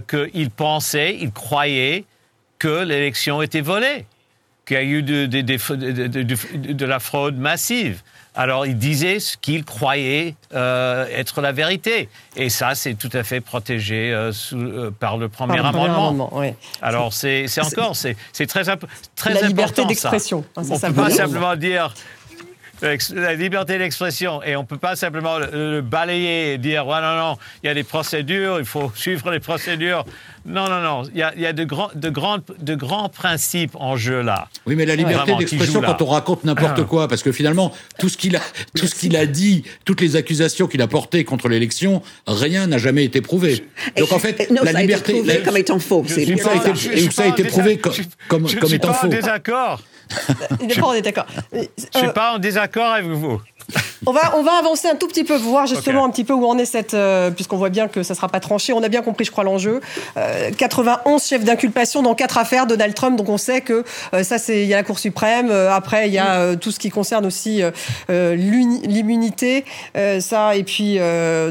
qu'il 0.07 0.49
pensait, 0.49 1.17
il 1.19 1.31
croyait 1.31 2.05
que 2.57 2.83
l'élection 2.83 3.41
était 3.41 3.61
volée, 3.61 4.05
qu'il 4.65 4.77
y 4.77 4.79
a 4.79 4.83
eu 4.83 5.03
de, 5.03 5.25
de 5.25 6.85
la 6.85 6.99
fraude 6.99 7.37
massive. 7.37 8.01
Alors 8.33 8.65
il 8.65 8.77
disait 8.77 9.19
ce 9.19 9.35
qu'il 9.35 9.65
croyait 9.65 10.35
euh, 10.53 11.05
être 11.13 11.41
la 11.41 11.51
vérité. 11.51 12.07
Et 12.37 12.49
ça, 12.49 12.75
c'est 12.75 12.93
tout 12.93 13.09
à 13.11 13.23
fait 13.23 13.41
protégé 13.41 14.13
euh, 14.13 14.31
euh, 14.53 14.91
par 14.91 15.17
le 15.17 15.27
premier 15.27 15.59
amendement. 15.59 16.31
Alors 16.81 17.11
c'est 17.13 17.45
encore, 17.61 17.95
c'est 17.95 18.15
très, 18.47 18.63
très 19.15 19.33
la 19.33 19.41
liberté 19.41 19.83
d'expression. 19.85 20.45
Hein, 20.55 20.63
on 20.69 20.75
ne 20.75 20.79
peut 20.79 20.93
pas 20.93 21.09
simplement 21.09 21.55
dire 21.55 21.93
la 22.81 23.33
liberté 23.35 23.77
d'expression 23.77 24.41
et 24.43 24.55
on 24.55 24.61
ne 24.61 24.65
peut 24.65 24.77
pas 24.77 24.95
simplement 24.95 25.37
le, 25.39 25.81
balayer 25.81 26.53
et 26.53 26.57
dire 26.57 26.87
ouais, 26.87 27.01
non, 27.01 27.15
non, 27.15 27.37
il 27.63 27.67
y 27.67 27.69
a 27.69 27.73
des 27.73 27.83
procédures, 27.83 28.59
il 28.59 28.65
faut 28.65 28.91
suivre 28.95 29.31
les 29.31 29.39
procédures. 29.39 30.05
Non, 30.45 30.67
non, 30.69 30.81
non, 30.81 31.03
il 31.13 31.19
y 31.19 31.21
a, 31.21 31.33
il 31.35 31.41
y 31.41 31.45
a 31.45 31.53
de, 31.53 31.63
grands, 31.63 31.91
de, 31.93 32.09
grands, 32.09 32.39
de 32.59 32.75
grands 32.75 33.09
principes 33.09 33.75
en 33.75 33.95
jeu 33.95 34.21
là. 34.21 34.47
Oui, 34.65 34.75
mais 34.75 34.85
la 34.85 34.95
liberté 34.95 35.35
d'expression 35.35 35.81
quand 35.81 36.01
on 36.01 36.07
raconte 36.07 36.43
n'importe 36.43 36.79
ah. 36.79 36.83
quoi, 36.83 37.07
parce 37.07 37.21
que 37.21 37.31
finalement, 37.31 37.71
tout 37.99 38.09
ce 38.09 38.17
qu'il 38.17 38.35
a, 38.35 38.41
tout 38.75 38.87
ce 38.87 38.95
qu'il 38.95 39.15
a 39.15 39.25
dit, 39.25 39.63
toutes 39.85 40.01
les 40.01 40.15
accusations 40.15 40.67
qu'il 40.67 40.81
a 40.81 40.87
portées 40.87 41.23
contre 41.23 41.47
l'élection, 41.47 42.01
rien 42.25 42.67
n'a 42.67 42.79
jamais 42.79 43.03
été 43.03 43.21
prouvé. 43.21 43.65
Donc 43.97 44.11
en 44.11 44.19
fait, 44.19 44.49
la 44.49 44.81
liberté. 44.81 45.21
A 45.21 45.33
été 45.33 45.43
comme 45.43 45.57
étant 45.57 45.79
faux. 45.79 46.03
Ça, 46.07 46.19
a 46.19 47.27
été, 47.27 47.43
prouvé 47.43 47.77
comme, 47.77 47.93
comme, 48.27 48.47
comme 48.59 48.73
étant 48.73 48.93
faux. 48.93 49.07
Je 49.11 49.17
suis 49.17 49.19
pas 49.19 49.19
en 49.19 49.21
désaccord. 49.21 49.81
Pas 50.79 50.87
en 50.87 50.93
désaccord. 50.93 51.25
Je 51.51 51.57
ne 51.59 52.03
suis 52.03 52.13
pas 52.13 52.33
en 52.33 52.39
désaccord 52.39 52.91
avec 52.91 53.05
vous. 53.07 53.41
On 54.07 54.11
va, 54.13 54.35
on 54.35 54.41
va 54.41 54.53
avancer 54.53 54.87
un 54.87 54.95
tout 54.95 55.07
petit 55.07 55.23
peu, 55.23 55.35
voir 55.35 55.67
justement 55.67 56.03
un 56.03 56.09
petit 56.09 56.23
peu 56.23 56.33
où 56.33 56.47
en 56.47 56.57
est 56.57 56.65
cette. 56.65 56.95
Euh, 56.95 57.29
puisqu'on 57.29 57.57
voit 57.57 57.69
bien 57.69 57.87
que 57.87 58.01
ça 58.01 58.15
ne 58.15 58.15
sera 58.15 58.29
pas 58.29 58.39
tranché. 58.39 58.73
On 58.73 58.81
a 58.81 58.89
bien 58.89 59.03
compris, 59.03 59.25
je 59.25 59.31
crois, 59.31 59.43
l'enjeu. 59.43 59.79
91 60.57 61.21
euh, 61.21 61.23
chefs 61.23 61.43
d'inculpation 61.43 62.01
dans 62.01 62.15
quatre 62.15 62.39
affaires, 62.39 62.65
Donald 62.65 62.95
Trump. 62.95 63.15
Donc 63.15 63.29
on 63.29 63.37
sait 63.37 63.61
que 63.61 63.83
euh, 64.15 64.23
ça, 64.23 64.39
c'est. 64.39 64.63
Il 64.63 64.67
y 64.67 64.73
a 64.73 64.77
la 64.77 64.83
Cour 64.83 64.97
suprême. 64.97 65.51
après, 65.51 66.07
il 66.07 66.13
y 66.13 66.17
a 66.17 66.55
tout 66.55 66.71
ce 66.71 66.79
qui 66.79 66.89
concerne 66.89 67.27
aussi 67.27 67.61
l'immunité. 68.09 69.65
ça, 70.19 70.55
et 70.55 70.63
puis, 70.63 70.97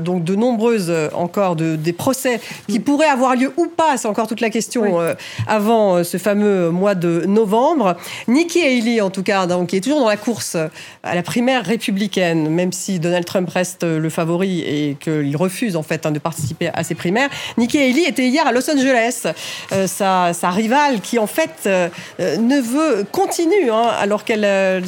donc 0.01 0.25
de 0.25 0.35
nombreuses 0.35 0.93
encore 1.15 1.55
de, 1.55 1.77
des 1.77 1.93
procès 1.93 2.41
qui 2.69 2.81
pourraient 2.81 3.07
avoir 3.07 3.37
lieu 3.37 3.53
ou 3.57 3.67
pas. 3.67 3.97
C'est 3.97 4.09
encore 4.09 4.27
toute 4.27 4.41
la 4.41 4.51
question 4.51 4.99
avant 5.47 6.03
ce 6.03 6.17
fameux 6.17 6.71
mois 6.71 6.97
de 6.97 7.25
novembre. 7.27 7.97
Nikki 8.27 8.61
Haley, 8.61 9.01
en 9.01 9.11
tout 9.11 9.23
cas, 9.23 9.47
donc, 9.47 9.69
qui 9.69 9.77
est 9.77 9.81
toujours 9.81 10.01
dans 10.01 10.09
la 10.09 10.17
course 10.17 10.57
à 11.03 11.15
la 11.15 11.23
primaire 11.23 11.65
républicaine 11.65 12.10
même 12.17 12.73
si 12.73 12.99
Donald 12.99 13.25
Trump 13.25 13.49
reste 13.49 13.85
le 13.85 14.11
favori 14.11 14.61
et 14.61 14.97
qu'il 14.99 15.37
refuse 15.37 15.77
en 15.77 15.83
fait 15.83 16.07
hein, 16.07 16.11
de 16.11 16.19
participer 16.19 16.71
à 16.73 16.85
ces 16.85 16.95
primaires. 16.95 17.29
Nikki 17.59 17.79
Haley 17.79 18.05
était 18.09 18.27
hier 18.27 18.47
à 18.47 18.53
Los 18.53 18.71
Angeles, 18.71 19.27
euh, 19.73 19.87
sa, 19.87 20.51
rivale 20.51 21.01
qui 21.01 21.19
en 21.19 21.27
fait 21.27 21.51
euh, 21.67 21.89
ne 22.19 22.61
veut 22.61 23.05
continue 23.13 23.71
hein, 23.71 23.89
alors 23.99 24.25
qu'elle 24.25 24.45
euh, 24.45 24.81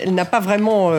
elle 0.00 0.14
n'a 0.14 0.24
pas 0.24 0.40
vraiment 0.40 0.92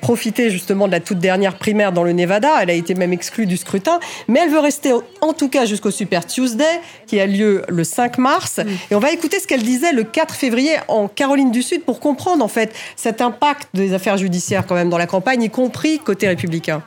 profité 0.00 0.50
justement 0.50 0.86
de 0.86 0.92
la 0.92 1.00
toute 1.00 1.18
dernière 1.18 1.56
primaire 1.56 1.92
dans 1.92 2.02
le 2.02 2.12
Nevada. 2.12 2.50
Elle 2.62 2.70
a 2.70 2.74
été 2.74 2.94
même 2.94 3.12
exclue 3.12 3.46
du 3.46 3.56
scrutin, 3.56 4.00
mais 4.28 4.40
elle 4.40 4.50
veut 4.50 4.60
rester 4.60 4.92
en 5.20 5.32
tout 5.32 5.48
cas 5.48 5.66
jusqu'au 5.66 5.90
Super 5.90 6.26
Tuesday 6.26 6.80
qui 7.06 7.20
a 7.20 7.26
lieu 7.26 7.62
le 7.68 7.84
5 7.84 8.18
mars. 8.18 8.60
Et 8.90 8.94
on 8.94 8.98
va 8.98 9.12
écouter 9.12 9.38
ce 9.40 9.46
qu'elle 9.46 9.62
disait 9.62 9.92
le 9.92 10.04
4 10.04 10.34
février 10.34 10.76
en 10.88 11.08
Caroline 11.08 11.50
du 11.50 11.62
Sud 11.62 11.84
pour 11.84 12.00
comprendre 12.00 12.44
en 12.44 12.48
fait 12.48 12.74
cette 12.96 13.20
impact 13.20 13.68
des 13.74 13.94
affaires 13.94 14.16
judiciaires 14.16 14.66
quand 14.66 14.74
même 14.74 14.90
dans 14.90 14.98
la 14.98 15.06
campagne, 15.06 15.42
y 15.42 15.50
compris 15.50 15.98
côté 15.98 16.28
républicain 16.28 16.82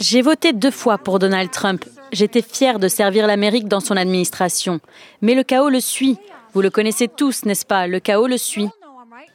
j'ai 0.00 0.22
voté 0.22 0.52
deux 0.52 0.70
fois 0.70 0.98
pour 0.98 1.18
Donald 1.18 1.50
Trump. 1.50 1.84
J'étais 2.12 2.42
fier 2.42 2.78
de 2.78 2.88
servir 2.88 3.26
l'Amérique 3.26 3.68
dans 3.68 3.80
son 3.80 3.96
administration. 3.96 4.80
Mais 5.20 5.34
le 5.34 5.42
chaos 5.42 5.68
le 5.68 5.80
suit. 5.80 6.18
Vous 6.54 6.60
le 6.60 6.70
connaissez 6.70 7.08
tous, 7.08 7.44
n'est-ce 7.44 7.64
pas? 7.64 7.86
Le 7.86 8.00
chaos 8.00 8.26
le 8.26 8.38
suit. 8.38 8.68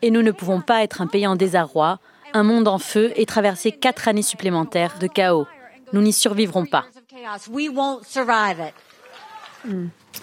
Et 0.01 0.11
nous 0.11 0.21
ne 0.21 0.31
pouvons 0.31 0.61
pas 0.61 0.83
être 0.83 1.01
un 1.01 1.07
pays 1.07 1.25
en 1.25 1.35
désarroi, 1.35 1.99
un 2.33 2.43
monde 2.43 2.67
en 2.67 2.77
feu 2.77 3.11
et 3.15 3.25
traverser 3.25 3.71
quatre 3.71 4.07
années 4.07 4.21
supplémentaires 4.21 4.97
de 4.99 5.07
chaos. 5.07 5.47
Nous 5.93 6.01
n'y 6.01 6.13
survivrons 6.13 6.65
pas. 6.65 6.85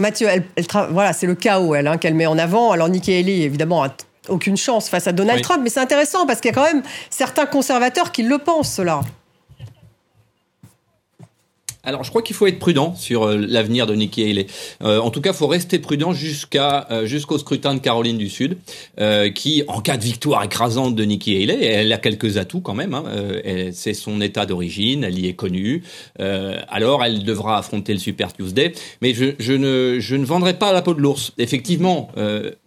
Mathieu, 0.01 0.29
elle, 0.29 0.45
voilà, 0.91 1.13
c'est 1.13 1.27
le 1.27 1.35
chaos 1.35 1.75
elle, 1.75 1.87
hein, 1.87 1.99
qu'elle 1.99 2.15
met 2.15 2.27
en 2.27 2.39
avant. 2.39 2.73
Alors 2.73 2.89
Nikki 2.89 3.15
Haley, 3.15 3.41
évidemment, 3.41 3.85
a 3.85 3.89
aucune 4.29 4.57
chance 4.57 4.89
face 4.89 5.07
à 5.07 5.13
Donald 5.13 5.43
Trump, 5.43 5.61
mais 5.63 5.71
c'est 5.71 5.81
intéressant 5.81 6.27
parce 6.27 6.41
qu'il 6.41 6.51
y 6.51 6.53
a 6.53 6.55
quand 6.55 6.65
même 6.65 6.83
certains 7.11 7.47
conservateurs 7.47 8.13
qui 8.13 8.23
le 8.23 8.39
pensent, 8.39 8.73
cela. 8.73 9.01
Alors, 11.87 12.03
je 12.03 12.11
crois 12.11 12.23
qu'il 12.23 12.35
faut 12.35 12.47
être 12.47 12.59
prudent 12.59 12.95
sur 12.95 13.25
euh, 13.25 13.37
l'avenir 13.37 13.87
de 13.87 13.95
Nikki 13.95 14.23
Haley. 14.23 14.47
Euh, 14.83 14.99
en 15.01 15.11
tout 15.11 15.21
cas, 15.21 15.33
faut 15.33 15.47
rester 15.47 15.79
prudent 15.79 16.13
jusqu'à 16.13 16.87
euh, 16.91 17.07
jusqu'au 17.07 17.39
scrutin 17.39 17.75
de 17.75 17.81
Caroline 17.81 18.17
du 18.17 18.29
Sud, 18.29 18.57
qui, 19.35 19.63
en 19.69 19.81
cas 19.81 19.97
de 19.97 20.03
victoire 20.03 20.43
écrasante 20.43 20.95
de 20.95 21.05
Nikki 21.05 21.43
Haley, 21.43 21.65
elle 21.65 21.93
a 21.93 21.99
quelques 21.99 22.39
atouts 22.39 22.61
quand 22.61 22.75
même. 22.75 22.95
Hein, 22.95 23.05
c'est 23.73 23.95
son 23.95 24.21
état 24.21 24.47
d'origine, 24.47 25.05
elle 25.05 25.19
y 25.19 25.29
est 25.29 25.35
connue. 25.35 25.83
alors, 26.19 27.05
elle 27.05 27.25
devra 27.25 27.59
affronter 27.59 27.93
le 27.93 27.99
Super 27.99 28.33
Tuesday. 28.33 28.73
Mais 29.03 29.15
je, 29.15 29.35
je 29.39 29.53
ne 29.53 29.99
je 30.01 30.17
ne 30.17 30.25
vendrai 30.25 30.55
pas 30.55 30.73
la 30.73 30.83
peau 30.83 30.95
de 30.95 31.01
l'ours. 31.01 31.33
Effectivement, 31.39 32.11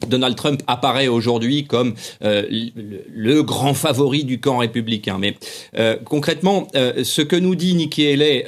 Donald 0.08 0.36
Trump 0.36 0.62
apparaît 0.68 1.08
aujourd'hui 1.08 1.66
comme 1.66 1.96
le, 2.22 2.70
le, 3.14 3.44
grand 3.44 3.74
favori 3.74 4.24
du 4.24 4.40
camp 4.40 4.58
républicain. 4.58 5.18
Mais 5.20 5.36
concrètement, 6.06 6.68
ce 6.74 7.22
que 7.22 7.36
nous 7.36 7.56
dit 7.56 7.76
Nikki 7.76 8.08
Haley 8.08 8.46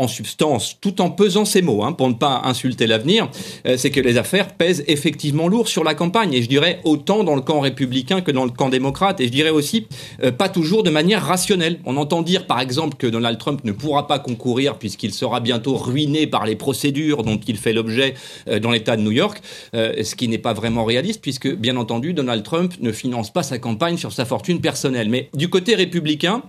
en 0.00 0.08
substance, 0.08 0.78
tout 0.80 1.00
en 1.02 1.10
pesant 1.10 1.44
ses 1.44 1.60
mots, 1.60 1.82
hein, 1.82 1.92
pour 1.92 2.08
ne 2.08 2.14
pas 2.14 2.40
insulter 2.44 2.86
l'avenir, 2.86 3.28
euh, 3.66 3.76
c'est 3.76 3.90
que 3.90 4.00
les 4.00 4.16
affaires 4.16 4.54
pèsent 4.54 4.82
effectivement 4.88 5.46
lourd 5.46 5.68
sur 5.68 5.84
la 5.84 5.94
campagne, 5.94 6.32
et 6.32 6.42
je 6.42 6.48
dirais 6.48 6.80
autant 6.84 7.22
dans 7.22 7.34
le 7.34 7.42
camp 7.42 7.60
républicain 7.60 8.22
que 8.22 8.30
dans 8.30 8.44
le 8.46 8.50
camp 8.50 8.70
démocrate, 8.70 9.20
et 9.20 9.26
je 9.26 9.32
dirais 9.32 9.50
aussi 9.50 9.86
euh, 10.24 10.32
pas 10.32 10.48
toujours 10.48 10.82
de 10.82 10.90
manière 10.90 11.22
rationnelle. 11.22 11.80
On 11.84 11.98
entend 11.98 12.22
dire 12.22 12.46
par 12.46 12.60
exemple 12.60 12.96
que 12.96 13.06
Donald 13.06 13.38
Trump 13.38 13.60
ne 13.64 13.72
pourra 13.72 14.06
pas 14.06 14.18
concourir 14.18 14.78
puisqu'il 14.78 15.12
sera 15.12 15.40
bientôt 15.40 15.76
ruiné 15.76 16.26
par 16.26 16.46
les 16.46 16.56
procédures 16.56 17.22
dont 17.22 17.38
il 17.46 17.58
fait 17.58 17.74
l'objet 17.74 18.14
euh, 18.48 18.58
dans 18.58 18.70
l'État 18.70 18.96
de 18.96 19.02
New 19.02 19.10
York, 19.10 19.42
ce 19.72 20.14
qui 20.14 20.28
n'est 20.28 20.38
pas 20.38 20.54
vraiment 20.54 20.84
réaliste 20.84 21.20
puisque 21.20 21.54
bien 21.54 21.76
entendu 21.76 22.14
Donald 22.14 22.42
Trump 22.42 22.72
ne 22.80 22.92
finance 22.92 23.30
pas 23.32 23.42
sa 23.42 23.58
campagne 23.58 23.98
sur 23.98 24.12
sa 24.12 24.24
fortune 24.24 24.60
personnelle. 24.60 25.08
Mais 25.08 25.28
du 25.34 25.48
côté 25.48 25.74
républicain, 25.74 26.42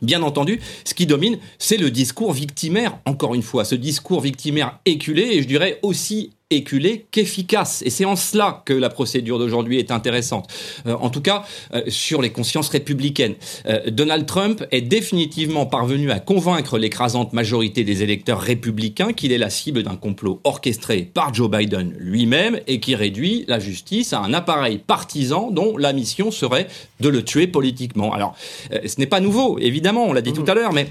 Bien 0.00 0.22
entendu, 0.22 0.60
ce 0.84 0.94
qui 0.94 1.06
domine, 1.06 1.38
c'est 1.58 1.76
le 1.76 1.90
discours 1.90 2.32
victimaire, 2.32 2.98
encore 3.04 3.34
une 3.34 3.42
fois, 3.42 3.64
ce 3.64 3.74
discours 3.74 4.20
victimaire 4.20 4.78
éculé 4.84 5.22
et 5.22 5.42
je 5.42 5.48
dirais 5.48 5.80
aussi 5.82 6.30
éculé 6.50 7.06
qu'efficace. 7.10 7.82
Et 7.84 7.90
c'est 7.90 8.06
en 8.06 8.16
cela 8.16 8.62
que 8.64 8.72
la 8.72 8.88
procédure 8.88 9.38
d'aujourd'hui 9.38 9.78
est 9.78 9.90
intéressante. 9.90 10.48
Euh, 10.86 10.94
en 10.98 11.10
tout 11.10 11.20
cas, 11.20 11.44
euh, 11.74 11.82
sur 11.88 12.22
les 12.22 12.30
consciences 12.30 12.70
républicaines. 12.70 13.34
Euh, 13.66 13.90
Donald 13.90 14.24
Trump 14.24 14.64
est 14.70 14.80
définitivement 14.80 15.66
parvenu 15.66 16.10
à 16.10 16.20
convaincre 16.20 16.78
l'écrasante 16.78 17.34
majorité 17.34 17.84
des 17.84 18.02
électeurs 18.02 18.40
républicains 18.40 19.12
qu'il 19.12 19.32
est 19.32 19.38
la 19.38 19.50
cible 19.50 19.82
d'un 19.82 19.96
complot 19.96 20.40
orchestré 20.44 21.02
par 21.02 21.34
Joe 21.34 21.50
Biden 21.50 21.94
lui-même 21.98 22.60
et 22.66 22.80
qui 22.80 22.94
réduit 22.94 23.44
la 23.46 23.58
justice 23.58 24.14
à 24.14 24.20
un 24.20 24.32
appareil 24.32 24.78
partisan 24.78 25.50
dont 25.50 25.76
la 25.76 25.92
mission 25.92 26.30
serait 26.30 26.68
de 27.00 27.10
le 27.10 27.22
tuer 27.22 27.46
politiquement. 27.46 28.14
Alors, 28.14 28.34
ce 28.70 28.98
n'est 28.98 29.06
pas 29.06 29.20
nouveau, 29.20 29.58
évidemment, 29.58 30.06
on 30.06 30.12
l'a 30.12 30.22
dit 30.22 30.32
tout 30.32 30.44
à 30.48 30.54
l'heure, 30.54 30.72
mais 30.72 30.88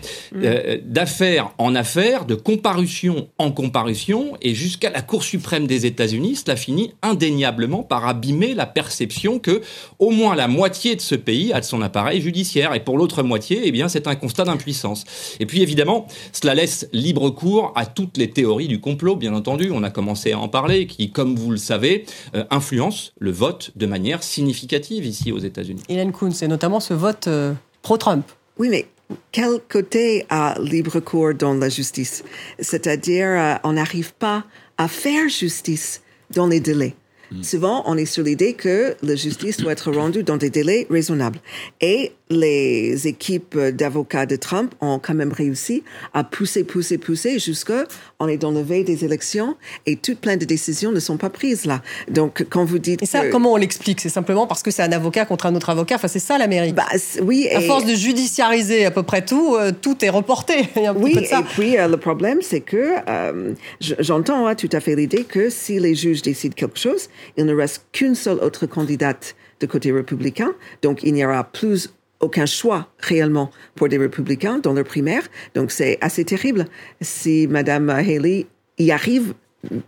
d'affaires 0.85 1.51
en 1.57 1.75
affaires, 1.75 2.25
de 2.25 2.35
comparution 2.35 3.27
en 3.37 3.51
comparution, 3.51 4.37
et 4.41 4.53
jusqu'à 4.53 4.89
la 4.89 5.01
Cour 5.01 5.23
suprême 5.23 5.46
des 5.67 5.85
États-Unis, 5.85 6.35
cela 6.35 6.55
finit 6.55 6.93
indéniablement 7.01 7.83
par 7.83 8.07
abîmer 8.07 8.53
la 8.53 8.65
perception 8.65 9.39
que 9.39 9.61
au 9.99 10.11
moins 10.11 10.35
la 10.35 10.47
moitié 10.47 10.95
de 10.95 11.01
ce 11.01 11.15
pays 11.15 11.53
a 11.53 11.59
de 11.59 11.65
son 11.65 11.81
appareil 11.81 12.21
judiciaire 12.21 12.73
et 12.73 12.83
pour 12.83 12.97
l'autre 12.97 13.23
moitié, 13.23 13.61
eh 13.63 13.71
bien, 13.71 13.87
c'est 13.87 14.07
un 14.07 14.15
constat 14.15 14.43
d'impuissance. 14.43 15.05
Et 15.39 15.45
puis 15.45 15.61
évidemment, 15.61 16.07
cela 16.31 16.53
laisse 16.53 16.87
libre 16.93 17.29
cours 17.29 17.71
à 17.75 17.85
toutes 17.85 18.17
les 18.17 18.29
théories 18.29 18.67
du 18.67 18.79
complot, 18.79 19.15
bien 19.15 19.33
entendu. 19.33 19.71
On 19.71 19.83
a 19.83 19.89
commencé 19.89 20.33
à 20.33 20.39
en 20.39 20.47
parler, 20.47 20.87
qui, 20.87 21.11
comme 21.11 21.35
vous 21.35 21.51
le 21.51 21.57
savez, 21.57 22.05
euh, 22.35 22.43
influencent 22.49 23.11
le 23.19 23.31
vote 23.31 23.71
de 23.75 23.85
manière 23.85 24.23
significative 24.23 25.05
ici 25.05 25.31
aux 25.31 25.39
États-Unis. 25.39 25.83
Hélène 25.89 26.11
Kuhn, 26.11 26.31
c'est 26.31 26.47
notamment 26.47 26.79
ce 26.79 26.93
vote 26.93 27.27
euh, 27.27 27.53
pro-Trump. 27.81 28.25
Oui, 28.57 28.69
mais 28.69 28.87
quel 29.31 29.59
côté 29.69 30.25
a 30.29 30.59
libre 30.59 30.99
cours 30.99 31.33
dans 31.33 31.53
la 31.53 31.69
justice? 31.69 32.23
C'est-à-dire, 32.59 33.27
euh, 33.27 33.55
on 33.63 33.73
n'arrive 33.73 34.13
pas 34.13 34.43
à 34.77 34.87
faire 34.87 35.29
justice 35.29 36.01
dans 36.31 36.47
les 36.47 36.59
délais. 36.59 36.95
Hmm. 37.31 37.43
Souvent, 37.43 37.83
on 37.85 37.97
est 37.97 38.05
sur 38.05 38.23
l'idée 38.23 38.53
que 38.53 38.95
la 39.03 39.15
justice 39.15 39.57
doit 39.57 39.71
être 39.71 39.91
rendue 39.91 40.23
dans 40.23 40.37
des 40.37 40.49
délais 40.49 40.87
raisonnables. 40.89 41.39
Et 41.81 42.13
les 42.29 43.07
équipes 43.07 43.57
d'avocats 43.57 44.25
de 44.25 44.35
Trump 44.35 44.73
ont 44.81 44.99
quand 44.99 45.13
même 45.13 45.31
réussi 45.31 45.83
à 46.13 46.23
pousser, 46.23 46.63
pousser, 46.63 46.97
pousser 46.97 47.39
jusqu'à 47.39 47.85
on 48.19 48.27
est 48.27 48.37
dans 48.37 48.51
le 48.51 48.61
veille 48.61 48.83
des 48.83 49.05
élections 49.05 49.55
et 49.85 49.95
toutes 49.95 50.19
plein 50.19 50.37
de 50.37 50.45
décisions 50.45 50.91
ne 50.91 50.99
sont 50.99 51.17
pas 51.17 51.29
prises 51.29 51.65
là. 51.65 51.81
Donc 52.09 52.45
quand 52.49 52.65
vous 52.65 52.79
dites 52.79 53.03
et 53.03 53.05
ça 53.05 53.27
comment 53.29 53.53
on 53.53 53.55
l'explique? 53.55 54.01
C'est 54.01 54.09
simplement 54.09 54.47
parce 54.47 54.63
que 54.63 54.71
c'est 54.71 54.83
un 54.83 54.91
avocat 54.91 55.25
contre 55.25 55.45
un 55.45 55.55
autre 55.55 55.69
avocat. 55.69 55.95
Enfin 55.95 56.07
c'est 56.07 56.19
ça 56.19 56.37
l'Amérique. 56.37 56.75
Bah, 56.75 56.87
oui. 57.21 57.47
À 57.53 57.61
force 57.61 57.85
de 57.85 57.95
judiciariser 57.95 58.85
à 58.85 58.91
peu 58.91 59.03
près 59.03 59.23
tout, 59.23 59.55
euh, 59.55 59.71
tout 59.71 60.03
est 60.03 60.09
reporté. 60.09 60.67
oui. 60.95 61.15
Et 61.17 61.43
puis 61.49 61.77
euh, 61.77 61.87
le 61.87 61.97
problème 61.97 62.39
c'est 62.41 62.61
que 62.61 62.95
euh, 63.07 63.53
j'entends 63.79 64.47
hein, 64.47 64.55
tout 64.55 64.69
à 64.71 64.79
fait 64.79 64.95
l'idée 64.95 65.23
que 65.23 65.49
si 65.49 65.79
les 65.79 65.95
juges 65.95 66.21
décident 66.21 66.55
quelque 66.55 66.79
chose, 66.79 67.09
il 67.37 67.45
ne 67.45 67.55
reste 67.55 67.85
qu'une 67.91 68.15
seule 68.15 68.39
autre 68.39 68.65
candidate 68.65 69.35
de 69.59 69.65
côté 69.65 69.91
républicain. 69.91 70.53
Donc 70.81 71.03
il 71.03 71.13
n'y 71.13 71.25
aura 71.25 71.43
plus 71.43 71.93
aucun 72.19 72.45
choix 72.45 72.87
réellement 72.99 73.51
pour 73.75 73.89
des 73.89 73.97
républicains 73.97 74.59
dans 74.59 74.73
leur 74.73 74.85
primaire. 74.85 75.23
Donc 75.53 75.71
c'est 75.71 75.97
assez 76.01 76.25
terrible 76.25 76.65
si 77.01 77.47
Madame 77.47 77.89
Haley 77.89 78.47
y 78.77 78.91
arrive 78.91 79.33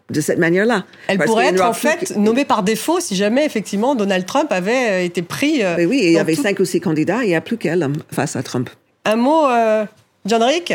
de 0.09 0.21
cette 0.21 0.39
manière-là. 0.39 0.85
Elle 1.07 1.19
pourrait 1.19 1.47
être 1.47 1.63
en 1.63 1.73
fait 1.73 2.15
nommée 2.17 2.45
par 2.45 2.63
défaut 2.63 2.99
si 2.99 3.15
jamais 3.15 3.45
effectivement 3.45 3.95
Donald 3.95 4.25
Trump 4.25 4.51
avait 4.51 4.89
euh, 4.89 5.05
été 5.05 5.21
pris. 5.21 5.63
Euh, 5.63 5.85
oui, 5.85 6.01
il 6.03 6.11
y 6.11 6.19
avait 6.19 6.35
cinq 6.35 6.59
ou 6.59 6.65
six 6.65 6.81
candidats, 6.81 7.23
il 7.23 7.27
n'y 7.27 7.35
a 7.35 7.41
plus 7.41 7.57
qu'elle 7.57 7.87
face 8.11 8.35
à 8.35 8.43
Trump. 8.43 8.69
Un 9.05 9.15
mot, 9.15 9.47
euh, 9.47 9.85
John 10.25 10.43
Rick 10.43 10.73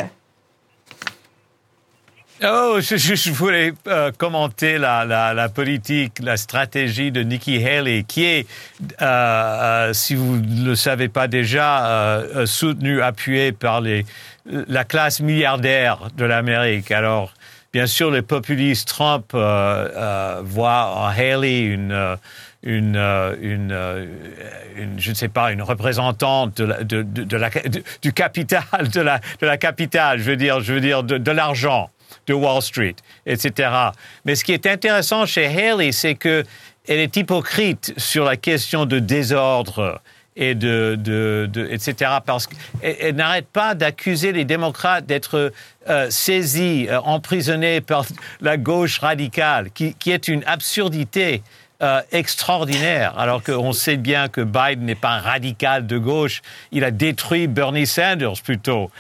Oh, 2.47 2.79
je, 2.79 3.33
voulais 3.33 3.73
euh, 3.89 4.13
commenter 4.13 4.77
la, 4.77 5.49
politique, 5.49 6.19
la 6.23 6.37
stratégie 6.37 7.11
de 7.11 7.23
Nikki 7.23 7.65
Haley, 7.65 8.05
qui 8.07 8.25
est, 8.25 8.47
euh, 9.01 9.07
euh, 9.07 9.93
si 9.95 10.15
vous 10.15 10.37
ne 10.37 10.67
le 10.67 10.75
savez 10.75 11.09
pas 11.09 11.27
déjà, 11.27 12.23
soutenue, 12.45 13.01
appuyée 13.01 13.53
par 13.53 13.83
la 14.45 14.85
classe 14.85 15.21
milliardaire 15.21 16.11
de 16.19 16.27
l'Amérique. 16.27 16.91
Alors, 16.91 17.33
bien 17.73 17.87
sûr, 17.87 18.11
les 18.11 18.21
populistes 18.21 18.89
Trump 18.89 19.33
voient 19.33 20.93
en 20.97 21.07
Haley 21.07 21.63
une 21.63 22.19
je 24.99 25.11
ne 25.11 25.15
sais 25.15 25.29
pas, 25.29 25.51
une 25.51 25.63
représentante 25.63 26.61
du 26.61 28.13
capital, 28.13 28.89
de 28.93 29.01
la, 29.01 29.21
de 29.41 29.47
la 29.47 29.57
capitale, 29.57 30.19
je 30.19 30.25
veux 30.25 30.37
dire, 30.37 30.61
je 30.61 30.75
veux 30.75 30.81
dire 30.81 31.03
de 31.03 31.31
l'argent 31.31 31.89
de 32.27 32.35
Wall 32.35 32.63
Street, 32.63 32.97
etc. 33.27 33.71
Mais 34.25 34.35
ce 34.35 34.45
qui 34.45 34.53
est 34.53 34.67
intéressant 34.67 35.27
chez 35.27 35.47
Haley, 35.47 35.93
c'est 35.93 36.15
que 36.15 36.45
elle 36.87 36.99
est 36.99 37.17
hypocrite 37.17 37.95
sur 37.97 38.25
la 38.25 38.37
question 38.37 38.85
de 38.85 38.99
désordre 38.99 40.01
et 40.37 40.55
de, 40.55 40.97
de, 40.99 41.49
de 41.51 41.67
etc. 41.71 42.11
Parce 42.25 42.47
qu'elle 42.47 43.15
n'arrête 43.15 43.47
pas 43.47 43.75
d'accuser 43.75 44.33
les 44.33 44.45
démocrates 44.45 45.07
d'être 45.07 45.53
euh, 45.89 46.11
saisis, 46.11 46.89
euh, 46.89 47.01
emprisonnés 47.01 47.81
par 47.81 48.05
la 48.41 48.57
gauche 48.57 48.99
radicale, 48.99 49.71
qui, 49.73 49.95
qui 49.95 50.11
est 50.11 50.29
une 50.29 50.45
absurdité. 50.45 51.43
Euh, 51.83 52.01
extraordinaire, 52.13 53.19
alors 53.19 53.43
qu'on 53.43 53.73
sait 53.73 53.97
bien 53.97 54.29
que 54.29 54.41
Biden 54.41 54.87
n'est 54.87 54.95
pas 54.95 55.11
un 55.11 55.21
radical 55.21 55.87
de 55.89 55.99
gauche. 55.99 56.41
Il 56.71 56.85
a 56.85 56.93
détruit 56.93 57.49
Bernie 57.49 57.89
Sanders 57.89 58.41
plutôt, 58.45 58.93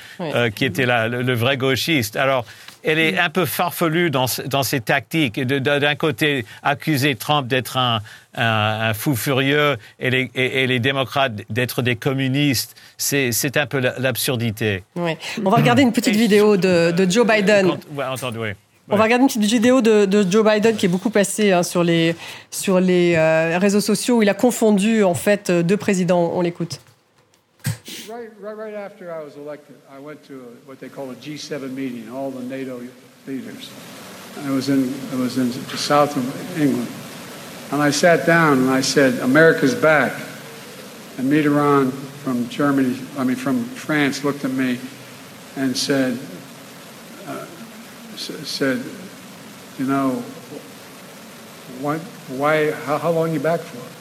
qui 0.57 0.65
était 0.65 0.85
la, 0.85 1.07
le, 1.09 1.23
le, 1.23 1.35
vrai 1.35 1.57
gauchiste. 1.57 2.17
Alors, 2.17 2.45
elle 2.85 2.99
est 2.99 3.18
un 3.18 3.30
peu 3.30 3.47
farfelue 3.47 4.11
dans, 4.11 4.26
dans 4.47 4.62
ses 4.62 4.80
tactiques. 4.80 5.41
D'un 5.41 5.95
côté, 5.95 6.45
accuser 6.62 7.14
Trump 7.14 7.49
d'être 7.49 7.76
un, 7.76 8.01
un, 8.35 8.91
un, 8.91 8.95
fou 8.95 9.16
furieux 9.16 9.76
et 9.99 10.11
les, 10.11 10.30
et, 10.35 10.62
et 10.62 10.66
les 10.66 10.80
démocrates 10.80 11.32
d'être 11.51 11.82
des 11.82 11.97
communistes, 11.97 12.76
c'est 12.97 13.57
un 13.57 13.66
peu 13.66 13.78
l'absurdité. 13.78 14.85
Oui. 14.97 15.16
On 15.45 15.51
va 15.51 15.57
regarder 15.57 15.82
une 15.82 15.93
petite 15.93 16.16
vidéo 16.16 16.57
de, 16.57 16.91
de 16.91 17.11
Joe 17.11 17.26
Biden. 17.26 17.78
Ouais, 17.95 18.05
entendu, 18.05 18.39
oui. 18.39 18.49
On 18.91 18.97
va 18.97 19.05
regarder 19.05 19.22
une 19.22 19.28
petite 19.28 19.45
vidéo 19.45 19.80
de, 19.80 20.05
de 20.05 20.30
Joe 20.30 20.45
Biden 20.45 20.76
qui 20.76 20.85
est 20.85 20.91
beaucoup 20.91 21.09
passée 21.09 21.53
hein, 21.53 21.62
sur 21.62 21.82
les, 21.82 22.14
sur 22.51 22.80
les 22.80 23.14
euh, 23.16 23.57
réseaux 23.59 23.80
sociaux 23.80 24.18
où 24.18 24.22
il 24.22 24.28
a 24.28 24.35
confondu 24.35 25.03
en 25.05 25.14
fait 25.14 25.51
deux 25.51 25.78
présidents. 25.78 26.32
On 26.35 26.43
l'écoute. 26.43 26.80
Right, 28.09 28.31
right, 28.41 28.57
right 28.57 28.75
after 28.75 29.12
I 29.12 29.23
was 29.23 29.37
elected, 29.37 29.77
I 29.91 29.99
went 29.99 30.23
to 30.25 30.41
a, 30.41 30.69
what 30.69 30.81
they 30.81 30.89
call 30.89 31.11
a 31.11 31.15
G7 31.17 31.73
meeting, 31.73 32.11
all 32.11 32.31
the 32.31 32.43
NATO 32.43 32.83
leaders. 33.27 33.71
I 34.39 34.51
was 34.51 34.69
in, 34.69 34.93
I 35.12 35.17
was 35.17 35.39
in 35.39 35.51
the 35.51 35.77
south 35.77 36.17
of 36.17 36.61
England. 36.61 36.89
And 37.73 37.81
I 37.81 37.91
sat 37.91 38.27
down 38.27 38.59
and 38.59 38.71
I 38.71 38.81
said, 38.81 39.21
America's 39.21 39.75
back. 39.75 40.12
And 41.19 41.31
Mitterrand 41.31 41.93
from 41.93 42.49
Germany, 42.49 42.99
I 43.17 43.25
mean, 43.25 43.37
from 43.37 43.65
France 43.65 44.25
looked 44.25 44.45
at 44.45 44.51
me 44.51 44.79
and 45.57 45.77
said, 45.77 46.19
uh, 47.27 47.47
said, 48.17 48.85
you 49.79 49.87
know, 49.87 50.11
what, 51.81 52.01
why, 52.29 52.73
how, 52.73 52.99
how 52.99 53.11
long 53.11 53.33
you 53.33 53.41
back 53.41 53.61
for? 53.61 53.93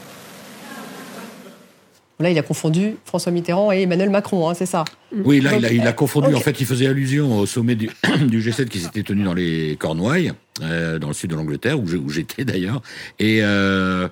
Là, 2.23 2.29
il 2.29 2.39
a 2.39 2.41
confondu 2.41 2.95
François 3.03 3.33
Mitterrand 3.33 3.73
et 3.73 3.81
Emmanuel 3.81 4.09
Macron, 4.09 4.47
hein, 4.47 4.53
c'est 4.53 4.65
ça 4.65 4.85
Oui, 5.25 5.41
là, 5.41 5.57
il, 5.57 5.65
a, 5.65 5.73
il, 5.73 5.81
a, 5.85 5.91
confondu. 5.91 6.27
Okay. 6.27 6.35
En 6.37 6.39
fait, 6.39 6.61
il 6.61 6.65
faisait 6.65 6.87
allusion 6.87 7.37
au 7.37 7.45
sommet 7.45 7.75
du, 7.75 7.89
du 8.27 8.39
G7 8.39 8.69
qui 8.69 8.79
s'était 8.79 9.03
tenu 9.03 9.23
dans 9.23 9.33
les 9.33 9.75
Cornouailles, 9.75 10.31
euh, 10.61 10.99
dans 10.99 11.09
le 11.09 11.13
sud 11.13 11.31
de 11.31 11.35
l'Angleterre, 11.35 11.77
où 11.81 12.09
j'étais 12.09 12.45
d'ailleurs. 12.45 12.81
Et, 13.19 13.39
euh, 13.41 14.07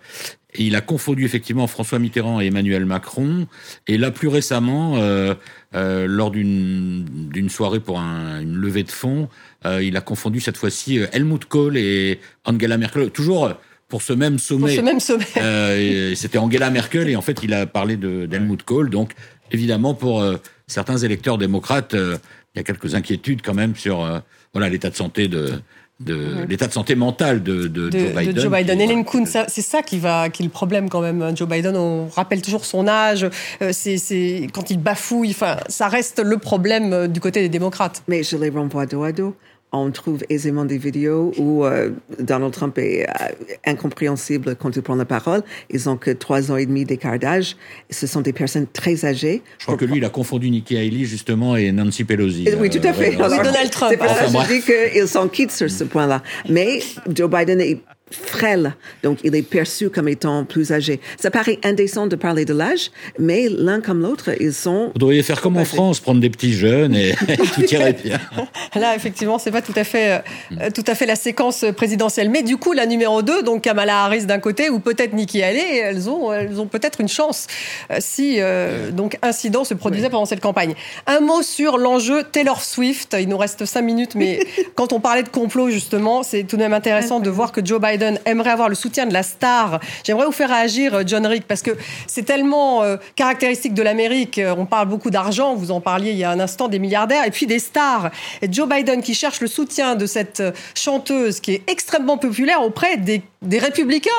et, 0.56 0.66
il 0.66 0.76
a 0.76 0.82
confondu 0.82 1.24
effectivement 1.24 1.68
François 1.68 2.00
Mitterrand 2.00 2.42
et 2.42 2.48
Emmanuel 2.48 2.86
Macron. 2.86 3.48
Et 3.88 3.98
là, 3.98 4.12
plus 4.12 4.28
récemment, 4.28 4.98
euh, 4.98 5.34
euh 5.74 6.06
lors 6.06 6.32
d'une 6.32 7.50
soirée 7.50 7.80
pour 7.80 8.02
un, 8.02 8.42
une 8.42 8.58
levée 8.58 8.84
de 8.84 8.92
fonds, 8.92 9.30
euh, 9.66 9.82
il 9.82 9.96
a 9.96 10.02
confondu 10.02 10.42
cette 10.42 10.58
fois-ci 10.58 11.00
Helmut 11.14 11.46
Kohl 11.46 11.78
et 11.78 12.20
Angela 12.44 12.78
Merkel. 12.78 13.10
Toujours 13.12 13.54
pour 13.92 14.02
ce 14.02 14.14
même 14.14 14.40
sommet. 14.40 14.68
Pour 14.68 14.70
ce 14.78 14.82
même 14.82 15.00
sommet. 15.00 15.26
Euh, 15.38 16.16
C'était 16.16 16.38
Angela 16.38 16.72
Merkel 16.72 17.10
et 17.10 17.16
en 17.18 17.22
fait 17.22 17.40
il 17.44 17.54
a 17.54 17.68
parlé 17.68 17.98
d'Helmut 17.98 18.58
de, 18.58 18.64
Kohl. 18.64 18.90
Donc 18.90 19.12
évidemment 19.52 19.94
pour 19.94 20.22
euh, 20.22 20.38
certains 20.66 20.98
électeurs 20.98 21.38
démocrates, 21.38 21.94
euh, 21.94 22.18
il 22.56 22.60
y 22.60 22.62
a 22.62 22.64
quelques 22.64 22.96
inquiétudes 22.96 23.42
quand 23.44 23.54
même 23.54 23.76
sur 23.76 24.22
voilà 24.54 24.70
l'état 24.70 24.90
de 24.90 24.96
santé 24.96 25.28
de, 25.28 25.52
de 26.00 26.46
l'état 26.48 26.68
de 26.68 26.74
santé 26.74 26.96
mental 26.96 27.44
de, 27.44 27.68
de, 27.68 27.92
Joe 27.92 28.14
Biden. 28.14 28.34
De 28.34 28.42
Joe 28.42 28.52
Biden. 28.52 28.82
Hélène 28.82 29.06
Kuhn, 29.06 29.26
c'est 29.26 29.62
ça 29.62 29.82
qui, 29.82 30.00
va, 30.00 30.30
qui 30.30 30.44
est 30.44 30.46
le 30.46 30.52
problème 30.52 30.90
quand 30.90 31.02
même. 31.02 31.36
Joe 31.36 31.48
Biden, 31.48 31.76
on 31.76 32.08
rappelle 32.08 32.42
toujours 32.42 32.66
son 32.66 32.88
âge. 32.88 33.30
c'est 33.72 34.48
quand 34.54 34.70
il 34.70 34.80
bafouille, 34.80 35.32
enfin, 35.32 35.58
ça 35.68 35.88
reste 35.88 36.20
le 36.20 36.38
problème 36.38 37.08
du 37.08 37.20
côté 37.20 37.42
des 37.42 37.50
démocrates. 37.50 38.04
Mais 38.08 38.24
je 38.24 38.36
les 38.38 38.50
renvoie 38.50 38.86
dos 38.86 39.04
à 39.04 39.12
dos 39.12 39.36
on 39.72 39.90
trouve 39.92 40.24
aisément 40.30 40.66
des 40.66 40.78
vidéos 40.78 41.32
où 41.38 41.64
euh, 41.64 41.92
Donald 42.20 42.54
Trump 42.54 42.78
est 42.78 43.08
euh, 43.08 43.28
incompréhensible 43.66 44.56
quand 44.56 44.76
il 44.76 44.82
prend 44.82 44.96
la 44.96 45.06
parole. 45.06 45.44
Ils 45.70 45.90
ont 45.90 45.98
que 45.98 46.12
trois 46.12 46.52
ans 46.52 46.58
et 46.58 46.66
demi 46.66 46.84
d'écart 46.84 47.18
d'âge. 47.18 47.56
Ce 47.90 48.06
sont 48.08 48.22
des 48.22 48.34
personnes 48.34 48.68
très 48.72 49.06
âgées. 49.06 49.42
Je 49.60 49.66
crois 49.66 49.78
que 49.78 49.86
lui, 49.86 49.98
il 49.98 50.06
a 50.06 50.10
confondu 50.10 50.50
Nikki 50.50 50.78
Haley 50.78 51.06
justement 51.06 51.56
et 51.56 51.72
Nancy 51.72 52.04
Pelosi. 52.04 52.48
Oui, 52.60 52.70
tout 52.70 52.86
à 52.86 52.94
fait. 52.94 53.16
Donald 53.16 53.70
Trump. 53.72 53.92
C'est 53.92 53.98
pour 53.98 54.10
ça 54.10 54.26
que 54.26 54.32
je 54.32 54.54
dis 54.54 54.62
qu'ils 54.62 55.08
s'en 55.08 55.28
quittent 55.28 55.52
sur 55.52 55.70
ce 55.70 55.84
point-là. 55.84 56.22
Mais 56.50 56.80
Joe 57.10 57.30
Biden 57.30 57.62
est 57.62 57.80
frêle, 58.12 58.76
donc 59.04 59.20
il 59.24 59.36
est 59.36 59.42
perçu 59.42 59.90
comme 59.90 60.08
étant 60.08 60.44
plus 60.46 60.72
âgé. 60.72 61.00
Ça 61.18 61.32
paraît 61.32 61.60
indécent 61.64 62.08
de 62.08 62.16
parler 62.16 62.46
de 62.46 62.54
l'âge, 62.54 62.92
mais 63.20 63.48
l'un 63.50 63.82
comme 63.82 64.02
l'autre, 64.02 64.32
ils 64.40 64.54
sont. 64.54 64.92
Vous 64.94 65.00
devriez 65.00 65.24
faire 65.24 65.42
comme 65.42 65.58
en 65.58 65.66
France, 65.66 66.00
prendre 66.00 66.22
des 66.22 66.30
petits 66.30 66.54
jeunes 66.54 66.96
et 66.96 67.14
tout 67.56 67.66
irait 67.72 67.94
bien. 67.94 68.20
Là, 68.76 68.96
effectivement, 68.96 69.40
c'est 69.40 69.52
pas 69.52 69.62
tout 69.62 69.74
à 69.76 69.84
fait, 69.84 70.22
euh, 70.60 70.70
tout 70.74 70.84
à 70.88 70.96
fait 70.96 71.06
la 71.06 71.16
séquence 71.16 71.66
présidentielle. 71.76 72.30
Mais 72.30 72.44
du 72.44 72.58
coup, 72.58 72.74
la 72.74 72.86
numéro 72.86 73.22
2, 73.22 73.44
donc 73.44 73.64
Kamala 73.64 74.04
Harris 74.04 74.26
d'un 74.26 74.40
côté, 74.40 74.70
ou 74.70 74.80
peut-être 74.80 75.14
Nikki 75.14 75.44
Haley, 75.44 75.78
elles 75.78 76.10
ont, 76.10 76.34
elles 76.34 76.60
ont 76.60 76.68
peut-être 76.68 77.02
une 77.02 77.08
chance 77.08 77.48
euh, 77.92 77.98
si 78.00 78.38
euh, 78.40 78.92
donc 78.92 79.18
incident 79.22 79.64
se 79.64 79.74
produisait 79.74 80.10
pendant 80.10 80.26
cette 80.26 80.42
campagne. 80.42 80.76
Un 81.08 81.20
mot 81.20 81.42
sur 81.42 81.78
l'enjeu 81.78 82.24
Taylor 82.24 82.62
Swift. 82.62 83.16
Il 83.20 83.30
nous 83.30 83.38
reste 83.38 83.66
cinq 83.66 83.82
minutes, 83.82 84.16
mais 84.16 84.40
quand 84.76 84.94
on 84.94 85.00
parlait 85.00 85.24
de 85.24 85.30
complot 85.30 85.70
justement, 85.70 86.24
c'est 86.24 86.44
tout 86.44 86.58
de 86.58 86.62
même 86.62 86.74
intéressant 86.74 87.20
de 87.20 87.30
voir 87.30 87.52
que 87.52 87.66
Joe 87.66 87.80
Biden 87.82 88.01
aimerait 88.26 88.52
avoir 88.52 88.70
le 88.70 88.76
soutien 88.76 89.06
de 89.06 89.14
la 89.14 89.24
star. 89.24 89.80
J'aimerais 90.04 90.26
vous 90.26 90.32
faire 90.32 90.50
réagir, 90.50 90.94
euh, 90.94 91.04
John 91.06 91.26
Rick, 91.26 91.48
parce 91.48 91.62
que 91.62 91.72
c'est 92.08 92.24
tellement 92.24 92.84
euh, 92.84 92.98
caractéristique 93.16 93.74
de 93.74 93.82
l'Amérique. 93.82 94.38
Euh, 94.38 94.54
on 94.58 94.66
parle 94.66 94.88
beaucoup 94.88 95.10
d'argent, 95.10 95.56
vous 95.56 95.72
en 95.72 95.82
parliez 95.82 96.12
il 96.12 96.18
y 96.18 96.24
a 96.24 96.32
un 96.32 96.40
instant, 96.40 96.68
des 96.68 96.80
milliardaires, 96.80 97.26
et 97.26 97.32
puis 97.32 97.48
des 97.48 97.60
stars. 97.60 98.12
Et 98.42 98.52
Joe 98.52 98.68
Biden 98.68 99.02
qui 99.02 99.14
cherche 99.14 99.42
le 99.42 99.48
soutien 99.48 99.96
de 99.96 100.06
cette 100.06 100.44
chanteuse 100.76 101.40
qui 101.40 101.54
est 101.54 101.70
extrêmement 101.70 102.18
populaire 102.18 102.62
auprès 102.64 102.98
des, 102.98 103.22
républicains, 103.58 104.12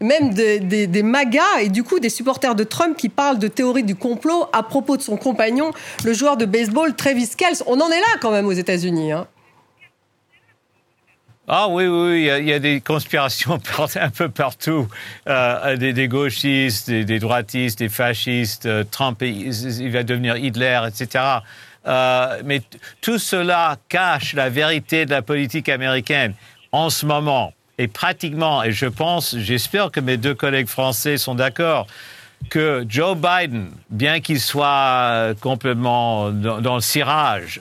même 0.00 0.32
des, 0.32 0.60
des, 0.60 0.86
des 0.86 1.04
et 1.60 1.68
du 1.68 1.82
coup 1.82 1.98
des 1.98 2.08
supporters 2.08 2.54
de 2.54 2.64
Trump 2.64 2.96
qui 2.96 3.08
parlent 3.08 3.38
de 3.38 3.48
théorie 3.48 3.82
du 3.82 3.94
complot 3.94 4.46
à 4.52 4.62
propos 4.62 4.96
de 4.96 5.02
son 5.02 5.16
compagnon, 5.16 5.72
le 6.04 6.12
joueur 6.12 6.36
de 6.36 6.44
baseball 6.44 6.94
Travis 6.94 7.30
Kelce. 7.36 7.62
On 7.66 7.80
en 7.80 7.88
est 7.88 8.00
là 8.00 8.18
quand 8.20 8.30
même 8.30 8.46
aux 8.46 8.52
États-Unis. 8.52 9.12
Hein. 9.12 9.26
Ah 11.50 11.66
oui, 11.66 11.86
oui, 11.86 12.30
il 12.38 12.44
y, 12.46 12.52
a, 12.52 12.58
des 12.58 12.82
conspirations 12.82 13.58
un 13.94 14.10
peu 14.10 14.28
partout, 14.28 14.86
euh, 15.26 15.76
des, 15.78 16.06
gauchistes, 16.06 16.90
des, 16.90 17.18
droitistes, 17.18 17.78
des 17.78 17.88
fascistes, 17.88 18.66
euh, 18.66 18.84
Trump, 18.84 19.22
il, 19.22 19.90
va 19.90 20.02
devenir 20.02 20.36
Hitler, 20.36 20.78
etc. 20.86 21.24
Euh, 21.86 22.42
mais 22.44 22.60
tout 23.00 23.18
cela 23.18 23.78
cache 23.88 24.34
la 24.34 24.50
vérité 24.50 25.06
de 25.06 25.10
la 25.10 25.22
politique 25.22 25.70
américaine 25.70 26.34
en 26.70 26.90
ce 26.90 27.06
moment. 27.06 27.54
Et 27.78 27.88
pratiquement, 27.88 28.62
et 28.62 28.72
je 28.72 28.86
pense, 28.86 29.34
j'espère 29.38 29.90
que 29.90 30.00
mes 30.00 30.18
deux 30.18 30.34
collègues 30.34 30.66
français 30.66 31.16
sont 31.16 31.34
d'accord, 31.34 31.86
que 32.50 32.84
Joe 32.88 33.16
Biden, 33.16 33.70
bien 33.90 34.20
qu'il 34.20 34.40
soit 34.40 35.34
complètement 35.40 36.30
dans, 36.30 36.74
le 36.76 36.80
cirage, 36.80 37.60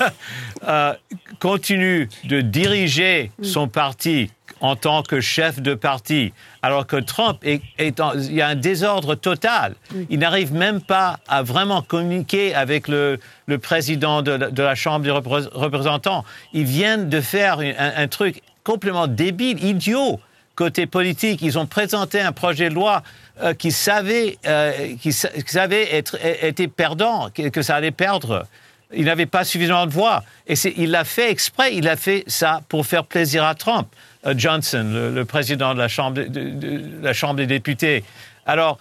euh, 0.68 0.94
continue 1.38 2.08
de 2.24 2.40
diriger 2.40 3.30
son 3.42 3.68
parti 3.68 4.30
en 4.60 4.76
tant 4.76 5.02
que 5.02 5.20
chef 5.20 5.60
de 5.60 5.74
parti, 5.74 6.32
alors 6.62 6.86
que 6.86 6.96
Trump 6.96 7.38
est, 7.42 7.60
il 7.78 8.34
y 8.34 8.40
a 8.40 8.48
un 8.48 8.54
désordre 8.54 9.14
total. 9.14 9.74
Il 10.08 10.20
n'arrive 10.20 10.54
même 10.54 10.80
pas 10.80 11.18
à 11.28 11.42
vraiment 11.42 11.82
communiquer 11.82 12.54
avec 12.54 12.88
le, 12.88 13.18
président 13.60 14.22
de 14.22 14.62
la, 14.62 14.74
Chambre 14.74 15.04
des 15.04 15.10
représentants. 15.10 16.24
Ils 16.52 16.64
viennent 16.64 17.10
de 17.10 17.20
faire 17.20 17.58
un, 17.58 17.74
un 17.78 18.08
truc 18.08 18.42
complètement 18.62 19.06
débile, 19.06 19.62
idiot 19.62 20.18
côté 20.54 20.86
politique. 20.86 21.42
Ils 21.42 21.58
ont 21.58 21.66
présenté 21.66 22.20
un 22.20 22.32
projet 22.32 22.68
de 22.68 22.74
loi 22.74 23.02
euh, 23.42 23.52
qui 23.52 23.72
savait, 23.72 24.38
euh, 24.46 24.94
qui, 25.00 25.12
savait 25.12 25.92
être, 25.92 26.16
était 26.22 26.68
perdant, 26.68 27.30
que, 27.34 27.62
ça 27.62 27.74
allait 27.74 27.90
perdre. 27.90 28.46
Il 28.94 29.06
n'avait 29.06 29.26
pas 29.26 29.42
suffisamment 29.42 29.86
de 29.86 29.92
voix. 29.92 30.22
Et 30.46 30.54
il 30.76 30.92
l'a 30.92 31.02
fait 31.02 31.32
exprès, 31.32 31.74
il 31.74 31.88
a 31.88 31.96
fait 31.96 32.22
ça 32.28 32.60
pour 32.68 32.86
faire 32.86 33.02
plaisir 33.02 33.42
à 33.42 33.56
Trump. 33.56 33.88
Euh, 34.24 34.34
Johnson, 34.36 34.88
le, 35.12 35.24
président 35.24 35.74
de 35.74 35.80
la, 35.80 35.88
chambre 35.88 36.22
de, 36.22 37.02
la 37.02 37.12
Chambre 37.12 37.34
des 37.34 37.48
députés. 37.48 38.04
Alors, 38.46 38.78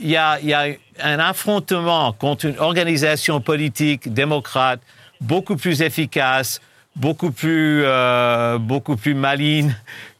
il 0.00 0.08
y, 0.08 0.16
a, 0.16 0.38
y, 0.40 0.54
a, 0.54 0.66
un 1.02 1.18
affrontement 1.18 2.12
contre 2.12 2.46
une 2.46 2.60
organisation 2.60 3.40
politique 3.40 4.12
démocrate 4.12 4.80
beaucoup 5.20 5.56
plus 5.56 5.82
efficace, 5.82 6.60
beaucoup 6.94 7.32
plus, 7.32 7.84
beaucoup 8.60 8.96
plus 8.96 9.14
maligne 9.14 9.74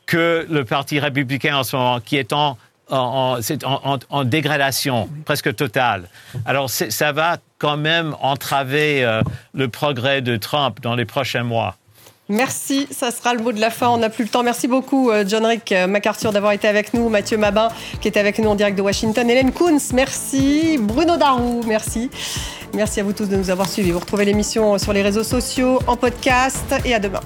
que 0.07 0.45
le 0.51 0.65
Parti 0.65 0.99
républicain 0.99 1.57
en 1.57 1.63
ce 1.63 1.77
moment, 1.77 2.01
qui 2.01 2.17
est 2.17 2.33
en, 2.33 2.59
en, 2.91 4.25
dégradation 4.25 5.09
presque 5.25 5.55
totale. 5.55 6.09
Alors 6.45 6.71
ça 6.71 7.13
va 7.13 7.39
quand 7.59 7.77
même 7.77 8.15
entraver 8.21 9.05
euh, 9.05 9.23
le 9.55 9.69
progrès 9.69 10.23
de 10.23 10.37
Trump 10.37 10.81
dans 10.83 10.95
les 10.95 11.05
prochains 11.05 11.43
mois. 11.43 11.77
Merci, 12.31 12.87
ça 12.93 13.11
sera 13.11 13.35
le 13.35 13.43
mot 13.43 13.51
de 13.51 13.61
la 13.61 13.71
fin. 13.71 13.89
On 13.89 13.99
n'a 13.99 14.09
plus 14.09 14.23
le 14.23 14.31
temps. 14.31 14.45
Merci 14.45 14.69
beaucoup, 14.69 15.11
euh, 15.11 15.25
John 15.27 15.45
Rick 15.45 15.73
euh, 15.73 15.89
MacArthur, 15.89 16.33
d'avoir 16.33 16.53
été 16.53 16.69
avec 16.69 16.95
nous. 16.95 17.09
Mathieu 17.09 17.37
Mabin, 17.37 17.71
qui 18.01 18.07
est 18.07 18.17
avec 18.17 18.39
nous 18.39 18.49
en 18.49 18.55
direct 18.55 18.79
de 18.79 18.83
Washington. 18.83 19.29
Hélène 19.29 19.53
Kunz, 19.53 19.93
merci. 19.93 20.79
Bruno 20.81 21.17
Darou, 21.17 21.63
merci. 21.67 22.09
Merci 22.73 23.01
à 23.01 23.03
vous 23.03 23.13
tous 23.13 23.29
de 23.29 23.37
nous 23.37 23.51
avoir 23.51 23.69
suivis. 23.69 23.91
Vous 23.91 23.99
retrouvez 23.99 24.25
l'émission 24.25 24.79
sur 24.79 24.93
les 24.93 25.03
réseaux 25.03 25.25
sociaux, 25.25 25.81
en 25.89 25.97
podcast 25.97 26.73
et 26.85 26.95
à 26.95 27.01
demain. 27.01 27.21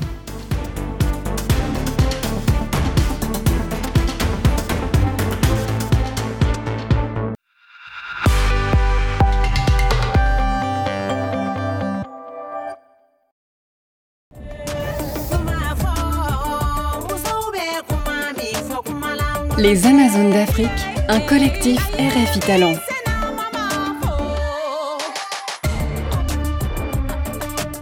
Les 19.64 19.86
Amazones 19.86 20.30
d'Afrique, 20.30 20.68
un 21.08 21.20
collectif 21.20 21.80
RFI 21.98 22.38
Talent. 22.40 22.74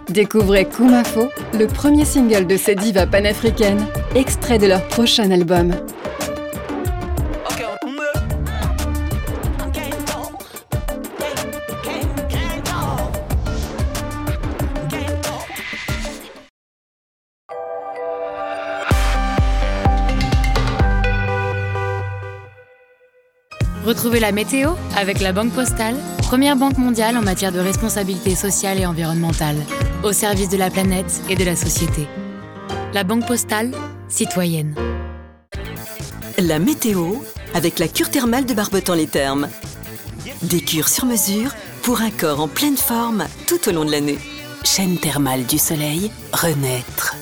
Découvrez 0.08 0.64
Kumafo, 0.66 1.28
le 1.58 1.66
premier 1.66 2.04
single 2.04 2.46
de 2.46 2.56
ces 2.56 2.76
divas 2.76 3.08
panafricaines, 3.08 3.84
extrait 4.14 4.58
de 4.58 4.68
leur 4.68 4.86
prochain 4.86 5.32
album. 5.32 5.72
Retrouvez 24.02 24.18
la 24.18 24.32
météo 24.32 24.70
avec 24.96 25.20
la 25.20 25.32
Banque 25.32 25.52
Postale, 25.52 25.94
première 26.18 26.56
banque 26.56 26.76
mondiale 26.76 27.16
en 27.16 27.22
matière 27.22 27.52
de 27.52 27.60
responsabilité 27.60 28.34
sociale 28.34 28.80
et 28.80 28.84
environnementale, 28.84 29.54
au 30.02 30.12
service 30.12 30.48
de 30.48 30.56
la 30.56 30.70
planète 30.70 31.22
et 31.30 31.36
de 31.36 31.44
la 31.44 31.54
société. 31.54 32.08
La 32.94 33.04
Banque 33.04 33.28
Postale, 33.28 33.70
citoyenne. 34.08 34.74
La 36.36 36.58
météo 36.58 37.14
avec 37.54 37.78
la 37.78 37.86
cure 37.86 38.10
thermale 38.10 38.44
de 38.44 38.54
Barbetan-les 38.54 39.06
Thermes. 39.06 39.46
Des 40.42 40.62
cures 40.62 40.88
sur 40.88 41.06
mesure 41.06 41.52
pour 41.82 42.00
un 42.00 42.10
corps 42.10 42.40
en 42.40 42.48
pleine 42.48 42.76
forme 42.76 43.28
tout 43.46 43.68
au 43.68 43.72
long 43.72 43.84
de 43.84 43.92
l'année. 43.92 44.18
Chaîne 44.64 44.98
thermale 44.98 45.46
du 45.46 45.58
soleil, 45.58 46.10
renaître. 46.32 47.14